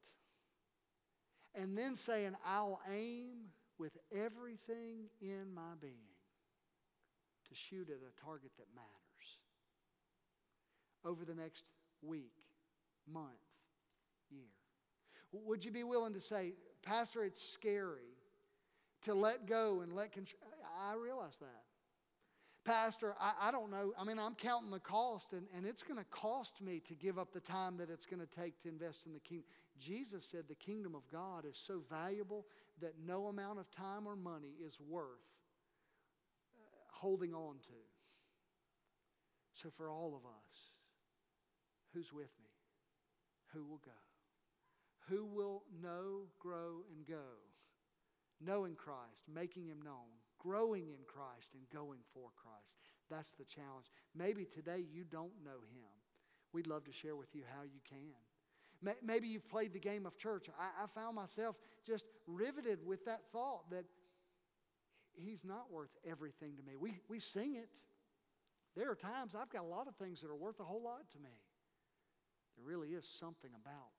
and 1.56 1.78
then 1.78 1.96
saying, 1.96 2.36
I'll 2.46 2.82
aim 2.94 3.52
with 3.78 3.96
everything 4.12 5.06
in 5.22 5.54
my 5.56 5.76
being? 5.80 6.14
to 7.54 7.60
shoot 7.60 7.90
at 7.90 7.98
a 7.98 8.26
target 8.26 8.52
that 8.58 8.66
matters 8.76 9.38
over 11.06 11.26
the 11.26 11.36
next 11.36 11.66
week, 12.02 12.34
month, 13.12 13.28
year. 14.30 14.50
Would 15.32 15.64
you 15.64 15.72
be 15.72 15.84
willing 15.84 16.14
to 16.14 16.22
say, 16.22 16.54
Pastor, 16.84 17.24
it's 17.24 17.42
scary 17.42 18.18
to 19.04 19.14
let 19.14 19.46
go 19.48 19.82
and 19.82 19.94
let 19.94 20.12
control? 20.12 20.53
I 20.84 20.96
realize 20.96 21.38
that. 21.40 21.64
Pastor, 22.66 23.14
I, 23.20 23.50
I 23.50 23.52
don't 23.52 23.72
know. 23.72 23.92
I 24.00 24.06
mean, 24.06 24.18
I'm 24.18 24.36
counting 24.36 24.72
the 24.72 24.80
cost, 24.80 25.34
and, 25.34 25.48
and 25.56 25.66
it's 25.66 25.84
going 25.84 26.00
to 26.00 26.06
cost 26.06 26.62
me 26.62 26.80
to 26.88 26.94
give 26.94 27.20
up 27.20 27.34
the 27.34 27.42
time 27.42 27.78
that 27.78 27.90
it's 27.90 28.06
going 28.06 28.22
to 28.22 28.42
take 28.42 28.58
to 28.60 28.70
invest 28.70 29.06
in 29.06 29.14
the 29.14 29.20
kingdom. 29.20 29.46
Jesus 29.78 30.26
said 30.26 30.44
the 30.48 30.56
kingdom 30.56 30.96
of 30.96 31.02
God 31.12 31.46
is 31.46 31.62
so 31.68 31.82
valuable 31.90 32.46
that 32.80 32.94
no 33.06 33.28
amount 33.28 33.60
of 33.60 33.70
time 33.72 34.08
or 34.08 34.16
money 34.16 34.54
is 34.66 34.78
worth 34.88 35.08
uh, 36.56 36.60
holding 36.90 37.34
on 37.34 37.56
to. 37.56 37.80
So, 39.62 39.70
for 39.76 39.90
all 39.90 40.16
of 40.16 40.26
us, 40.26 40.72
who's 41.94 42.14
with 42.14 42.32
me? 42.42 42.50
Who 43.54 43.66
will 43.66 43.82
go? 43.86 43.92
Who 45.10 45.26
will 45.26 45.64
know, 45.82 46.28
grow, 46.40 46.84
and 46.96 47.06
go? 47.06 47.38
Knowing 48.42 48.76
Christ, 48.76 49.24
making 49.34 49.68
Him 49.68 49.82
known, 49.84 50.10
growing 50.44 50.90
in 50.90 51.00
Christ, 51.08 51.50
and 51.54 51.64
going 51.74 52.00
for 52.14 52.30
Christ. 52.36 52.68
That's 53.10 53.32
the 53.40 53.46
challenge. 53.46 53.88
Maybe 54.16 54.46
today 54.46 54.84
you 54.92 55.04
don't 55.10 55.34
know 55.44 55.64
Him. 55.72 55.90
We'd 56.52 56.68
love 56.68 56.84
to 56.86 56.92
share 56.92 57.16
with 57.16 57.34
you 57.34 57.44
how 57.56 57.64
you 57.64 57.80
can. 57.88 58.96
Maybe 59.02 59.28
you've 59.28 59.48
played 59.48 59.72
the 59.72 59.80
game 59.80 60.06
of 60.06 60.18
church. 60.18 60.48
I, 60.60 60.84
I 60.84 60.88
found 60.88 61.16
myself 61.16 61.56
just 61.88 62.04
riveted 62.28 62.80
with 62.86 63.06
that 63.06 63.22
thought 63.32 63.70
that 63.72 63.86
He's 65.16 65.46
not 65.46 65.72
worth 65.72 65.92
everything 66.10 66.58
to 66.58 66.64
me. 66.64 66.74
We, 66.80 67.00
we 67.08 67.20
sing 67.20 67.56
it. 67.56 67.70
There 68.76 68.90
are 68.90 68.96
times 68.96 69.36
I've 69.36 69.52
got 69.52 69.62
a 69.62 69.68
lot 69.68 69.88
of 69.88 69.96
things 69.96 70.22
that 70.22 70.30
are 70.30 70.36
worth 70.36 70.60
a 70.60 70.64
whole 70.64 70.82
lot 70.82 71.08
to 71.12 71.20
me. 71.20 71.38
There 72.58 72.66
really 72.66 72.90
is 72.90 73.08
something 73.20 73.52
about 73.54 73.94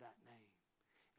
that 0.00 0.14
name. 0.26 0.51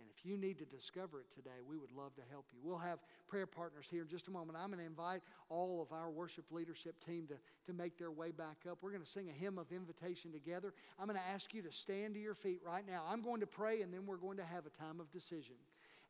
And 0.03 0.11
if 0.13 0.25
you 0.25 0.37
need 0.37 0.57
to 0.59 0.65
discover 0.65 1.21
it 1.21 1.29
today, 1.29 1.63
we 1.65 1.77
would 1.77 1.91
love 1.93 2.13
to 2.15 2.21
help 2.29 2.45
you. 2.51 2.59
We'll 2.61 2.77
have 2.77 2.99
prayer 3.29 3.45
partners 3.45 3.85
here 3.89 4.01
in 4.01 4.09
just 4.09 4.27
a 4.27 4.31
moment. 4.31 4.57
I'm 4.61 4.67
going 4.67 4.79
to 4.79 4.85
invite 4.85 5.21
all 5.47 5.81
of 5.81 5.95
our 5.95 6.11
worship 6.11 6.43
leadership 6.51 6.95
team 7.05 7.25
to, 7.27 7.35
to 7.65 7.73
make 7.73 7.97
their 7.97 8.11
way 8.11 8.31
back 8.31 8.57
up. 8.69 8.79
We're 8.81 8.91
going 8.91 9.03
to 9.03 9.09
sing 9.09 9.29
a 9.29 9.31
hymn 9.31 9.57
of 9.57 9.71
invitation 9.71 10.33
together. 10.33 10.73
I'm 10.99 11.07
going 11.07 11.17
to 11.17 11.33
ask 11.33 11.53
you 11.53 11.61
to 11.61 11.71
stand 11.71 12.15
to 12.15 12.19
your 12.19 12.33
feet 12.33 12.59
right 12.65 12.85
now. 12.85 13.05
I'm 13.07 13.21
going 13.21 13.39
to 13.39 13.47
pray, 13.47 13.81
and 13.81 13.93
then 13.93 14.05
we're 14.05 14.17
going 14.17 14.37
to 14.37 14.45
have 14.45 14.65
a 14.65 14.69
time 14.69 14.99
of 14.99 15.09
decision. 15.11 15.55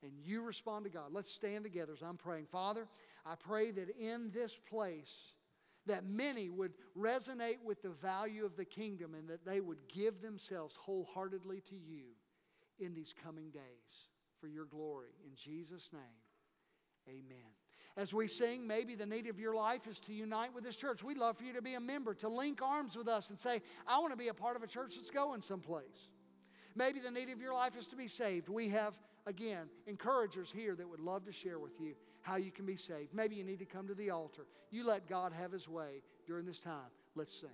And 0.02 0.12
you 0.26 0.42
respond 0.42 0.86
to 0.86 0.92
God. 0.92 1.12
Let's 1.12 1.32
stand 1.32 1.64
together 1.64 1.94
as 1.94 2.02
I'm 2.02 2.18
praying. 2.18 2.48
Father, 2.52 2.88
I 3.28 3.36
pray 3.36 3.70
that 3.72 3.90
in 3.96 4.32
this 4.34 4.58
place, 4.70 5.14
that 5.86 6.04
many 6.04 6.50
would 6.50 6.72
resonate 6.98 7.64
with 7.64 7.84
the 7.84 7.90
value 7.90 8.44
of 8.44 8.56
the 8.56 8.66
kingdom 8.66 9.14
and 9.14 9.30
that 9.30 9.46
they 9.46 9.62
would 9.62 9.78
give 9.94 10.22
themselves 10.22 10.76
wholeheartedly 10.76 11.62
to 11.70 11.76
you 11.76 12.06
in 12.80 12.94
these 12.94 13.14
coming 13.24 13.50
days 13.52 14.10
for 14.40 14.48
your 14.48 14.66
glory. 14.66 15.10
In 15.26 15.36
Jesus' 15.36 15.90
name, 15.94 16.02
amen. 17.08 17.52
As 17.96 18.14
we 18.14 18.28
sing, 18.28 18.66
maybe 18.66 18.96
the 18.96 19.06
need 19.06 19.28
of 19.28 19.40
your 19.40 19.54
life 19.54 19.86
is 19.88 20.00
to 20.02 20.14
unite 20.14 20.54
with 20.54 20.64
this 20.64 20.76
church. 20.76 21.04
We'd 21.04 21.18
love 21.18 21.38
for 21.38 21.44
you 21.44 21.54
to 21.54 21.62
be 21.62 21.76
a 21.76 21.80
member, 21.80 22.16
to 22.16 22.28
link 22.28 22.62
arms 22.62 22.96
with 22.96 23.08
us 23.08 23.30
and 23.30 23.38
say, 23.38 23.62
I 23.88 24.00
want 24.00 24.12
to 24.12 24.18
be 24.18 24.30
a 24.30 24.34
part 24.34 24.56
of 24.56 24.64
a 24.64 24.68
church 24.68 24.96
that's 24.96 25.12
going 25.12 25.42
someplace. 25.42 26.10
Maybe 26.76 27.00
the 27.00 27.12
need 27.12 27.30
of 27.30 27.40
your 27.40 27.54
life 27.54 27.78
is 27.78 27.86
to 27.88 27.96
be 27.96 28.08
saved. 28.08 28.50
We 28.50 28.70
have, 28.70 28.98
again, 29.28 29.70
encouragers 29.86 30.52
here 30.52 30.76
that 30.76 30.90
would 30.90 31.00
love 31.00 31.26
to 31.26 31.32
share 31.32 31.60
with 31.60 31.80
you 31.80 31.94
how 32.22 32.38
you 32.38 32.52
can 32.52 32.66
be 32.66 32.78
saved. 32.78 33.14
Maybe 33.14 33.36
you 33.36 33.44
need 33.44 33.60
to 33.60 33.66
come 33.66 33.88
to 33.88 33.94
the 33.94 34.10
altar. 34.10 34.48
You 34.72 34.88
let 34.88 35.08
God 35.08 35.32
have 35.34 35.52
His 35.52 35.70
way 35.70 36.02
during 36.26 36.48
this 36.48 36.60
time. 36.60 36.90
Let's 37.16 37.40
sing. 37.40 37.50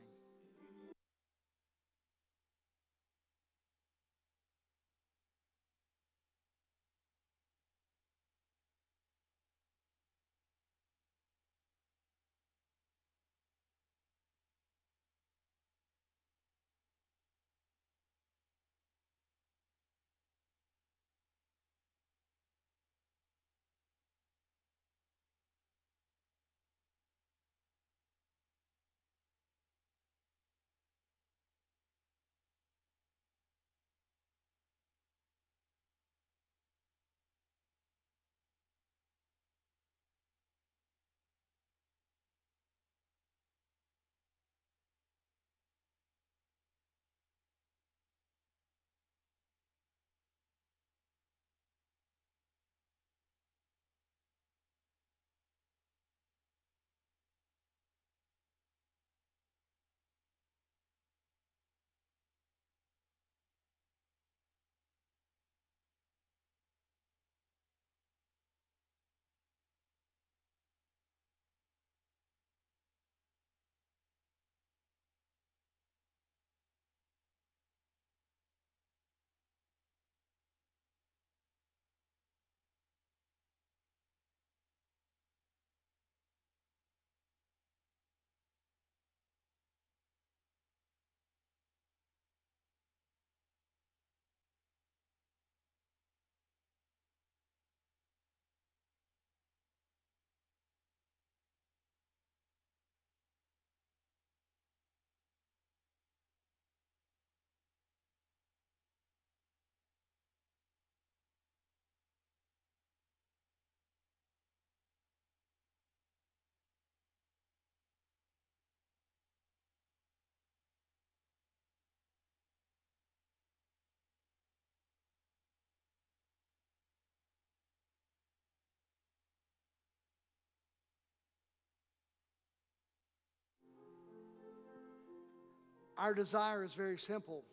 Our 136.00 136.14
desire 136.14 136.64
is 136.64 136.74
very 136.74 136.98
simple. 136.98 137.44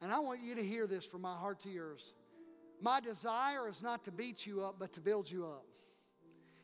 And 0.00 0.10
I 0.10 0.18
want 0.18 0.42
you 0.42 0.54
to 0.54 0.64
hear 0.64 0.86
this 0.86 1.04
from 1.04 1.20
my 1.20 1.36
heart 1.36 1.60
to 1.60 1.68
yours. 1.68 2.14
My 2.80 3.00
desire 3.00 3.68
is 3.68 3.82
not 3.82 4.02
to 4.04 4.10
beat 4.10 4.46
you 4.46 4.62
up, 4.64 4.76
but 4.78 4.92
to 4.94 5.00
build 5.00 5.30
you 5.30 5.44
up. 5.44 5.64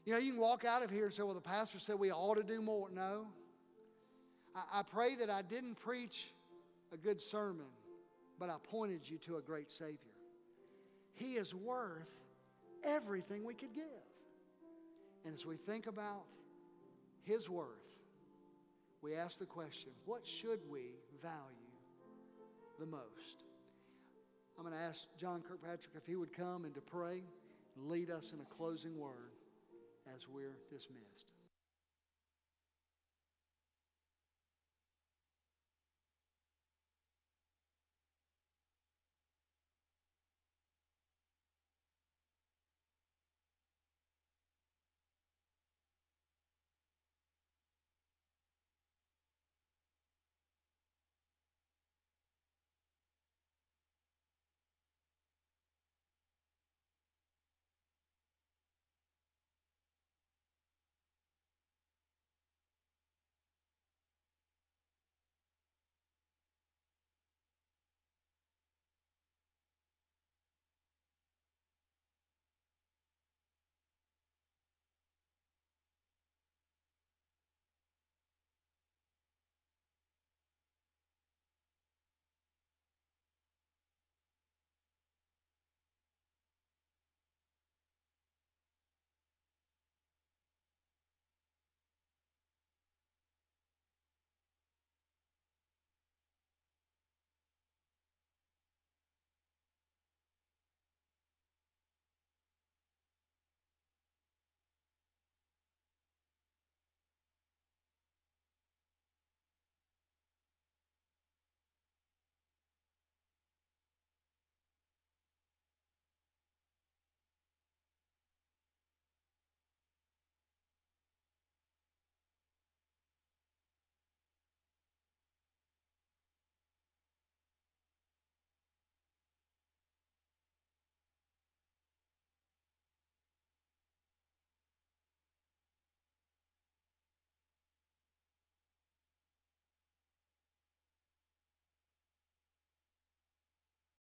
You 0.06 0.14
know, 0.14 0.18
you 0.18 0.32
can 0.32 0.40
walk 0.40 0.64
out 0.64 0.82
of 0.82 0.90
here 0.90 1.04
and 1.04 1.12
say, 1.14 1.22
well, 1.22 1.34
the 1.34 1.40
pastor 1.40 1.78
said 1.78 1.98
we 1.98 2.10
ought 2.10 2.38
to 2.38 2.42
do 2.42 2.62
more. 2.62 2.88
No. 2.90 3.26
I, 4.56 4.80
I 4.80 4.82
pray 4.82 5.14
that 5.16 5.28
I 5.28 5.42
didn't 5.42 5.74
preach 5.74 6.32
a 6.92 6.96
good 6.96 7.20
sermon, 7.20 7.66
but 8.38 8.48
I 8.48 8.56
pointed 8.70 9.08
you 9.08 9.18
to 9.26 9.36
a 9.36 9.42
great 9.42 9.70
Savior. 9.70 9.98
He 11.12 11.34
is 11.34 11.54
worth 11.54 12.08
everything 12.82 13.44
we 13.44 13.52
could 13.52 13.74
give. 13.74 13.84
And 15.26 15.34
as 15.34 15.44
we 15.44 15.58
think 15.58 15.86
about 15.86 16.24
His 17.22 17.50
worth, 17.50 17.79
we 19.02 19.16
ask 19.16 19.38
the 19.38 19.46
question 19.46 19.90
what 20.04 20.26
should 20.26 20.60
we 20.70 20.92
value 21.22 21.70
the 22.78 22.86
most? 22.86 23.44
I'm 24.58 24.64
going 24.64 24.76
to 24.76 24.82
ask 24.82 25.06
John 25.18 25.42
Kirkpatrick 25.46 25.94
if 25.96 26.06
he 26.06 26.16
would 26.16 26.36
come 26.36 26.64
and 26.64 26.74
to 26.74 26.80
pray 26.80 27.22
and 27.76 27.88
lead 27.88 28.10
us 28.10 28.32
in 28.34 28.40
a 28.40 28.54
closing 28.54 28.98
word 28.98 29.32
as 30.14 30.26
we're 30.28 30.56
dismissed. 30.70 31.32